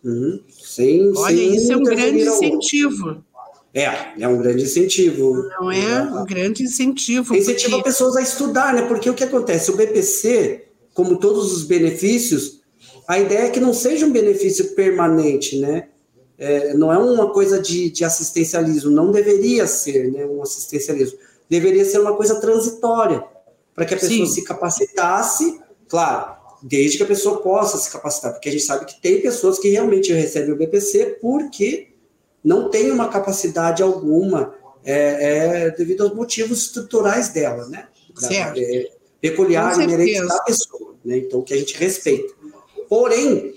Uhum. 0.04 0.40
Sem, 0.50 1.12
Olha, 1.16 1.36
sem 1.36 1.56
isso 1.56 1.72
é 1.72 1.78
um 1.78 1.84
grande 1.84 2.22
incentivo. 2.22 3.24
É, 3.74 4.14
é 4.20 4.28
um 4.28 4.38
grande 4.38 4.64
incentivo. 4.64 5.34
Não 5.60 5.72
é 5.72 6.02
um 6.02 6.26
grande 6.26 6.64
incentivo. 6.64 7.36
Incentiva 7.36 7.76
porque... 7.78 7.90
pessoas 7.90 8.16
a 8.16 8.22
estudar, 8.22 8.74
né? 8.74 8.84
Porque 8.84 9.10
o 9.10 9.14
que 9.14 9.24
acontece? 9.24 9.70
O 9.70 9.76
BPC, 9.76 10.66
como 10.94 11.20
todos 11.20 11.54
os 11.54 11.64
benefícios, 11.64 12.62
a 13.08 13.20
ideia 13.20 13.48
é 13.48 13.50
que 13.50 13.60
não 13.60 13.74
seja 13.74 14.06
um 14.06 14.12
benefício 14.12 14.74
permanente, 14.74 15.60
né? 15.60 15.90
É, 16.38 16.74
não 16.76 16.94
é 16.94 16.98
uma 16.98 17.32
coisa 17.32 17.60
de, 17.60 17.90
de, 17.90 18.06
assistencialismo, 18.06 18.92
não 18.92 19.12
deveria 19.12 19.66
ser 19.66 20.12
né, 20.12 20.26
um 20.26 20.42
assistencialismo, 20.42 21.18
deveria 21.50 21.84
ser 21.84 22.00
uma 22.00 22.16
coisa 22.16 22.40
transitória, 22.40 23.24
para 23.74 23.86
que 23.86 23.96
a 23.96 23.98
pessoa 23.98 24.26
Sim. 24.26 24.32
se 24.32 24.44
capacitasse, 24.44 25.60
claro, 25.88 26.36
desde 26.62 26.98
que 26.98 27.04
a 27.04 27.08
pessoa 27.08 27.42
possa 27.42 27.78
se 27.78 27.92
capacitar, 27.92 28.34
porque 28.34 28.50
a 28.50 28.52
gente 28.52 28.64
sabe 28.64 28.86
que 28.86 29.02
tem 29.02 29.22
pessoas 29.22 29.58
que 29.58 29.70
realmente 29.70 30.14
recebem 30.14 30.54
o 30.54 30.58
BPC 30.58 31.18
porque 31.22 31.90
não 32.44 32.70
tem 32.70 32.92
uma 32.92 33.10
capacidade 33.10 33.82
alguma, 33.82 34.54
é, 34.84 35.66
é 35.66 35.72
devido 35.72 36.04
aos 36.04 36.14
motivos 36.14 36.62
estruturais 36.62 37.30
dela, 37.30 37.68
né? 37.68 37.88
Certo. 38.16 38.60
É, 38.60 38.90
peculiar, 39.20 39.80
inerente 39.82 40.26
da 40.26 40.40
pessoa, 40.44 40.96
né? 41.04 41.18
Então, 41.18 41.42
que 41.42 41.54
a 41.54 41.58
gente 41.58 41.76
respeita. 41.78 42.34
Porém, 42.88 43.54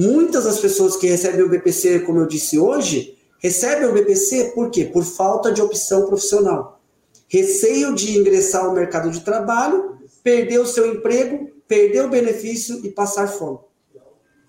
Muitas 0.00 0.44
das 0.44 0.58
pessoas 0.58 0.96
que 0.96 1.06
recebem 1.06 1.42
o 1.42 1.48
BPC, 1.50 2.00
como 2.00 2.20
eu 2.20 2.26
disse 2.26 2.58
hoje, 2.58 3.18
recebem 3.38 3.86
o 3.86 3.92
BPC 3.92 4.52
por 4.54 4.70
quê? 4.70 4.86
Por 4.86 5.04
falta 5.04 5.52
de 5.52 5.60
opção 5.60 6.06
profissional. 6.06 6.80
Receio 7.28 7.94
de 7.94 8.16
ingressar 8.16 8.64
ao 8.64 8.72
mercado 8.72 9.10
de 9.10 9.20
trabalho, 9.20 9.98
perder 10.22 10.58
o 10.58 10.64
seu 10.64 10.90
emprego, 10.90 11.50
perder 11.68 12.06
o 12.06 12.08
benefício 12.08 12.80
e 12.82 12.88
passar 12.88 13.28
fome. 13.28 13.58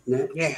Né? 0.08 0.30
É. 0.38 0.56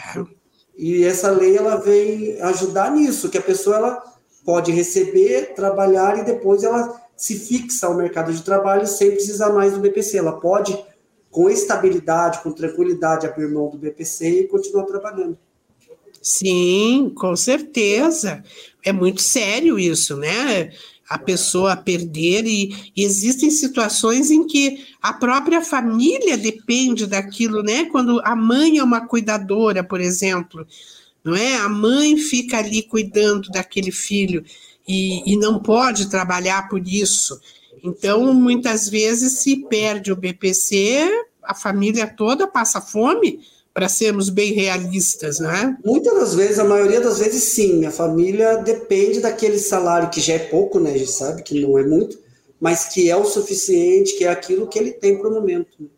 E 0.78 1.04
essa 1.04 1.32
lei 1.32 1.58
ela 1.58 1.78
vem 1.78 2.40
ajudar 2.42 2.92
nisso, 2.92 3.30
que 3.30 3.38
a 3.40 3.42
pessoa 3.42 3.78
ela 3.78 4.04
pode 4.46 4.72
receber, 4.72 5.56
trabalhar 5.56 6.20
e 6.20 6.24
depois 6.24 6.64
ela 6.64 7.02
se 7.18 7.40
fixa 7.40 7.88
ao 7.88 7.96
mercado 7.96 8.32
de 8.32 8.44
trabalho 8.44 8.86
sem 8.86 9.10
precisar 9.10 9.50
mais 9.50 9.74
do 9.74 9.80
BPC. 9.80 10.20
Ela 10.20 10.40
pode 10.40 10.78
com 11.34 11.50
estabilidade, 11.50 12.44
com 12.44 12.52
tranquilidade, 12.52 13.26
abrir 13.26 13.50
mão 13.50 13.68
do 13.68 13.78
BPC 13.78 14.42
e 14.42 14.48
continuar 14.48 14.84
trabalhando. 14.84 15.36
Sim, 16.22 17.12
com 17.16 17.36
certeza. 17.36 18.44
É 18.86 18.94
muito 18.94 19.20
sério 19.20 19.80
isso, 19.80 20.16
né? 20.16 20.72
A 21.10 21.18
pessoa 21.18 21.76
perder, 21.76 22.46
e, 22.46 22.92
e, 22.96 23.04
existem 23.04 23.50
situações 23.50 24.30
em 24.30 24.46
que 24.46 24.86
a 25.02 25.12
própria 25.12 25.62
família 25.62 26.38
depende 26.38 27.08
daquilo, 27.08 27.64
né? 27.64 27.86
Quando 27.86 28.22
a 28.24 28.36
mãe 28.36 28.78
é 28.78 28.84
uma 28.84 29.08
cuidadora, 29.08 29.84
por 29.84 30.00
exemplo, 30.00 30.68
não 31.24 31.36
é? 31.36 31.56
A 31.56 31.68
mãe 31.68 32.16
fica 32.16 32.60
ali 32.60 32.84
cuidando 32.84 33.50
daquele 33.50 33.92
filho 33.92 34.46
e, 34.88 35.34
e 35.34 35.36
não 35.36 35.60
pode 35.60 36.12
trabalhar 36.12 36.70
por 36.70 36.88
isso. 36.88 37.40
Então, 37.84 38.34
muitas 38.34 38.88
vezes 38.88 39.40
se 39.40 39.58
perde 39.68 40.12
o 40.12 40.16
BPC, 40.16 41.26
a 41.44 41.54
família 41.54 42.08
toda 42.08 42.48
passa 42.48 42.80
fome, 42.80 43.42
para 43.74 43.90
sermos 43.90 44.30
bem 44.30 44.54
realistas, 44.54 45.40
né? 45.40 45.76
Muitas 45.84 46.14
das 46.14 46.36
vezes, 46.36 46.60
a 46.60 46.64
maioria 46.64 47.02
das 47.02 47.18
vezes, 47.20 47.44
sim. 47.44 47.86
A 47.86 47.92
família 47.92 48.58
depende 48.58 49.20
daquele 49.20 49.58
salário 49.58 50.12
que 50.12 50.22
já 50.22 50.36
é 50.36 50.40
pouco, 50.40 50.80
né? 50.80 50.92
A 50.92 50.98
gente 50.98 51.12
sabe 51.12 51.42
que 51.42 51.60
não 51.60 51.78
é 51.78 51.84
muito, 51.84 52.20
mas 52.62 52.86
que 52.86 53.10
é 53.10 53.16
o 53.18 53.26
suficiente, 53.26 54.16
que 54.16 54.26
é 54.26 54.30
aquilo 54.30 54.68
que 54.68 54.78
ele 54.78 54.92
tem 54.92 55.18
para 55.18 55.28
o 55.28 55.34
momento. 55.34 55.90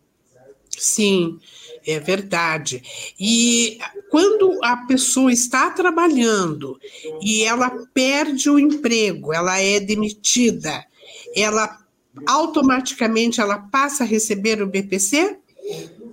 Sim, 0.70 1.38
é 1.86 2.00
verdade. 2.00 2.82
E 3.20 3.78
quando 4.10 4.58
a 4.64 4.78
pessoa 4.78 5.30
está 5.30 5.70
trabalhando 5.70 6.78
e 7.22 7.44
ela 7.44 7.70
perde 7.92 8.48
o 8.48 8.58
emprego, 8.58 9.32
ela 9.34 9.60
é 9.60 9.78
demitida, 9.80 10.82
ela 11.36 11.78
automaticamente 12.26 13.40
ela 13.40 13.58
passa 13.58 14.04
a 14.04 14.06
receber 14.06 14.62
o 14.62 14.66
BPC? 14.66 15.36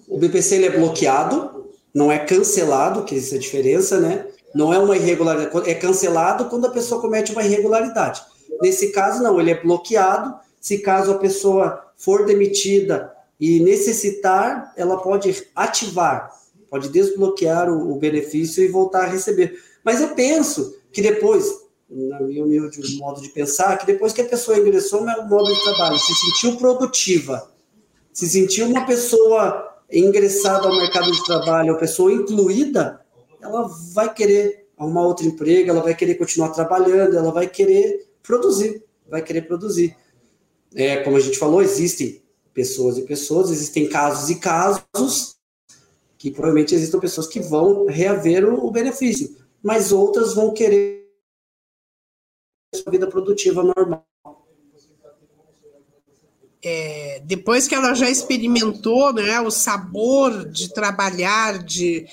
O 0.07 0.17
BPC 0.17 0.55
ele 0.55 0.65
é 0.65 0.77
bloqueado, 0.77 1.71
não 1.93 2.11
é 2.11 2.19
cancelado, 2.19 3.05
que 3.05 3.15
essa 3.15 3.35
é 3.35 3.37
a 3.37 3.41
diferença, 3.41 3.99
né? 3.99 4.27
Não 4.53 4.73
é 4.73 4.77
uma 4.77 4.95
irregularidade, 4.95 5.69
é 5.69 5.73
cancelado 5.73 6.45
quando 6.45 6.65
a 6.65 6.71
pessoa 6.71 7.01
comete 7.01 7.31
uma 7.31 7.43
irregularidade. 7.43 8.21
Nesse 8.61 8.91
caso, 8.91 9.23
não, 9.23 9.39
ele 9.39 9.51
é 9.51 9.61
bloqueado. 9.61 10.35
Se 10.59 10.79
caso 10.79 11.11
a 11.11 11.17
pessoa 11.17 11.83
for 11.97 12.25
demitida 12.25 13.11
e 13.39 13.59
necessitar, 13.59 14.71
ela 14.77 14.97
pode 14.97 15.45
ativar, 15.55 16.31
pode 16.69 16.89
desbloquear 16.89 17.69
o, 17.69 17.91
o 17.91 17.95
benefício 17.95 18.63
e 18.63 18.67
voltar 18.67 19.03
a 19.03 19.07
receber. 19.07 19.59
Mas 19.83 20.01
eu 20.01 20.09
penso 20.09 20.77
que 20.91 21.01
depois, 21.01 21.62
na 21.93 22.19
minha 22.21 22.43
humilde 22.43 22.97
modo 22.97 23.21
de 23.21 23.29
pensar, 23.29 23.77
que 23.77 23.85
depois 23.85 24.13
que 24.13 24.21
a 24.21 24.25
pessoa 24.25 24.57
ingressou 24.57 25.01
no 25.01 25.27
modo 25.27 25.53
de 25.53 25.63
trabalho, 25.63 25.97
se 25.99 26.13
sentiu 26.13 26.57
produtiva, 26.57 27.51
se 28.11 28.27
sentiu 28.27 28.67
uma 28.67 28.85
pessoa 28.85 29.71
ingressada 29.91 30.67
ao 30.67 30.75
mercado 30.75 31.11
de 31.11 31.23
trabalho, 31.23 31.73
uma 31.73 31.79
pessoa 31.79 32.11
incluída, 32.11 32.99
ela 33.41 33.69
vai 33.93 34.11
querer 34.11 34.67
arrumar 34.77 35.05
outro 35.05 35.25
emprego, 35.25 35.69
ela 35.69 35.81
vai 35.81 35.93
querer 35.93 36.15
continuar 36.15 36.49
trabalhando, 36.49 37.15
ela 37.15 37.31
vai 37.31 37.47
querer 37.47 38.07
produzir, 38.23 38.83
vai 39.07 39.21
querer 39.21 39.43
produzir. 39.43 39.95
É, 40.73 40.97
como 40.97 41.17
a 41.17 41.19
gente 41.19 41.37
falou, 41.37 41.61
existem 41.61 42.23
pessoas 42.53 42.97
e 42.97 43.03
pessoas, 43.03 43.51
existem 43.51 43.87
casos 43.87 44.29
e 44.29 44.35
casos, 44.35 45.35
que 46.17 46.31
provavelmente 46.31 46.73
existem 46.73 46.99
pessoas 46.99 47.27
que 47.27 47.39
vão 47.39 47.85
reaver 47.85 48.45
o, 48.45 48.65
o 48.65 48.71
benefício, 48.71 49.35
mas 49.61 49.91
outras 49.91 50.33
vão 50.33 50.53
querer 50.53 51.02
sua 52.73 52.91
vida 52.91 53.07
produtiva 53.07 53.63
normal. 53.63 54.05
É, 56.65 57.21
depois 57.25 57.67
que 57.67 57.75
ela 57.75 57.93
já 57.93 58.09
experimentou 58.09 59.11
né, 59.13 59.39
o 59.41 59.51
sabor 59.51 60.47
de 60.49 60.73
trabalhar, 60.73 61.61
de, 61.61 62.05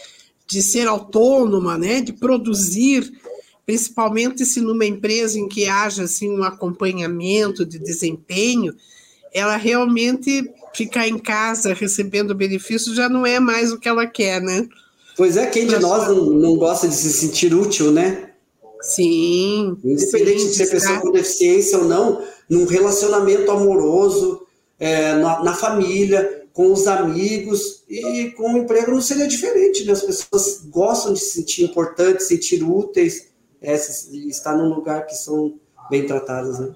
de 0.47 0.61
ser 0.61 0.89
autônoma, 0.89 1.79
né, 1.79 2.01
de 2.01 2.13
produzir, 2.13 3.13
principalmente 3.65 4.45
se 4.45 4.61
numa 4.61 4.85
empresa 4.85 5.39
em 5.39 5.49
que 5.49 5.67
haja 5.67 6.03
assim, 6.03 6.29
um 6.29 6.43
acompanhamento 6.43 7.65
de 7.65 7.79
desempenho, 7.79 8.75
ela 9.33 9.57
realmente 9.57 10.51
ficar 10.75 11.07
em 11.07 11.19
casa 11.19 11.73
recebendo 11.73 12.35
benefício 12.35 12.93
já 12.95 13.09
não 13.09 13.25
é 13.25 13.39
mais 13.39 13.71
o 13.73 13.79
que 13.79 13.89
ela 13.89 14.07
quer, 14.07 14.41
né? 14.41 14.69
Pois 15.17 15.37
é, 15.37 15.47
quem 15.47 15.67
de 15.67 15.79
nós 15.79 16.09
não, 16.09 16.31
não 16.31 16.57
gosta 16.57 16.89
de 16.89 16.95
se 16.95 17.13
sentir 17.13 17.55
útil, 17.55 17.93
né? 17.93 18.30
Sim. 18.81 19.77
Independente 19.85 20.41
sim, 20.41 20.49
de 20.49 20.55
ser 20.55 20.71
pessoa 20.71 21.01
com 21.01 21.13
deficiência 21.13 21.79
ou 21.79 21.85
não, 21.85 22.25
num 22.49 22.65
relacionamento 22.65 23.51
amoroso, 23.51 24.47
é, 24.79 25.15
na, 25.15 25.45
na, 25.45 25.55
família, 25.55 26.47
com 26.53 26.73
os 26.73 26.87
amigos, 26.87 27.85
e 27.89 28.31
com 28.37 28.55
o 28.55 28.59
emprego 28.59 28.91
não 28.91 29.01
seria 29.01 29.29
diferente, 29.29 29.85
né? 29.85 29.93
As 29.93 30.03
pessoas 30.03 30.63
gostam 30.69 31.13
de 31.13 31.21
se 31.21 31.33
sentir 31.33 31.65
importantes, 31.65 32.27
se 32.27 32.35
sentir 32.35 32.63
úteis, 32.63 33.29
é, 33.61 33.75
estar 33.75 34.57
num 34.57 34.75
lugar 34.75 35.07
que 35.07 35.15
são 35.15 35.55
bem 35.91 36.07
tratadas, 36.07 36.59
né? 36.59 36.75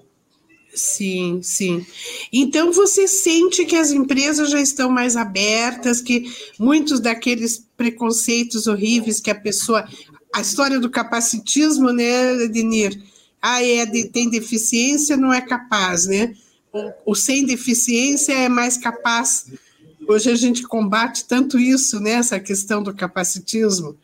Sim, 0.75 1.39
sim. 1.41 1.85
Então 2.31 2.71
você 2.71 3.07
sente 3.07 3.65
que 3.65 3.77
as 3.77 3.91
empresas 3.91 4.49
já 4.49 4.59
estão 4.59 4.89
mais 4.89 5.15
abertas, 5.15 6.01
que 6.01 6.25
muitos 6.59 6.99
daqueles 6.99 7.65
preconceitos 7.77 8.67
horríveis 8.67 9.21
que 9.21 9.31
a 9.31 9.35
pessoa. 9.35 9.87
A 10.35 10.41
história 10.41 10.81
do 10.81 10.89
capacitismo, 10.89 11.93
né, 11.93 12.45
Denir? 12.47 13.01
Ah, 13.41 13.63
é, 13.63 13.85
tem 13.85 14.29
deficiência, 14.29 15.15
não 15.15 15.31
é 15.31 15.39
capaz, 15.39 16.07
né? 16.07 16.35
O, 16.73 17.11
o 17.11 17.15
sem 17.15 17.45
deficiência 17.45 18.33
é 18.33 18.49
mais 18.49 18.75
capaz. 18.75 19.45
Hoje 20.05 20.29
a 20.29 20.35
gente 20.35 20.63
combate 20.63 21.23
tanto 21.23 21.57
isso, 21.57 22.01
né? 22.01 22.15
Essa 22.15 22.37
questão 22.37 22.83
do 22.83 22.93
capacitismo. 22.93 23.95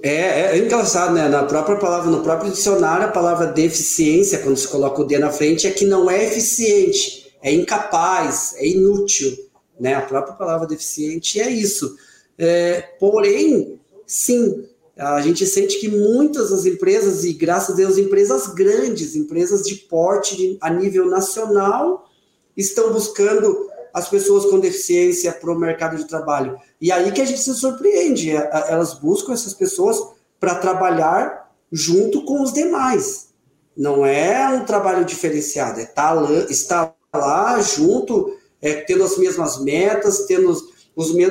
É, 0.00 0.56
é 0.56 0.58
engraçado, 0.58 1.12
né? 1.14 1.28
Na 1.28 1.42
própria 1.42 1.76
palavra, 1.76 2.08
no 2.08 2.22
próprio 2.22 2.52
dicionário, 2.52 3.06
a 3.06 3.10
palavra 3.10 3.48
deficiência, 3.48 4.38
quando 4.38 4.56
se 4.56 4.68
coloca 4.68 5.02
o 5.02 5.04
D 5.04 5.18
na 5.18 5.32
frente, 5.32 5.66
é 5.66 5.72
que 5.72 5.84
não 5.84 6.08
é 6.08 6.26
eficiente, 6.26 7.34
é 7.42 7.52
incapaz, 7.52 8.54
é 8.58 8.68
inútil. 8.68 9.36
Né? 9.80 9.94
A 9.94 10.02
própria 10.02 10.36
palavra 10.36 10.68
deficiente 10.68 11.40
é 11.40 11.50
isso. 11.50 11.96
É, 12.38 12.82
porém, 13.00 13.80
sim, 14.06 14.66
a 14.96 15.20
gente 15.20 15.46
sente 15.46 15.80
que 15.80 15.88
muitas 15.88 16.50
das 16.50 16.66
empresas, 16.66 17.24
e 17.24 17.32
graças 17.32 17.74
a 17.74 17.76
Deus, 17.76 17.98
empresas 17.98 18.46
grandes, 18.48 19.16
empresas 19.16 19.62
de 19.62 19.74
porte 19.74 20.56
a 20.60 20.70
nível 20.70 21.06
nacional, 21.06 22.08
estão 22.56 22.92
buscando 22.92 23.68
as 23.92 24.08
pessoas 24.08 24.46
com 24.46 24.58
deficiência 24.58 25.32
para 25.32 25.52
o 25.52 25.58
mercado 25.58 25.96
de 25.96 26.06
trabalho. 26.06 26.58
E 26.80 26.90
aí 26.90 27.12
que 27.12 27.20
a 27.20 27.24
gente 27.24 27.40
se 27.40 27.54
surpreende, 27.54 28.30
é, 28.30 28.36
é, 28.36 28.72
elas 28.72 28.94
buscam 28.94 29.32
essas 29.32 29.54
pessoas 29.54 29.98
para 30.38 30.56
trabalhar 30.56 31.52
junto 31.70 32.24
com 32.24 32.42
os 32.42 32.52
demais. 32.52 33.28
Não 33.76 34.04
é 34.04 34.48
um 34.48 34.64
trabalho 34.64 35.04
diferenciado, 35.04 35.80
é 35.80 35.86
tá 35.86 36.12
lá, 36.12 36.30
estar 36.50 36.94
lá 37.12 37.60
junto, 37.60 38.36
é, 38.60 38.74
tendo 38.74 39.04
as 39.04 39.16
mesmas 39.16 39.60
metas, 39.60 40.26
tendo 40.26 40.50
os, 40.50 40.64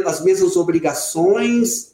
as 0.05 0.21
mesmas 0.21 0.55
obrigações. 0.55 1.92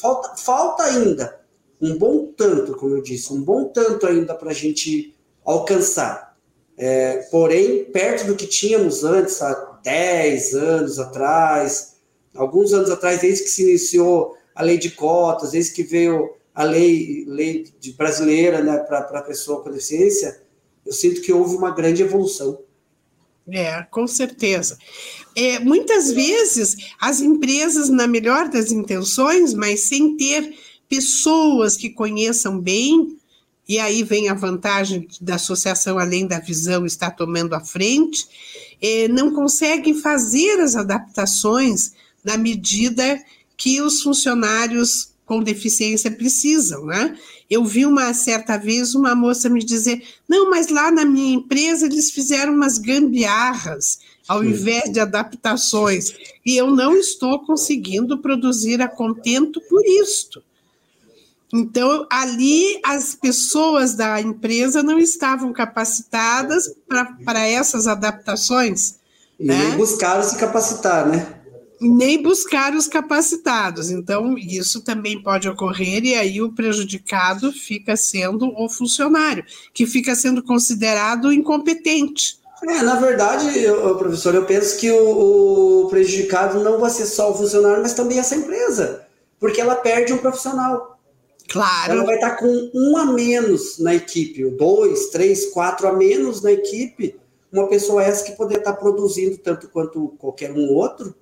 Falta, 0.00 0.36
falta 0.36 0.82
ainda 0.84 1.42
um 1.82 1.98
bom 1.98 2.26
tanto, 2.36 2.76
como 2.76 2.94
eu 2.94 3.02
disse, 3.02 3.32
um 3.32 3.42
bom 3.42 3.64
tanto 3.64 4.06
ainda 4.06 4.34
para 4.36 4.50
a 4.50 4.54
gente 4.54 5.12
alcançar. 5.44 6.36
É, 6.78 7.16
porém, 7.30 7.84
perto 7.86 8.26
do 8.26 8.36
que 8.36 8.46
tínhamos 8.46 9.02
antes, 9.02 9.42
há 9.42 9.80
10 9.82 10.54
anos 10.54 10.98
atrás, 11.00 11.96
alguns 12.36 12.72
anos 12.72 12.88
atrás, 12.88 13.20
desde 13.20 13.42
que 13.42 13.50
se 13.50 13.62
iniciou 13.62 14.36
a 14.54 14.62
lei 14.62 14.78
de 14.78 14.92
cotas, 14.92 15.50
desde 15.50 15.72
que 15.72 15.82
veio 15.82 16.30
a 16.54 16.62
lei, 16.62 17.24
lei 17.26 17.64
brasileira 17.96 18.62
né, 18.62 18.78
para 18.78 19.00
a 19.00 19.22
pessoa 19.22 19.62
com 19.62 19.70
deficiência, 19.70 20.40
eu 20.86 20.92
sinto 20.92 21.20
que 21.20 21.32
houve 21.32 21.56
uma 21.56 21.74
grande 21.74 22.02
evolução. 22.02 22.60
É, 23.48 23.82
com 23.90 24.06
certeza. 24.06 24.78
É, 25.34 25.58
muitas 25.58 26.12
vezes 26.12 26.76
as 27.00 27.20
empresas, 27.20 27.88
na 27.88 28.06
melhor 28.06 28.48
das 28.48 28.70
intenções, 28.70 29.52
mas 29.52 29.88
sem 29.88 30.16
ter 30.16 30.54
pessoas 30.88 31.76
que 31.76 31.90
conheçam 31.90 32.60
bem 32.60 33.16
e 33.68 33.78
aí 33.78 34.02
vem 34.02 34.28
a 34.28 34.34
vantagem 34.34 35.08
da 35.20 35.36
associação, 35.36 35.98
além 35.98 36.26
da 36.26 36.40
visão, 36.40 36.84
está 36.84 37.10
tomando 37.10 37.54
a 37.54 37.60
frente, 37.60 38.26
eh, 38.80 39.08
não 39.08 39.32
conseguem 39.32 39.94
fazer 39.94 40.60
as 40.60 40.74
adaptações 40.74 41.92
na 42.24 42.36
medida 42.36 43.22
que 43.56 43.80
os 43.80 44.02
funcionários 44.02 45.11
com 45.24 45.42
deficiência 45.42 46.10
precisam, 46.10 46.84
né? 46.84 47.16
Eu 47.48 47.64
vi 47.64 47.86
uma 47.86 48.12
certa 48.14 48.56
vez 48.56 48.94
uma 48.94 49.14
moça 49.14 49.48
me 49.48 49.64
dizer: 49.64 50.02
não, 50.28 50.50
mas 50.50 50.68
lá 50.68 50.90
na 50.90 51.04
minha 51.04 51.34
empresa 51.34 51.86
eles 51.86 52.10
fizeram 52.10 52.52
umas 52.52 52.78
gambiarras 52.78 53.98
ao 54.28 54.44
invés 54.44 54.90
de 54.90 55.00
adaptações, 55.00 56.14
e 56.46 56.56
eu 56.56 56.70
não 56.70 56.96
estou 56.96 57.44
conseguindo 57.44 58.18
produzir 58.18 58.80
a 58.80 58.88
contento 58.88 59.60
por 59.68 59.84
isto. 59.84 60.42
Então, 61.52 62.06
ali 62.10 62.80
as 62.82 63.14
pessoas 63.14 63.94
da 63.94 64.20
empresa 64.20 64.82
não 64.82 64.98
estavam 64.98 65.52
capacitadas 65.52 66.72
para 66.88 67.46
essas 67.46 67.86
adaptações. 67.86 68.94
E 69.38 69.44
né? 69.44 69.72
buscaram 69.76 70.22
se 70.22 70.36
capacitar, 70.36 71.06
né? 71.06 71.41
Nem 71.82 72.22
buscar 72.22 72.74
os 72.74 72.86
capacitados. 72.86 73.90
Então, 73.90 74.38
isso 74.38 74.82
também 74.82 75.22
pode 75.22 75.48
ocorrer, 75.48 76.04
e 76.04 76.14
aí 76.14 76.40
o 76.40 76.52
prejudicado 76.52 77.52
fica 77.52 77.96
sendo 77.96 78.48
o 78.56 78.68
funcionário, 78.68 79.44
que 79.74 79.86
fica 79.86 80.14
sendo 80.14 80.42
considerado 80.42 81.32
incompetente. 81.32 82.40
É, 82.68 82.80
na 82.82 82.94
verdade, 82.94 83.58
eu, 83.58 83.96
professor, 83.96 84.34
eu 84.34 84.44
penso 84.44 84.78
que 84.78 84.90
o, 84.90 85.84
o 85.84 85.88
prejudicado 85.88 86.62
não 86.62 86.78
vai 86.78 86.90
ser 86.90 87.06
só 87.06 87.32
o 87.32 87.34
funcionário, 87.34 87.82
mas 87.82 87.94
também 87.94 88.20
essa 88.20 88.36
empresa, 88.36 89.04
porque 89.40 89.60
ela 89.60 89.74
perde 89.74 90.12
um 90.12 90.18
profissional. 90.18 91.00
Claro. 91.48 91.92
Ela 91.92 92.04
vai 92.04 92.14
estar 92.14 92.36
com 92.36 92.70
um 92.72 92.96
a 92.96 93.06
menos 93.06 93.78
na 93.78 93.94
equipe, 93.94 94.48
dois, 94.50 95.08
três, 95.08 95.46
quatro 95.46 95.88
a 95.88 95.92
menos 95.92 96.40
na 96.40 96.52
equipe. 96.52 97.16
Uma 97.52 97.66
pessoa 97.66 98.02
essa 98.02 98.24
que 98.24 98.32
poderia 98.32 98.60
estar 98.60 98.74
produzindo 98.74 99.36
tanto 99.36 99.68
quanto 99.68 100.14
qualquer 100.18 100.52
um 100.52 100.72
outro, 100.72 101.14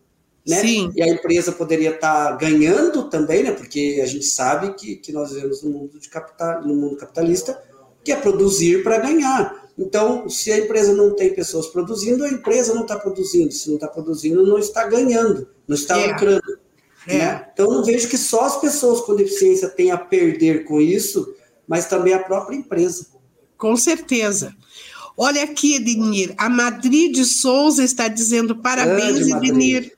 né? 0.47 0.61
Sim. 0.61 0.93
E 0.95 1.03
a 1.03 1.09
empresa 1.09 1.53
poderia 1.53 1.91
estar 1.91 2.36
ganhando 2.36 3.09
também, 3.09 3.43
né? 3.43 3.53
Porque 3.53 4.01
a 4.03 4.07
gente 4.07 4.24
sabe 4.24 4.74
que, 4.74 4.97
que 4.97 5.12
nós 5.12 5.32
vivemos 5.32 5.62
no 5.62 5.70
mundo, 5.70 5.99
de 5.99 6.09
capital, 6.09 6.62
no 6.62 6.74
mundo 6.74 6.97
capitalista, 6.97 7.62
que 8.03 8.12
é 8.12 8.16
produzir 8.16 8.82
para 8.82 8.99
ganhar. 8.99 9.68
Então, 9.78 10.28
se 10.28 10.51
a 10.51 10.59
empresa 10.59 10.93
não 10.93 11.14
tem 11.14 11.34
pessoas 11.34 11.66
produzindo, 11.68 12.24
a 12.24 12.28
empresa 12.28 12.74
não 12.74 12.82
está 12.82 12.99
produzindo. 12.99 13.53
Se 13.53 13.68
não 13.68 13.76
está 13.76 13.88
produzindo, 13.88 14.47
não 14.47 14.59
está 14.59 14.86
ganhando, 14.86 15.49
não 15.66 15.74
está 15.74 15.99
é. 15.99 16.12
lucrando. 16.12 16.59
É. 17.07 17.18
Né? 17.18 17.47
Então, 17.53 17.70
não 17.70 17.84
vejo 17.84 18.09
que 18.09 18.18
só 18.18 18.43
as 18.43 18.61
pessoas 18.61 19.01
com 19.03 19.14
deficiência 19.14 19.68
têm 19.68 19.91
a 19.91 19.99
perder 19.99 20.64
com 20.64 20.80
isso, 20.80 21.34
mas 21.66 21.86
também 21.86 22.12
a 22.12 22.18
própria 22.18 22.57
empresa. 22.57 23.07
Com 23.57 23.76
certeza. 23.76 24.55
Olha 25.16 25.43
aqui, 25.45 25.76
Edenir, 25.76 26.34
a 26.38 26.49
Madrid 26.49 27.14
de 27.14 27.26
Souza 27.26 27.84
está 27.84 28.09
dizendo 28.09 28.57
parabéns, 28.57 29.28
Edenir. 29.28 29.93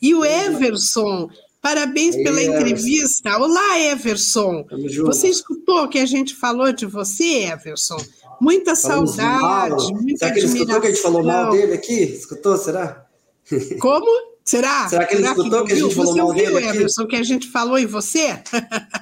E 0.00 0.14
o 0.14 0.24
Everson, 0.24 1.28
parabéns 1.60 2.16
pela 2.16 2.42
entrevista. 2.42 3.36
Olá, 3.36 3.78
Everson. 3.80 4.64
Você 5.04 5.28
escutou 5.28 5.84
o 5.84 5.88
que 5.88 5.98
a 5.98 6.06
gente 6.06 6.34
falou 6.34 6.72
de 6.72 6.86
você, 6.86 7.44
Everson? 7.44 7.98
Muita 8.40 8.74
Falamos 8.74 9.16
saudade, 9.16 9.92
muita 9.92 10.18
será 10.18 10.32
que 10.32 10.38
ele 10.38 10.46
escutou 10.46 10.80
que 10.80 10.86
a 10.86 10.90
gente 10.90 11.02
falou 11.02 11.22
mal 11.22 11.50
dele 11.50 11.74
aqui? 11.74 12.02
Escutou, 12.04 12.56
será? 12.56 13.06
Como? 13.78 14.30
Será? 14.42 14.88
Será 14.88 15.04
que 15.04 15.14
ele 15.14 15.22
Será 15.22 15.32
escutou 15.32 15.60
que, 15.60 15.66
que 15.66 15.72
a 15.74 15.82
gente 15.82 15.94
falou 15.94 16.16
mal 16.16 16.32
dele 16.32 16.56
aqui? 16.56 16.76
Emerson, 16.78 17.06
que 17.06 17.16
a 17.16 17.22
gente 17.22 17.48
falou 17.48 17.78
em 17.78 17.86
você? 17.86 18.42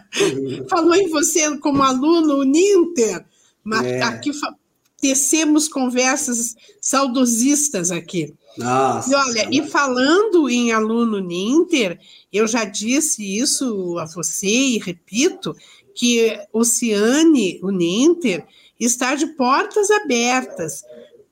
falou 0.68 0.94
em 0.96 1.08
você 1.08 1.56
como 1.58 1.84
aluno 1.84 2.42
Ninter. 2.42 3.24
Mas 3.62 3.86
é. 3.86 4.02
aqui 4.02 4.32
tecemos 5.00 5.68
conversas 5.68 6.56
saudosistas 6.80 7.92
aqui. 7.92 8.34
Nossa, 8.58 9.10
e 9.10 9.14
olha, 9.14 9.48
e 9.52 9.66
falando 9.66 10.48
em 10.50 10.72
aluno 10.72 11.20
Ninter, 11.20 11.98
eu 12.32 12.46
já 12.46 12.64
disse 12.64 13.38
isso 13.38 13.96
a 13.98 14.04
você 14.04 14.48
e 14.48 14.78
repito, 14.78 15.54
que 15.94 16.38
o 16.52 16.64
Ciane, 16.64 17.58
o 17.62 17.70
Ninter, 17.70 18.46
está 18.78 19.14
de 19.14 19.26
portas 19.26 19.90
abertas 19.90 20.84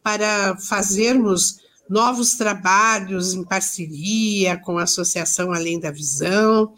para 0.03 0.57
fazermos 0.57 1.59
novos 1.89 2.33
trabalhos 2.33 3.33
em 3.33 3.45
parceria 3.45 4.57
com 4.57 4.79
a 4.79 4.83
Associação 4.83 5.53
Além 5.53 5.79
da 5.79 5.91
Visão, 5.91 6.73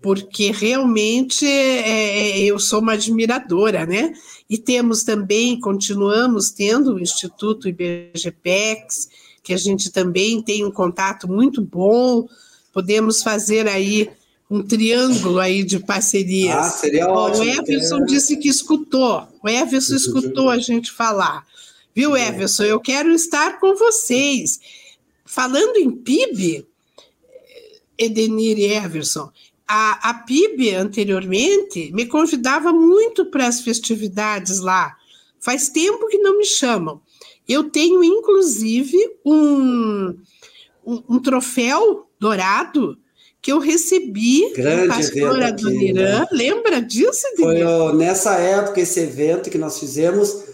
porque 0.00 0.50
realmente 0.50 1.46
é, 1.46 2.40
é 2.40 2.40
eu 2.40 2.58
sou 2.58 2.80
uma 2.80 2.94
admiradora, 2.94 3.86
né? 3.86 4.12
E 4.50 4.58
temos 4.58 5.04
também, 5.04 5.60
continuamos 5.60 6.50
tendo 6.50 6.94
o 6.94 7.00
Instituto 7.00 7.68
IBGPEX, 7.68 9.08
que 9.42 9.52
a 9.52 9.56
gente 9.56 9.90
também 9.90 10.40
tem 10.40 10.64
um 10.64 10.70
contato 10.70 11.28
muito 11.28 11.60
bom, 11.60 12.28
podemos 12.72 13.22
fazer 13.22 13.66
aí 13.66 14.08
um 14.50 14.62
triângulo 14.62 15.38
aí 15.38 15.64
de 15.64 15.78
parcerias. 15.78 16.54
Ah, 16.54 16.70
seria 16.70 17.08
ótimo. 17.08 17.44
O 17.44 17.48
Everson 17.48 18.02
é. 18.02 18.04
disse 18.04 18.36
que 18.36 18.48
escutou, 18.48 19.26
o 19.42 19.48
Everson 19.48 19.96
escutou 19.96 20.50
a 20.50 20.58
gente 20.58 20.92
falar. 20.92 21.46
Viu, 21.94 22.14
é. 22.14 22.28
Everson? 22.28 22.64
Eu 22.64 22.80
quero 22.80 23.10
estar 23.10 23.58
com 23.58 23.74
vocês. 23.74 24.60
Falando 25.24 25.76
em 25.76 25.90
PIB, 25.90 26.66
Edenir 27.96 28.58
e 28.58 28.64
Everson, 28.66 29.30
a, 29.66 30.10
a 30.10 30.14
PIB 30.14 30.74
anteriormente 30.74 31.90
me 31.92 32.04
convidava 32.04 32.72
muito 32.72 33.24
para 33.26 33.46
as 33.46 33.62
festividades 33.62 34.58
lá. 34.58 34.94
Faz 35.40 35.70
tempo 35.70 36.08
que 36.08 36.18
não 36.18 36.38
me 36.38 36.44
chamam. 36.44 37.00
Eu 37.48 37.70
tenho, 37.70 38.02
inclusive, 38.04 38.96
um, 39.24 40.16
um, 40.84 41.02
um 41.08 41.18
troféu 41.20 42.06
dourado 42.18 42.96
que 43.40 43.50
eu 43.50 43.58
recebi 43.58 44.52
Grande 44.54 44.88
da 44.88 44.94
pastora 44.94 45.52
do 45.52 45.70
Irã. 45.70 46.20
né? 46.20 46.26
Lembra 46.30 46.80
disso, 46.80 47.26
Foi 47.36 47.54
Denise? 47.54 47.64
ó, 47.64 47.92
nessa 47.92 48.34
época, 48.36 48.80
esse 48.80 49.00
evento 49.00 49.50
que 49.50 49.58
nós 49.58 49.80
fizemos, 49.80 50.44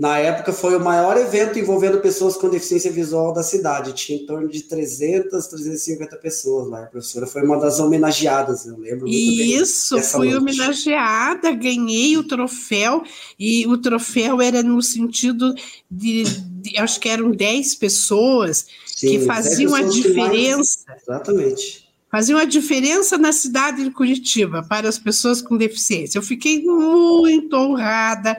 na 0.00 0.16
época 0.18 0.50
foi 0.50 0.74
o 0.74 0.80
maior 0.80 1.14
evento 1.18 1.58
envolvendo 1.58 2.00
pessoas 2.00 2.34
com 2.34 2.48
deficiência 2.48 2.90
visual 2.90 3.34
da 3.34 3.42
cidade. 3.42 3.92
Tinha 3.92 4.18
em 4.18 4.24
torno 4.24 4.48
de 4.48 4.62
300, 4.62 5.46
350 5.46 6.16
pessoas 6.16 6.68
lá. 6.70 6.84
A 6.84 6.86
professora 6.86 7.26
foi 7.26 7.42
uma 7.42 7.58
das 7.60 7.78
homenageadas, 7.80 8.64
eu 8.64 8.78
lembro 8.78 9.06
muito 9.06 9.10
bem. 9.12 9.52
Isso, 9.60 10.00
fui 10.02 10.30
noite. 10.30 10.38
homenageada, 10.38 11.52
ganhei 11.52 12.16
o 12.16 12.24
troféu, 12.24 13.02
e 13.38 13.66
o 13.66 13.76
troféu 13.76 14.40
era 14.40 14.62
no 14.62 14.80
sentido 14.80 15.54
de, 15.90 16.22
de- 16.24 16.78
acho 16.78 16.98
que 16.98 17.08
eram 17.10 17.30
10 17.30 17.74
pessoas 17.74 18.64
que 18.98 19.18
Sim, 19.18 19.26
faziam 19.26 19.74
a 19.74 19.78
sete 19.82 19.86
pessoas 19.86 20.02
que 20.04 20.14
mais- 20.18 20.30
diferença, 20.32 20.78
Exatamente. 21.02 21.88
faziam 22.10 22.38
a 22.38 22.44
diferença 22.46 23.18
na 23.18 23.32
cidade 23.32 23.84
de 23.84 23.90
Curitiba 23.90 24.62
para 24.66 24.88
as 24.88 24.98
pessoas 24.98 25.42
com 25.42 25.58
deficiência. 25.58 26.16
Eu 26.18 26.22
fiquei 26.22 26.62
muito 26.64 27.54
honrada, 27.54 28.36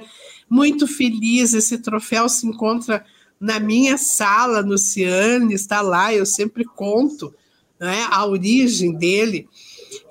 muito 0.51 0.85
feliz. 0.85 1.53
Esse 1.53 1.77
troféu 1.77 2.27
se 2.27 2.45
encontra 2.45 3.05
na 3.39 3.57
minha 3.57 3.97
sala 3.97 4.61
no 4.61 4.77
Ciane, 4.77 5.53
está 5.53 5.79
lá, 5.81 6.13
eu 6.13 6.25
sempre 6.25 6.65
conto 6.65 7.33
né, 7.79 8.05
a 8.11 8.25
origem 8.25 8.93
dele. 8.93 9.47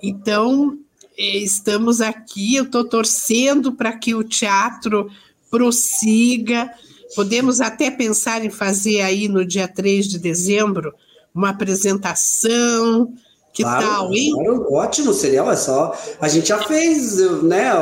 Então, 0.02 0.78
eh, 1.16 1.36
estamos 1.38 2.00
aqui, 2.00 2.56
eu 2.56 2.64
estou 2.64 2.84
torcendo 2.84 3.72
para 3.72 3.92
que 3.92 4.14
o 4.14 4.24
teatro 4.24 5.10
prossiga. 5.50 6.70
Podemos 7.14 7.60
até 7.60 7.90
pensar 7.90 8.42
em 8.44 8.50
fazer 8.50 9.02
aí 9.02 9.28
no 9.28 9.44
dia 9.44 9.68
3 9.68 10.08
de 10.08 10.18
dezembro 10.18 10.94
uma 11.34 11.50
apresentação. 11.50 13.12
Que 13.52 13.62
Claro, 13.62 13.86
tal, 13.86 14.14
hein? 14.14 14.32
Claro, 14.32 14.72
ótimo, 14.72 15.12
seria, 15.12 15.44
olha 15.44 15.56
só. 15.56 15.96
A 16.20 16.28
gente 16.28 16.48
já 16.48 16.62
fez, 16.62 17.16
né, 17.42 17.72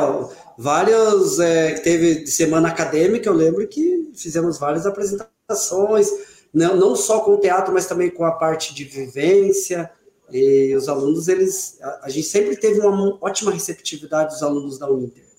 ó, 0.59 0.61
vários, 0.61 1.39
é, 1.39 1.73
que 1.73 1.81
teve 1.81 2.23
de 2.23 2.31
semana 2.31 2.67
acadêmica, 2.67 3.29
eu 3.29 3.33
lembro 3.33 3.67
que 3.67 4.11
fizemos 4.13 4.57
várias 4.57 4.85
apresentações, 4.85 6.09
não, 6.53 6.75
não 6.75 6.95
só 6.95 7.21
com 7.21 7.31
o 7.35 7.39
teatro, 7.39 7.73
mas 7.73 7.85
também 7.87 8.09
com 8.09 8.25
a 8.25 8.31
parte 8.31 8.73
de 8.73 8.83
vivência, 8.83 9.89
e 10.31 10.75
os 10.75 10.87
alunos, 10.87 11.27
eles, 11.27 11.77
a, 11.81 12.01
a 12.03 12.09
gente 12.09 12.27
sempre 12.27 12.55
teve 12.55 12.79
uma 12.79 13.17
ótima 13.21 13.51
receptividade 13.51 14.33
dos 14.33 14.43
alunos 14.43 14.77
da 14.77 14.89
Uninter. 14.89 15.29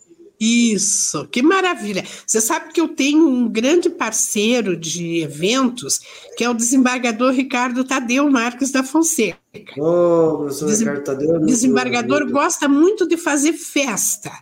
Isso, 0.42 1.28
que 1.28 1.42
maravilha. 1.42 2.02
Você 2.26 2.40
sabe 2.40 2.72
que 2.72 2.80
eu 2.80 2.88
tenho 2.88 3.28
um 3.28 3.46
grande 3.46 3.90
parceiro 3.90 4.74
de 4.74 5.20
eventos, 5.20 6.00
que 6.34 6.42
é 6.42 6.48
o 6.48 6.54
desembargador 6.54 7.32
Ricardo 7.32 7.84
Tadeu 7.84 8.30
Marques 8.30 8.70
da 8.70 8.82
Fonseca. 8.82 9.38
Ô, 9.76 10.38
professor 10.38 10.66
Desem- 10.66 10.86
Ricardo 10.88 11.04
Tadeu, 11.04 11.36
é 11.36 11.38
desembargador 11.40 12.30
gosta 12.30 12.66
muito 12.66 13.06
de 13.06 13.18
fazer 13.18 13.52
festa. 13.52 14.32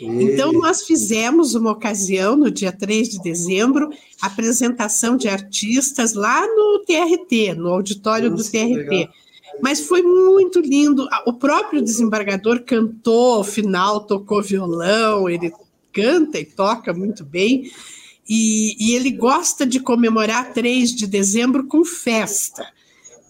Então, 0.00 0.52
nós 0.52 0.82
fizemos 0.84 1.54
uma 1.54 1.70
ocasião, 1.70 2.36
no 2.36 2.50
dia 2.50 2.72
3 2.72 3.08
de 3.08 3.22
dezembro, 3.22 3.90
apresentação 4.20 5.16
de 5.16 5.28
artistas 5.28 6.14
lá 6.14 6.46
no 6.46 6.84
TRT, 6.84 7.54
no 7.54 7.68
auditório 7.68 8.30
Nossa, 8.30 8.44
do 8.44 8.50
TRT. 8.50 9.08
Mas 9.60 9.80
foi 9.80 10.02
muito 10.02 10.60
lindo. 10.60 11.06
O 11.26 11.34
próprio 11.34 11.82
desembargador 11.82 12.62
cantou 12.62 13.34
ao 13.36 13.44
final, 13.44 14.06
tocou 14.06 14.42
violão, 14.42 15.28
ele 15.28 15.52
canta 15.92 16.38
e 16.38 16.44
toca 16.44 16.92
muito 16.92 17.24
bem. 17.24 17.70
E, 18.28 18.76
e 18.78 18.94
ele 18.94 19.10
gosta 19.10 19.66
de 19.66 19.78
comemorar 19.78 20.52
3 20.52 20.94
de 20.94 21.06
dezembro 21.06 21.66
com 21.66 21.84
festa. 21.84 22.66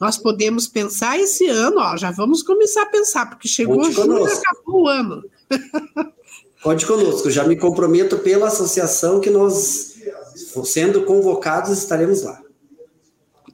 Nós 0.01 0.17
podemos 0.17 0.67
pensar 0.67 1.19
esse 1.19 1.47
ano, 1.49 1.79
ó, 1.79 1.97
já 1.97 2.11
vamos 2.11 2.43
começar 2.43 2.83
a 2.83 2.87
pensar, 2.87 3.27
porque 3.27 3.47
chegou 3.47 3.91
julho 3.91 4.27
e 4.27 4.33
acabou 4.33 4.83
o 4.83 4.89
ano. 4.89 5.25
Conte 6.63 6.87
conosco, 6.87 7.29
já 7.31 7.45
me 7.45 7.57
comprometo 7.57 8.19
pela 8.19 8.47
associação 8.47 9.21
que 9.21 9.31
nós, 9.31 9.97
sendo 10.65 11.05
convocados, 11.05 11.77
estaremos 11.77 12.23
lá. 12.23 12.41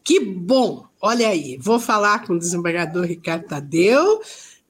Que 0.04 0.20
bom! 0.20 0.86
Olha 1.00 1.28
aí, 1.28 1.56
vou 1.58 1.80
falar 1.80 2.26
com 2.26 2.34
o 2.34 2.38
desembargador 2.38 3.04
Ricardo 3.04 3.46
Tadeu 3.46 4.20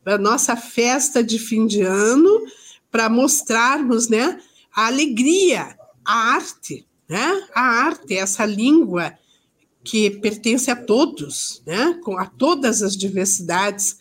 para 0.04 0.18
nossa 0.18 0.56
festa 0.56 1.22
de 1.22 1.38
fim 1.38 1.66
de 1.66 1.82
ano, 1.82 2.44
para 2.90 3.08
mostrarmos 3.08 4.08
né, 4.08 4.40
a 4.74 4.86
alegria, 4.86 5.76
a 6.04 6.34
arte, 6.34 6.86
né? 7.08 7.48
A 7.54 7.62
arte, 7.62 8.16
essa 8.16 8.44
língua 8.44 9.14
que 9.82 10.10
pertence 10.10 10.70
a 10.70 10.76
todos, 10.76 11.62
né? 11.66 11.98
A 12.18 12.26
todas 12.26 12.82
as 12.82 12.96
diversidades. 12.96 13.98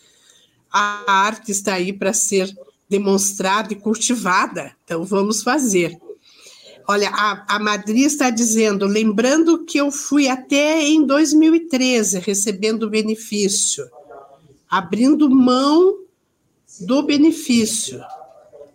A 0.72 1.04
arte 1.08 1.52
está 1.52 1.74
aí 1.74 1.92
para 1.92 2.14
ser 2.14 2.54
demonstrada 2.90 3.74
e 3.74 3.76
cultivada. 3.76 4.72
Então 4.84 5.04
vamos 5.04 5.44
fazer. 5.44 5.98
Olha, 6.88 7.10
a, 7.10 7.56
a 7.56 7.60
Madri 7.60 8.04
está 8.04 8.30
dizendo, 8.30 8.86
lembrando 8.86 9.66
que 9.66 9.78
eu 9.78 9.92
fui 9.92 10.30
até 10.30 10.82
em 10.82 11.06
2013 11.06 12.20
recebendo 12.20 12.90
benefício, 12.90 13.86
abrindo 14.70 15.30
mão 15.30 15.98
do 16.80 17.04
benefício. 17.04 18.02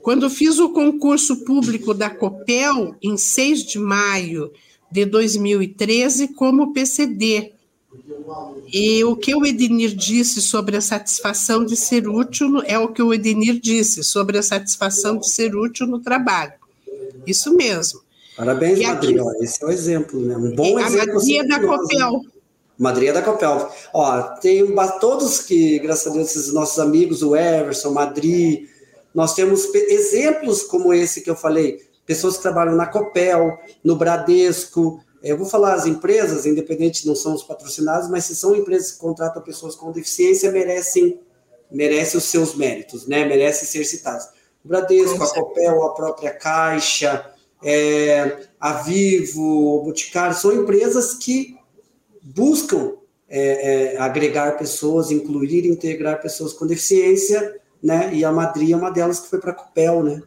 Quando 0.03 0.29
fiz 0.29 0.59
o 0.59 0.71
concurso 0.71 1.45
público 1.45 1.95
da 1.95 2.11
COPEL, 2.11 2.97
em 3.01 3.17
6 3.17 3.65
de 3.65 3.79
maio 3.79 4.53
de 4.91 5.07
2013, 5.07 6.29
como 6.35 6.73
PCD. 6.73 7.53
E 8.73 9.05
o 9.05 9.17
que 9.17 9.35
o 9.35 9.45
Edenir 9.45 9.95
disse 9.95 10.41
sobre 10.41 10.77
a 10.77 10.81
satisfação 10.81 11.65
de 11.65 11.77
ser 11.77 12.09
útil 12.09 12.63
é 12.65 12.79
o 12.79 12.89
que 12.89 13.03
o 13.03 13.13
Edenir 13.13 13.61
disse 13.61 14.03
sobre 14.03 14.39
a 14.39 14.43
satisfação 14.43 15.19
de 15.19 15.29
ser 15.31 15.55
útil 15.55 15.87
no 15.87 16.01
trabalho. 16.01 16.53
Isso 17.27 17.55
mesmo. 17.55 18.01
Parabéns, 18.37 18.81
E 18.81 18.87
Madri. 18.87 19.19
aqui- 19.21 19.45
esse 19.45 19.63
é 19.63 19.67
o 19.67 19.71
exemplo, 19.71 20.21
né? 20.21 20.37
Um 20.37 20.55
bom 20.55 20.79
a 20.79 20.83
exemplo. 20.83 21.15
Madria 21.15 21.21
sempre 21.43 21.49
da 21.49 21.59
nós, 21.59 21.71
né? 21.71 21.77
Copel. 21.77 22.21
Madria 22.79 23.13
da 23.13 23.23
Copel. 23.23 23.71
Ó, 23.93 24.23
tem 24.41 24.75
todos 24.99 25.41
que, 25.41 25.79
graças 25.79 26.07
a 26.07 26.11
Deus, 26.15 26.31
esses 26.35 26.53
nossos 26.53 26.79
amigos, 26.79 27.23
o 27.23 27.37
Everson, 27.37 27.91
Madri, 27.91 28.69
nós 29.15 29.35
temos 29.35 29.67
exemplos 29.75 30.63
como 30.63 30.93
esse 30.95 31.21
que 31.21 31.29
eu 31.31 31.37
falei, 31.37 31.83
pessoas 32.07 32.37
que 32.37 32.43
trabalham 32.43 32.75
na 32.75 32.87
Copel, 32.87 33.59
no 33.85 33.95
Bradesco. 33.97 35.01
Eu 35.23 35.37
vou 35.37 35.47
falar 35.47 35.75
as 35.75 35.87
empresas, 35.87 36.47
independente, 36.47 37.07
não 37.07 37.15
são 37.15 37.35
os 37.35 37.43
patrocinados, 37.43 38.09
mas 38.09 38.25
se 38.25 38.35
são 38.35 38.57
empresas 38.57 38.93
que 38.93 38.99
contratam 38.99 39.41
pessoas 39.41 39.77
com 39.77 39.93
deficiência, 39.93 40.51
merecem, 40.51 41.21
merecem 41.71 42.19
os 42.19 42.25
seus 42.25 42.55
méritos, 42.57 43.07
né? 43.07 43.25
Merecem 43.25 43.69
ser 43.69 43.85
citados. 43.85 44.27
O 44.65 44.69
Bradesco, 44.69 45.17
Com 45.19 45.25
a 45.25 45.35
Copel, 45.35 45.83
a 45.85 45.95
própria 45.95 46.31
Caixa, 46.33 47.33
é, 47.63 48.47
a 48.59 48.73
Vivo, 48.83 49.79
o 49.79 49.85
Boticário, 49.85 50.37
são 50.37 50.53
empresas 50.53 51.15
que 51.15 51.57
buscam 52.21 52.95
é, 53.29 53.95
é, 53.95 53.99
agregar 53.99 54.59
pessoas, 54.59 55.11
incluir, 55.11 55.67
integrar 55.67 56.21
pessoas 56.21 56.53
com 56.53 56.67
deficiência, 56.67 57.61
né? 57.83 58.13
E 58.13 58.25
a 58.25 58.33
Madri 58.33 58.73
é 58.73 58.77
uma 58.77 58.91
delas 58.91 59.21
que 59.21 59.29
foi 59.29 59.41
para 59.41 59.53
a 59.53 59.55
Copel, 59.55 60.03
né? 60.03 60.23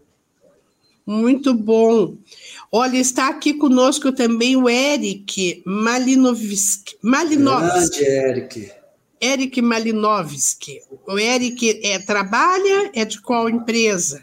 Muito 1.05 1.53
bom. 1.53 2.15
Olha, 2.77 2.97
está 2.97 3.29
aqui 3.29 3.53
conosco 3.53 4.11
também 4.11 4.57
o 4.57 4.69
Eric 4.69 5.63
Malinovski. 5.65 6.97
Malinovski. 7.01 7.99
Grande, 7.99 8.03
Eric. 8.03 8.71
Eric 9.21 9.61
Malinovski. 9.61 10.81
O 11.07 11.17
Eric 11.17 11.79
é, 11.81 11.99
trabalha, 11.99 12.91
é 12.93 13.05
de 13.05 13.21
qual 13.21 13.47
empresa? 13.49 14.21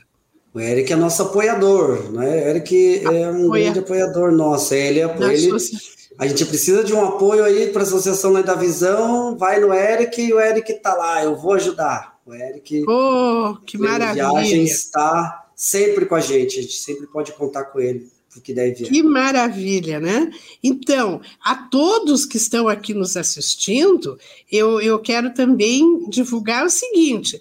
O 0.53 0.61
Eric 0.61 0.93
é 0.93 0.97
nosso 0.97 1.23
apoiador, 1.23 2.13
né? 2.13 2.29
O 2.29 2.49
Eric 2.51 3.01
é 3.07 3.31
um 3.31 3.47
Apoia- 3.47 3.65
grande 3.65 3.79
apoiador 3.79 4.33
nosso. 4.33 4.75
Ele, 4.75 5.01
é- 5.01 5.05
ele, 5.05 5.47
associa- 5.47 5.79
a 6.19 6.27
gente 6.27 6.45
precisa 6.45 6.85
de 6.85 6.93
um 6.93 7.03
apoio 7.03 7.43
aí 7.45 7.69
para 7.69 7.81
a 7.81 7.85
Associação 7.87 8.33
Lei 8.33 8.43
da 8.43 8.55
Visão. 8.55 9.35
Vai 9.39 9.61
no 9.61 9.73
Eric 9.73 10.21
e 10.21 10.31
o 10.35 10.39
Eric 10.39 10.75
tá 10.75 10.93
lá. 10.95 11.25
Eu 11.25 11.37
vou 11.37 11.55
ajudar. 11.55 12.19
O 12.27 12.35
Eric 12.35 12.85
Oh, 12.87 13.57
que 13.65 13.79
maravilha. 13.79 14.29
Viagens 14.29 14.71
está 14.73 15.47
sempre 15.57 16.05
com 16.05 16.15
a 16.15 16.21
gente. 16.21 16.59
A 16.59 16.63
gente 16.63 16.77
sempre 16.77 17.07
pode 17.07 17.33
contar 17.33 17.65
com 17.65 17.81
ele 17.81 18.07
porque 18.33 18.55
deve. 18.55 18.85
Que 18.85 19.03
maravilha, 19.03 20.01
né? 20.01 20.31
Então, 20.63 21.21
a 21.43 21.55
todos 21.55 22.25
que 22.25 22.37
estão 22.37 22.67
aqui 22.69 22.95
nos 22.95 23.17
assistindo, 23.17 24.19
eu, 24.51 24.81
eu 24.81 24.99
quero 24.99 25.35
também 25.35 26.09
divulgar 26.09 26.65
o 26.65 26.71
seguinte: 26.71 27.41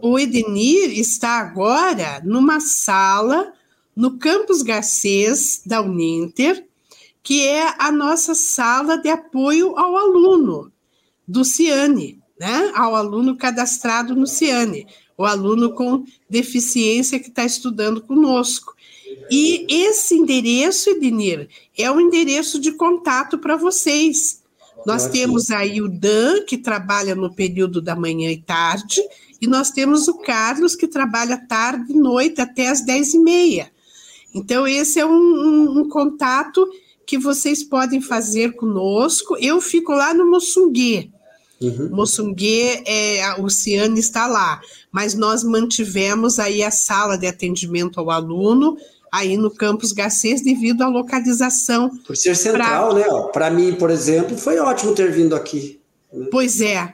o 0.00 0.18
Edenir 0.18 0.98
está 0.98 1.38
agora 1.38 2.22
numa 2.24 2.60
sala 2.60 3.52
no 3.94 4.16
Campus 4.16 4.62
Garcês 4.62 5.60
da 5.66 5.80
Uninter, 5.80 6.64
que 7.22 7.46
é 7.46 7.74
a 7.78 7.90
nossa 7.90 8.34
sala 8.34 8.96
de 8.96 9.08
apoio 9.08 9.76
ao 9.76 9.96
aluno 9.96 10.72
do 11.26 11.44
Ciane, 11.44 12.20
né? 12.38 12.70
Ao 12.76 12.94
aluno 12.94 13.36
cadastrado 13.36 14.14
no 14.14 14.26
Ciane, 14.26 14.86
o 15.16 15.24
aluno 15.24 15.74
com 15.74 16.04
deficiência 16.30 17.18
que 17.18 17.28
está 17.28 17.44
estudando 17.44 18.00
conosco. 18.00 18.77
E 19.30 19.66
esse 19.68 20.14
endereço, 20.14 20.90
Ednir, 20.90 21.48
é 21.76 21.90
um 21.90 22.00
endereço 22.00 22.58
de 22.58 22.72
contato 22.72 23.38
para 23.38 23.56
vocês. 23.56 24.42
Nós 24.86 25.04
Ótimo. 25.04 25.12
temos 25.12 25.50
aí 25.50 25.82
o 25.82 25.88
Dan, 25.88 26.42
que 26.44 26.56
trabalha 26.56 27.14
no 27.14 27.34
período 27.34 27.82
da 27.82 27.96
manhã 27.96 28.30
e 28.30 28.38
tarde, 28.38 29.00
e 29.40 29.46
nós 29.46 29.70
temos 29.70 30.08
o 30.08 30.18
Carlos, 30.18 30.74
que 30.74 30.86
trabalha 30.86 31.36
tarde 31.36 31.92
e 31.92 31.96
noite 31.96 32.40
até 32.40 32.68
as 32.68 32.80
10 32.84 33.14
e 33.14 33.18
meia. 33.18 33.70
Então, 34.34 34.66
esse 34.66 34.98
é 34.98 35.06
um, 35.06 35.10
um, 35.10 35.80
um 35.80 35.88
contato 35.88 36.68
que 37.06 37.18
vocês 37.18 37.62
podem 37.62 38.00
fazer 38.00 38.54
conosco. 38.54 39.36
Eu 39.38 39.60
fico 39.60 39.92
lá 39.92 40.12
no 40.12 40.30
Moçungue. 40.30 41.10
Uhum. 41.60 41.88
Moçungue, 41.90 42.82
é, 42.86 43.34
o 43.40 43.48
Ciane 43.48 43.98
está 43.98 44.26
lá, 44.26 44.60
mas 44.92 45.14
nós 45.14 45.42
mantivemos 45.42 46.38
aí 46.38 46.62
a 46.62 46.70
sala 46.70 47.16
de 47.16 47.26
atendimento 47.26 47.98
ao 47.98 48.10
aluno 48.10 48.76
aí 49.12 49.36
no 49.36 49.50
campus 49.50 49.92
Garcês 49.92 50.42
devido 50.42 50.82
à 50.82 50.88
localização. 50.88 51.90
Por 52.06 52.16
ser 52.16 52.36
central, 52.36 52.94
pra... 52.94 52.98
né? 52.98 53.28
Para 53.32 53.50
mim, 53.50 53.74
por 53.74 53.90
exemplo, 53.90 54.36
foi 54.36 54.58
ótimo 54.58 54.94
ter 54.94 55.10
vindo 55.12 55.34
aqui. 55.34 55.80
Né? 56.12 56.26
Pois 56.30 56.60
é, 56.60 56.92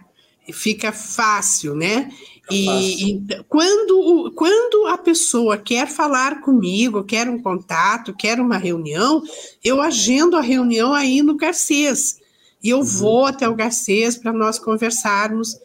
fica 0.53 0.93
fácil, 0.93 1.75
né? 1.75 2.11
E, 2.51 3.13
e, 3.13 3.23
quando, 3.49 4.31
quando 4.35 4.87
a 4.89 4.99
pessoa 4.99 5.57
quer 5.57 5.89
falar 5.89 6.43
comigo, 6.43 7.03
quer 7.03 7.29
um 7.29 7.41
contato, 7.41 8.15
quer 8.15 8.39
uma 8.39 8.59
reunião, 8.59 9.23
eu 9.63 9.81
agendo 9.81 10.37
a 10.37 10.43
reunião 10.43 10.93
aí 10.93 11.23
no 11.23 11.37
Garcês. 11.37 12.19
E 12.63 12.69
eu 12.69 12.79
uhum. 12.79 12.85
vou 12.85 13.27
até 13.27 13.49
o 13.49 13.55
Garcês 13.55 14.17
para 14.17 14.33
nós 14.33 14.59
conversarmos 14.59 15.57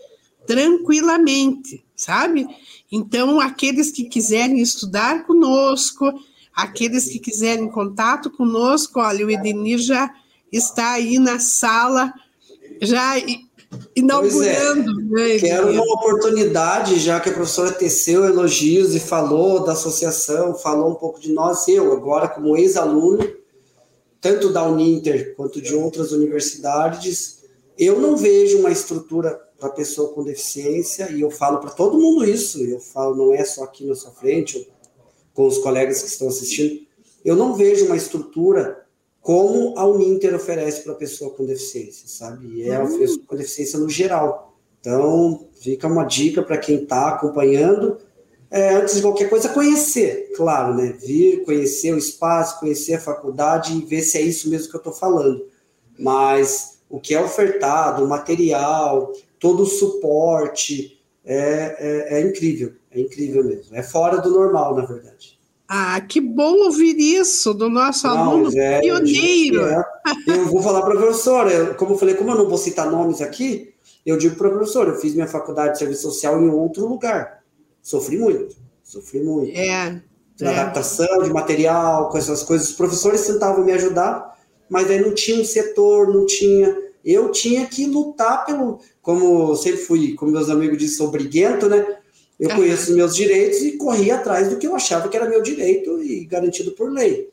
tranquilamente, 0.48 1.84
sabe? 1.96 2.48
Então, 2.92 3.40
aqueles 3.40 3.92
que 3.92 4.06
quiserem 4.06 4.60
estudar 4.60 5.26
conosco, 5.26 6.12
Aqueles 6.62 7.06
que 7.06 7.20
quiserem 7.20 7.70
contato 7.70 8.30
conosco, 8.30 9.00
olha, 9.00 9.26
o 9.26 9.32
Edenir 9.32 9.80
já 9.80 10.10
está 10.52 10.92
aí 10.94 11.18
na 11.18 11.40
sala, 11.40 12.14
já 12.82 13.16
inaugurando. 13.96 14.92
É. 15.20 15.34
Né, 15.34 15.40
Quero 15.40 15.72
uma 15.72 15.84
oportunidade, 15.84 17.00
já 17.00 17.20
que 17.20 17.30
a 17.30 17.34
professora 17.34 17.72
teceu 17.72 18.26
elogios 18.26 18.96
e 18.96 19.00
falou 19.00 19.64
da 19.64 19.74
associação, 19.74 20.56
falou 20.56 20.92
um 20.92 20.96
pouco 20.96 21.20
de 21.20 21.32
nós, 21.32 21.68
eu 21.68 21.92
agora 21.94 22.28
como 22.28 22.58
ex-aluno, 22.58 23.28
tanto 24.20 24.52
da 24.52 24.68
Uninter 24.68 25.36
quanto 25.36 25.62
de 25.62 25.74
outras 25.74 26.12
universidades, 26.12 27.40
eu 27.78 28.00
não 28.00 28.18
vejo 28.18 28.60
uma 28.60 28.72
estrutura 28.72 29.40
para 29.58 29.70
pessoa 29.70 30.14
com 30.14 30.24
deficiência, 30.24 31.12
e 31.12 31.22
eu 31.22 31.30
falo 31.30 31.60
para 31.60 31.70
todo 31.70 31.98
mundo 31.98 32.26
isso, 32.26 32.62
eu 32.64 32.80
falo, 32.80 33.16
não 33.16 33.34
é 33.34 33.44
só 33.44 33.64
aqui 33.64 33.86
na 33.86 33.96
sua 33.96 34.12
frente, 34.12 34.70
com 35.40 35.48
os 35.48 35.58
colegas 35.60 36.04
que 36.04 36.10
estão 36.10 36.28
assistindo, 36.28 36.82
eu 37.24 37.34
não 37.34 37.54
vejo 37.54 37.86
uma 37.86 37.96
estrutura 37.96 38.86
como 39.22 39.74
a 39.80 39.88
Uninter 39.88 40.36
oferece 40.36 40.84
para 40.84 40.92
a 40.92 40.98
pessoa 40.98 41.32
com 41.32 41.46
deficiência, 41.46 42.10
sabe? 42.10 42.46
E 42.56 42.70
é 42.70 42.78
uhum. 42.78 42.84
oferece 42.84 43.20
com 43.20 43.38
deficiência 43.38 43.80
no 43.80 43.88
geral. 43.88 44.54
Então, 44.82 45.48
fica 45.62 45.88
uma 45.88 46.04
dica 46.04 46.44
para 46.44 46.58
quem 46.58 46.84
está 46.84 47.08
acompanhando, 47.08 48.00
é, 48.52 48.74
antes 48.74 48.96
de 48.96 49.02
qualquer 49.02 49.30
coisa, 49.30 49.48
conhecer, 49.48 50.34
claro, 50.36 50.76
né? 50.76 50.98
Vir, 51.02 51.46
conhecer 51.46 51.94
o 51.94 51.98
espaço, 51.98 52.60
conhecer 52.60 52.96
a 52.96 53.00
faculdade 53.00 53.72
e 53.72 53.86
ver 53.86 54.02
se 54.02 54.18
é 54.18 54.22
isso 54.22 54.50
mesmo 54.50 54.70
que 54.70 54.76
eu 54.76 54.80
estou 54.80 54.92
falando. 54.92 55.46
Mas 55.98 56.80
o 56.90 57.00
que 57.00 57.16
é 57.16 57.24
ofertado, 57.24 58.04
o 58.04 58.10
material, 58.10 59.14
todo 59.40 59.64
o 59.64 59.66
suporte, 59.66 61.02
é, 61.24 61.78
é, 61.80 62.20
é 62.20 62.22
incrível. 62.28 62.74
É 62.92 63.00
incrível 63.00 63.44
mesmo. 63.44 63.76
É 63.76 63.84
fora 63.84 64.18
do 64.18 64.30
normal, 64.32 64.76
na 64.76 64.86
verdade. 64.86 65.40
Ah, 65.72 66.02
que 66.02 66.20
bom 66.20 66.64
ouvir 66.64 66.98
isso 66.98 67.54
do 67.54 67.70
nosso 67.70 68.08
não, 68.08 68.18
aluno 68.18 68.58
é, 68.58 68.82
pioneiro. 68.82 69.66
É. 69.68 69.84
Eu 70.28 70.46
vou 70.48 70.64
falar 70.64 70.82
para 70.82 70.96
a 70.96 70.98
professora, 70.98 71.76
como 71.76 71.94
eu 71.94 71.98
falei, 71.98 72.16
como 72.16 72.32
eu 72.32 72.38
não 72.40 72.50
vou 72.50 72.58
citar 72.58 72.90
nomes 72.90 73.22
aqui, 73.22 73.72
eu 74.04 74.18
digo 74.18 74.36
para 74.36 74.48
a 74.48 74.52
professora, 74.52 74.90
eu 74.90 74.96
fiz 74.96 75.14
minha 75.14 75.28
faculdade 75.28 75.74
de 75.74 75.80
serviço 75.80 76.02
social 76.02 76.42
em 76.42 76.50
outro 76.50 76.88
lugar. 76.88 77.44
Sofri 77.84 78.18
muito, 78.18 78.56
sofri 78.84 79.22
muito. 79.22 79.56
É. 79.56 80.02
Na 80.42 80.52
é. 80.52 80.60
adaptação 80.60 81.22
de 81.22 81.30
material, 81.30 82.10
com 82.10 82.18
essas 82.18 82.42
coisas. 82.42 82.70
Os 82.70 82.76
professores 82.76 83.28
tentavam 83.28 83.64
me 83.64 83.72
ajudar, 83.74 84.36
mas 84.68 84.90
aí 84.90 85.00
não 85.00 85.14
tinha 85.14 85.40
um 85.40 85.46
setor, 85.46 86.12
não 86.12 86.26
tinha. 86.26 86.76
Eu 87.06 87.32
tinha 87.32 87.68
que 87.68 87.86
lutar 87.86 88.44
pelo. 88.44 88.80
Como 89.04 89.56
sempre 89.56 89.82
fui, 89.82 90.16
como 90.16 90.32
meus 90.32 90.50
amigos 90.50 90.80
dizem, 90.80 90.98
sou 90.98 91.12
briguento, 91.12 91.70
né? 91.70 91.99
Eu 92.40 92.50
conheço 92.56 92.92
os 92.92 92.96
meus 92.96 93.14
direitos 93.14 93.60
e 93.60 93.74
corri 93.74 94.10
atrás 94.10 94.50
do 94.50 94.58
que 94.58 94.66
eu 94.66 94.74
achava 94.74 95.10
que 95.10 95.18
era 95.18 95.30
meu 95.30 95.42
direito 95.42 96.02
e 96.02 96.24
garantido 96.24 96.72
por 96.72 96.90
lei. 96.90 97.30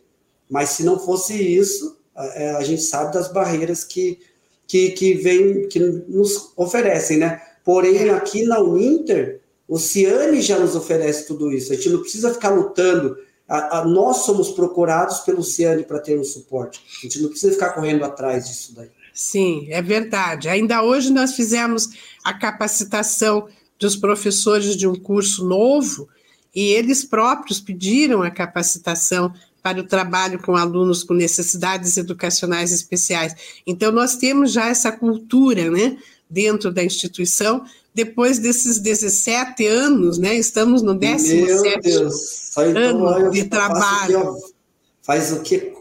Mas 0.50 0.70
se 0.70 0.82
não 0.82 0.98
fosse 0.98 1.34
isso, 1.34 1.96
a, 2.14 2.24
é, 2.26 2.50
a 2.56 2.62
gente 2.62 2.82
sabe 2.82 3.12
das 3.12 3.30
barreiras 3.30 3.84
que, 3.84 4.18
que, 4.66 4.90
que, 4.90 5.14
vem, 5.14 5.68
que 5.68 5.78
nos 5.78 6.52
oferecem, 6.56 7.18
né? 7.18 7.40
Porém, 7.64 8.08
é. 8.08 8.10
aqui 8.10 8.44
na 8.44 8.58
Uninter, 8.60 9.40
o 9.68 9.78
Ciane 9.78 10.40
já 10.40 10.58
nos 10.58 10.74
oferece 10.74 11.26
tudo 11.26 11.52
isso. 11.52 11.72
A 11.72 11.76
gente 11.76 11.90
não 11.90 12.00
precisa 12.00 12.34
ficar 12.34 12.50
lutando. 12.50 13.16
A, 13.48 13.78
a, 13.78 13.84
nós 13.84 14.18
somos 14.18 14.50
procurados 14.50 15.20
pelo 15.20 15.42
Ciane 15.42 15.84
para 15.84 16.00
ter 16.00 16.18
um 16.18 16.24
suporte. 16.24 16.82
A 16.98 17.02
gente 17.02 17.22
não 17.22 17.28
precisa 17.28 17.52
ficar 17.52 17.70
correndo 17.70 18.04
atrás 18.04 18.48
disso 18.48 18.74
daí. 18.74 18.90
Sim, 19.12 19.68
é 19.70 19.80
verdade. 19.80 20.48
Ainda 20.48 20.82
hoje 20.82 21.12
nós 21.12 21.34
fizemos 21.34 21.88
a 22.22 22.34
capacitação 22.34 23.48
dos 23.78 23.96
professores 23.96 24.76
de 24.76 24.86
um 24.86 24.94
curso 24.94 25.44
novo 25.44 26.08
e 26.54 26.68
eles 26.68 27.04
próprios 27.04 27.60
pediram 27.60 28.22
a 28.22 28.30
capacitação 28.30 29.32
para 29.62 29.80
o 29.80 29.84
trabalho 29.84 30.40
com 30.40 30.56
alunos 30.56 31.02
com 31.02 31.12
necessidades 31.12 31.96
educacionais 31.96 32.72
especiais. 32.72 33.34
Então, 33.66 33.90
nós 33.90 34.16
temos 34.16 34.52
já 34.52 34.68
essa 34.68 34.92
cultura, 34.92 35.70
né, 35.70 35.98
dentro 36.30 36.72
da 36.72 36.84
instituição, 36.84 37.64
depois 37.92 38.38
desses 38.38 38.78
17 38.78 39.66
anos, 39.66 40.18
né, 40.18 40.34
estamos 40.36 40.82
no 40.82 40.94
17 40.94 41.90
então, 42.70 43.06
ano 43.06 43.30
de 43.30 43.44
trabalho. 43.44 44.36
Faz 45.02 45.32
o 45.32 45.40
que? 45.40 45.74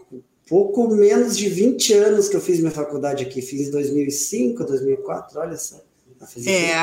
Pouco 0.48 0.88
menos 0.93 1.38
de 1.38 1.48
20 1.48 1.93
anos 1.93 2.28
que 2.28 2.36
eu 2.36 2.41
fiz 2.41 2.60
minha 2.60 2.72
faculdade 2.72 3.24
aqui, 3.24 3.41
fiz 3.41 3.68
em 3.68 3.72
2005, 3.72 4.64
2004, 4.64 5.39
olha 5.39 5.58
só. 5.58 5.80
É, 6.46 6.74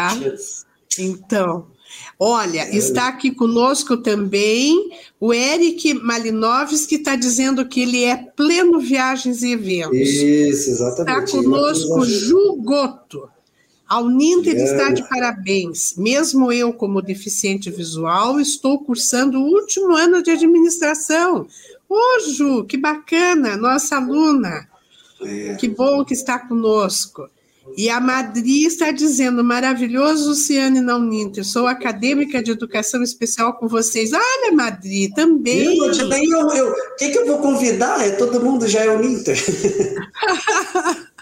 então, 0.99 1.67
olha, 2.19 2.61
é. 2.61 2.77
está 2.77 3.09
aqui 3.09 3.31
conosco 3.31 3.97
também 3.97 4.91
o 5.21 5.33
Eric 5.33 5.95
Malinovski, 5.95 6.89
que 6.89 6.95
está 6.97 7.17
dizendo 7.17 7.67
que 7.67 7.83
ele 7.83 8.05
é 8.05 8.17
pleno 8.17 8.81
viagens 8.81 9.43
e 9.43 9.53
eventos. 9.53 9.99
Isso, 9.99 10.71
exatamente. 10.71 11.25
Está 11.25 11.39
conosco 11.39 12.05
Ju 12.05 12.57
Goto. 12.63 13.29
A 13.89 14.01
Uninter 14.01 14.57
é. 14.57 14.65
está 14.65 14.91
de 14.91 15.07
parabéns. 15.07 15.95
Mesmo 15.99 16.51
eu, 16.51 16.73
como 16.73 17.03
deficiente 17.03 17.71
visual, 17.71 18.41
estou 18.41 18.83
cursando 18.83 19.39
o 19.39 19.47
último 19.47 19.95
ano 19.95 20.23
de 20.23 20.31
administração. 20.31 21.47
Ô, 21.89 22.21
Ju, 22.31 22.65
que 22.65 22.79
bacana, 22.79 23.55
nossa 23.55 23.97
aluna. 23.97 24.67
É. 25.21 25.57
Que 25.57 25.69
bom 25.69 26.05
que 26.05 26.15
está 26.15 26.39
conosco. 26.39 27.29
E 27.77 27.89
a 27.89 28.01
Madri 28.01 28.65
está 28.65 28.91
dizendo, 28.91 29.43
maravilhoso, 29.45 30.31
Luciane 30.31 30.81
não 30.81 30.99
Uninter, 31.01 31.45
sou 31.45 31.67
acadêmica 31.67 32.43
de 32.43 32.51
educação 32.51 33.03
especial 33.03 33.55
com 33.55 33.69
vocês. 33.69 34.13
Olha, 34.13 34.53
Madri, 34.53 35.13
também. 35.15 35.79
Eu, 35.79 35.93
eu, 35.93 36.51
eu, 36.51 36.75
quem 36.99 37.13
que 37.13 37.19
eu 37.19 37.27
vou 37.27 37.39
convidar? 37.39 38.05
É, 38.07 38.11
todo 38.11 38.43
mundo 38.43 38.67
já 38.69 38.85
é 38.85 38.91
Uninter. 38.91 39.39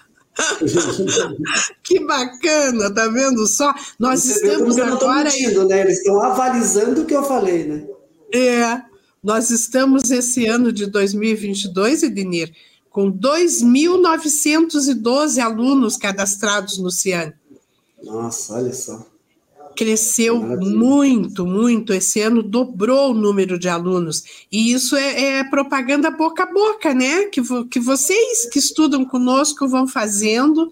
que 1.85 2.01
bacana, 2.05 2.93
tá 2.93 3.07
vendo 3.09 3.47
só? 3.47 3.75
Nós 3.99 4.21
Você 4.21 4.33
estamos 4.33 4.79
agora. 4.79 5.25
Mentindo, 5.25 5.69
né? 5.69 5.83
Eles 5.83 5.99
estão 5.99 6.23
avalizando 6.23 7.03
o 7.03 7.05
que 7.07 7.15
eu 7.15 7.23
falei, 7.23 7.65
né? 7.65 7.87
É, 8.33 8.81
nós 9.23 9.51
estamos 9.51 10.11
esse 10.11 10.47
ano 10.47 10.73
de 10.73 10.87
2022, 10.87 12.05
Ednir, 12.05 12.51
com 12.91 13.11
2.912 13.11 15.39
alunos 15.39 15.97
cadastrados 15.97 16.77
no 16.79 16.91
CIAN. 16.91 17.33
Nossa, 18.03 18.55
olha 18.55 18.73
só. 18.73 19.07
Cresceu 19.77 20.41
muito, 20.41 21.47
muito. 21.47 21.95
Esse 21.95 22.21
ano 22.21 22.43
dobrou 22.43 23.13
o 23.13 23.15
número 23.15 23.57
de 23.59 23.69
alunos. 23.69 24.25
E 24.51 24.73
isso 24.73 24.97
é, 24.97 25.39
é 25.39 25.45
propaganda 25.45 26.11
boca 26.11 26.43
a 26.43 26.53
boca, 26.53 26.93
né? 26.93 27.27
Que, 27.27 27.41
que 27.71 27.79
vocês 27.79 28.49
que 28.51 28.59
estudam 28.59 29.05
conosco 29.05 29.69
vão 29.69 29.87
fazendo 29.87 30.69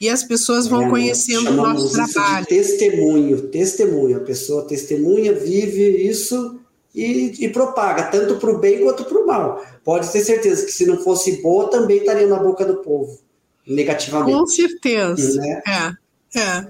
e 0.00 0.08
as 0.08 0.22
pessoas 0.22 0.68
vão 0.68 0.82
é, 0.82 0.90
conhecendo 0.90 1.50
o 1.50 1.54
nosso 1.54 1.90
trabalho. 1.90 2.46
testemunho, 2.46 3.48
testemunho. 3.48 4.18
A 4.18 4.20
pessoa 4.20 4.64
testemunha, 4.66 5.32
vive 5.32 6.06
isso 6.06 6.60
e, 6.98 7.44
e 7.44 7.48
propaga, 7.48 8.04
tanto 8.04 8.36
para 8.36 8.50
o 8.50 8.58
bem 8.58 8.82
quanto 8.82 9.04
para 9.04 9.18
o 9.18 9.26
mal. 9.26 9.64
Pode 9.84 10.10
ter 10.10 10.20
certeza 10.20 10.66
que 10.66 10.72
se 10.72 10.84
não 10.84 10.98
fosse 10.98 11.40
boa, 11.40 11.70
também 11.70 11.98
estaria 11.98 12.26
na 12.26 12.38
boca 12.38 12.64
do 12.64 12.78
povo, 12.78 13.20
negativamente. 13.64 14.36
Com 14.36 14.46
certeza. 14.46 15.40
Né? 15.40 15.62
É. 16.34 16.40
É. 16.40 16.66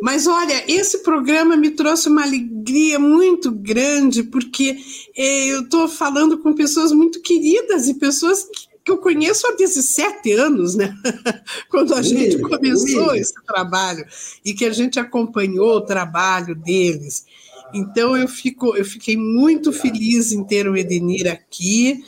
Mas 0.00 0.26
olha, 0.26 0.64
esse 0.68 0.98
programa 0.98 1.56
me 1.56 1.70
trouxe 1.70 2.08
uma 2.08 2.22
alegria 2.22 2.98
muito 2.98 3.50
grande, 3.50 4.22
porque 4.22 4.78
eh, 5.16 5.48
eu 5.48 5.62
estou 5.62 5.88
falando 5.88 6.38
com 6.38 6.54
pessoas 6.54 6.92
muito 6.92 7.20
queridas 7.20 7.88
e 7.88 7.94
pessoas 7.94 8.44
que, 8.44 8.68
que 8.84 8.90
eu 8.90 8.98
conheço 8.98 9.46
há 9.48 9.56
17 9.56 10.32
anos, 10.32 10.76
né? 10.76 10.94
Quando 11.68 11.92
a 11.92 12.00
gente 12.00 12.38
começou 12.38 13.14
esse 13.16 13.34
trabalho 13.44 14.06
e 14.44 14.54
que 14.54 14.64
a 14.64 14.72
gente 14.72 14.98
acompanhou 14.98 15.76
o 15.76 15.84
trabalho 15.84 16.54
deles. 16.54 17.26
Então 17.72 18.16
eu 18.16 18.28
fico, 18.28 18.76
eu 18.76 18.84
fiquei 18.84 19.16
muito 19.16 19.72
feliz 19.72 20.32
em 20.32 20.44
ter 20.44 20.68
o 20.68 20.76
Edenir 20.76 21.30
aqui. 21.30 22.02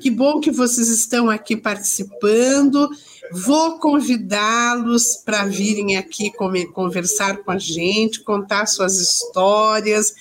Que 0.00 0.10
bom 0.10 0.40
que 0.40 0.50
vocês 0.50 0.88
estão 0.88 1.30
aqui 1.30 1.56
participando. 1.56 2.90
Vou 3.32 3.78
convidá-los 3.78 5.16
para 5.24 5.46
virem 5.46 5.96
aqui 5.96 6.32
conversar 6.72 7.38
com 7.38 7.50
a 7.52 7.58
gente, 7.58 8.20
contar 8.20 8.66
suas 8.66 9.00
histórias. 9.00 10.12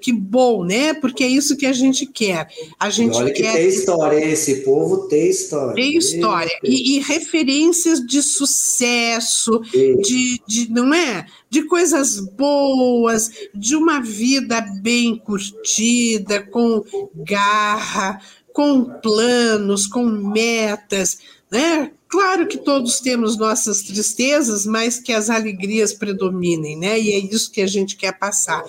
Que 0.00 0.12
bom, 0.12 0.64
né? 0.64 0.94
Porque 0.94 1.24
é 1.24 1.28
isso 1.28 1.56
que 1.56 1.66
a 1.66 1.72
gente 1.72 2.06
quer. 2.06 2.48
A 2.78 2.90
gente 2.90 3.16
Olha 3.16 3.32
que 3.32 3.42
quer... 3.42 3.54
tem 3.54 3.68
história, 3.68 4.24
esse 4.24 4.62
povo 4.62 5.08
tem 5.08 5.28
história. 5.28 5.74
Tem 5.74 5.96
história. 5.96 6.58
E, 6.62 6.96
e 6.96 7.00
referências 7.00 8.00
de 8.00 8.22
sucesso, 8.22 9.60
de, 9.72 10.40
de, 10.46 10.70
não 10.70 10.92
é? 10.94 11.26
De 11.50 11.62
coisas 11.62 12.20
boas, 12.20 13.30
de 13.54 13.74
uma 13.74 14.00
vida 14.00 14.60
bem 14.82 15.16
curtida, 15.16 16.40
com 16.42 16.84
garra, 17.14 18.20
com 18.52 18.84
planos, 18.84 19.86
com 19.86 20.04
metas, 20.04 21.18
né? 21.50 21.90
Claro 22.08 22.46
que 22.46 22.56
todos 22.56 23.00
temos 23.00 23.36
nossas 23.36 23.82
tristezas, 23.82 24.64
mas 24.64 24.98
que 24.98 25.12
as 25.12 25.28
alegrias 25.28 25.92
predominem, 25.92 26.74
né? 26.74 26.98
E 26.98 27.12
é 27.12 27.18
isso 27.18 27.52
que 27.52 27.60
a 27.60 27.66
gente 27.66 27.96
quer 27.96 28.18
passar. 28.18 28.64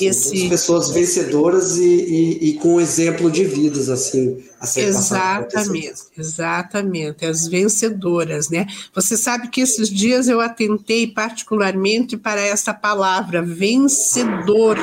Esse... 0.00 0.48
pessoas 0.48 0.90
vencedoras 0.90 1.76
e, 1.76 1.84
e, 1.84 2.48
e, 2.48 2.54
com 2.54 2.80
exemplo 2.80 3.30
de 3.30 3.44
vidas, 3.44 3.88
assim, 3.88 4.42
a 4.58 4.66
ser 4.66 4.88
Exatamente, 4.88 6.02
exatamente, 6.18 7.24
as 7.24 7.46
vencedoras, 7.46 8.50
né? 8.50 8.66
Você 8.92 9.16
sabe 9.16 9.48
que 9.48 9.60
esses 9.60 9.88
dias 9.88 10.26
eu 10.26 10.40
atentei 10.40 11.06
particularmente 11.06 12.16
para 12.16 12.40
essa 12.40 12.74
palavra, 12.74 13.40
vencedor. 13.40 14.76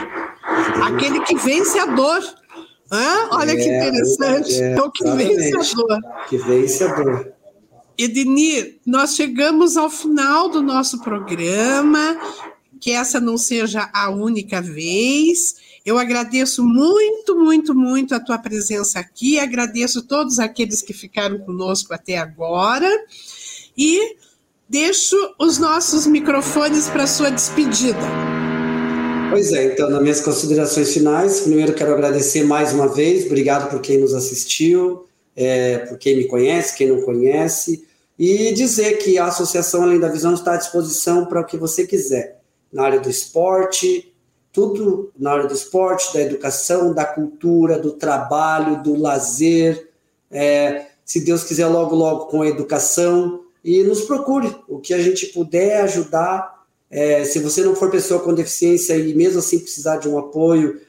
Aquele 0.82 1.20
que 1.26 1.36
vence 1.36 1.78
a 1.78 1.88
dor. 1.88 2.24
Hã? 2.90 3.28
Olha 3.32 3.52
é, 3.52 3.56
que 3.58 3.68
interessante. 3.68 4.56
É, 4.56 4.76
é 4.76 4.82
o 4.82 4.90
que 4.90 5.04
vence 5.04 5.58
a 5.58 5.76
dor. 5.76 6.00
Que 6.30 6.38
vence 6.38 6.84
a 6.86 6.96
dor. 6.96 7.37
Edenir, 7.98 8.78
nós 8.86 9.16
chegamos 9.16 9.76
ao 9.76 9.90
final 9.90 10.50
do 10.50 10.62
nosso 10.62 11.02
programa, 11.02 12.16
que 12.80 12.92
essa 12.92 13.20
não 13.20 13.40
seja 13.40 13.90
a 13.92 14.12
única 14.12 14.62
vez. 14.62 15.56
Eu 15.84 15.98
agradeço 15.98 16.64
muito, 16.64 17.36
muito, 17.36 17.74
muito 17.74 18.14
a 18.14 18.20
tua 18.20 18.38
presença 18.38 19.00
aqui, 19.00 19.40
agradeço 19.40 20.04
todos 20.04 20.38
aqueles 20.38 20.84
que 20.84 20.94
ficaram 20.94 21.40
conosco 21.40 21.92
até 21.92 22.20
agora. 22.20 22.88
E 23.76 24.16
deixo 24.70 25.16
os 25.40 25.58
nossos 25.58 26.06
microfones 26.06 26.88
para 26.88 27.08
sua 27.08 27.32
despedida. 27.32 27.98
Pois 29.32 29.52
é, 29.54 29.74
então, 29.74 29.90
nas 29.90 30.02
minhas 30.02 30.22
considerações 30.22 30.94
finais, 30.94 31.40
primeiro 31.40 31.74
quero 31.74 31.94
agradecer 31.94 32.44
mais 32.44 32.74
uma 32.74 32.88
vez, 32.88 33.26
obrigado 33.26 33.70
por 33.70 33.82
quem 33.82 33.98
nos 33.98 34.14
assistiu, 34.14 35.07
é, 35.38 35.78
por 35.78 36.00
quem 36.00 36.18
me 36.18 36.26
conhece, 36.26 36.76
quem 36.76 36.88
não 36.88 37.02
conhece, 37.04 37.88
e 38.18 38.52
dizer 38.54 38.98
que 38.98 39.20
a 39.20 39.26
Associação 39.26 39.84
Além 39.84 40.00
da 40.00 40.10
Visão 40.10 40.34
está 40.34 40.56
à 40.56 40.58
disposição 40.58 41.28
para 41.28 41.42
o 41.42 41.46
que 41.46 41.56
você 41.56 41.86
quiser, 41.86 42.42
na 42.74 42.84
área 42.84 43.00
do 43.00 43.10
esporte, 43.10 44.12
tudo 44.52 45.12
na 45.16 45.34
área 45.34 45.46
do 45.48 45.54
esporte, 45.54 46.12
da 46.12 46.22
educação, 46.22 46.92
da 46.92 47.06
cultura, 47.06 47.78
do 47.78 47.92
trabalho, 47.92 48.82
do 48.82 48.96
lazer, 48.96 49.92
é, 50.32 50.88
se 51.06 51.20
Deus 51.20 51.44
quiser, 51.44 51.68
logo, 51.68 51.96
logo 51.96 52.26
com 52.26 52.42
a 52.42 52.48
educação, 52.48 53.42
e 53.64 53.84
nos 53.84 54.02
procure, 54.02 54.56
o 54.68 54.80
que 54.80 54.94
a 54.94 55.00
gente 55.00 55.28
puder 55.28 55.82
ajudar, 55.82 56.66
é, 56.90 57.24
se 57.24 57.38
você 57.38 57.62
não 57.64 57.76
for 57.76 57.92
pessoa 57.92 58.20
com 58.22 58.34
deficiência 58.34 58.98
e 58.98 59.14
mesmo 59.14 59.40
assim 59.40 59.60
precisar 59.60 59.98
de 59.98 60.10
um 60.10 60.18
apoio 60.18 60.82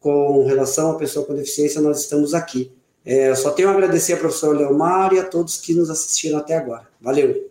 com 0.00 0.44
relação 0.44 0.90
à 0.90 0.94
pessoa 0.96 1.24
com 1.24 1.34
deficiência, 1.34 1.80
nós 1.80 2.00
estamos 2.00 2.34
aqui. 2.34 2.72
É, 3.04 3.34
só 3.34 3.50
tenho 3.50 3.68
a 3.68 3.72
agradecer 3.72 4.14
ao 4.14 4.20
professor 4.20 4.56
Leomar 4.56 5.12
e 5.12 5.18
a 5.18 5.24
todos 5.24 5.56
que 5.56 5.74
nos 5.74 5.90
assistiram 5.90 6.38
até 6.38 6.56
agora. 6.56 6.88
Valeu! 7.00 7.50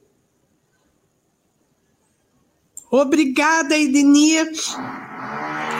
Obrigada, 2.89 3.77
Edenir. 3.77 4.51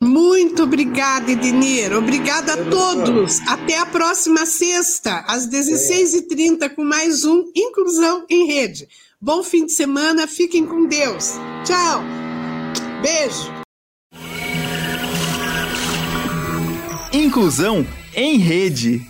Muito 0.01 0.63
obrigada, 0.63 1.31
Edenir. 1.31 1.95
Obrigada 1.95 2.51
a 2.51 2.69
todos. 2.69 3.39
Até 3.47 3.77
a 3.77 3.85
próxima 3.85 4.45
sexta, 4.45 5.23
às 5.25 5.47
16h30, 5.47 6.75
com 6.75 6.83
mais 6.83 7.23
um 7.23 7.49
Inclusão 7.55 8.25
em 8.29 8.45
Rede. 8.45 8.89
Bom 9.21 9.41
fim 9.41 9.67
de 9.67 9.71
semana, 9.71 10.27
fiquem 10.27 10.65
com 10.65 10.85
Deus. 10.85 11.35
Tchau. 11.63 12.03
Beijo. 13.01 13.53
Inclusão 17.13 17.87
em 18.13 18.37
Rede. 18.37 19.07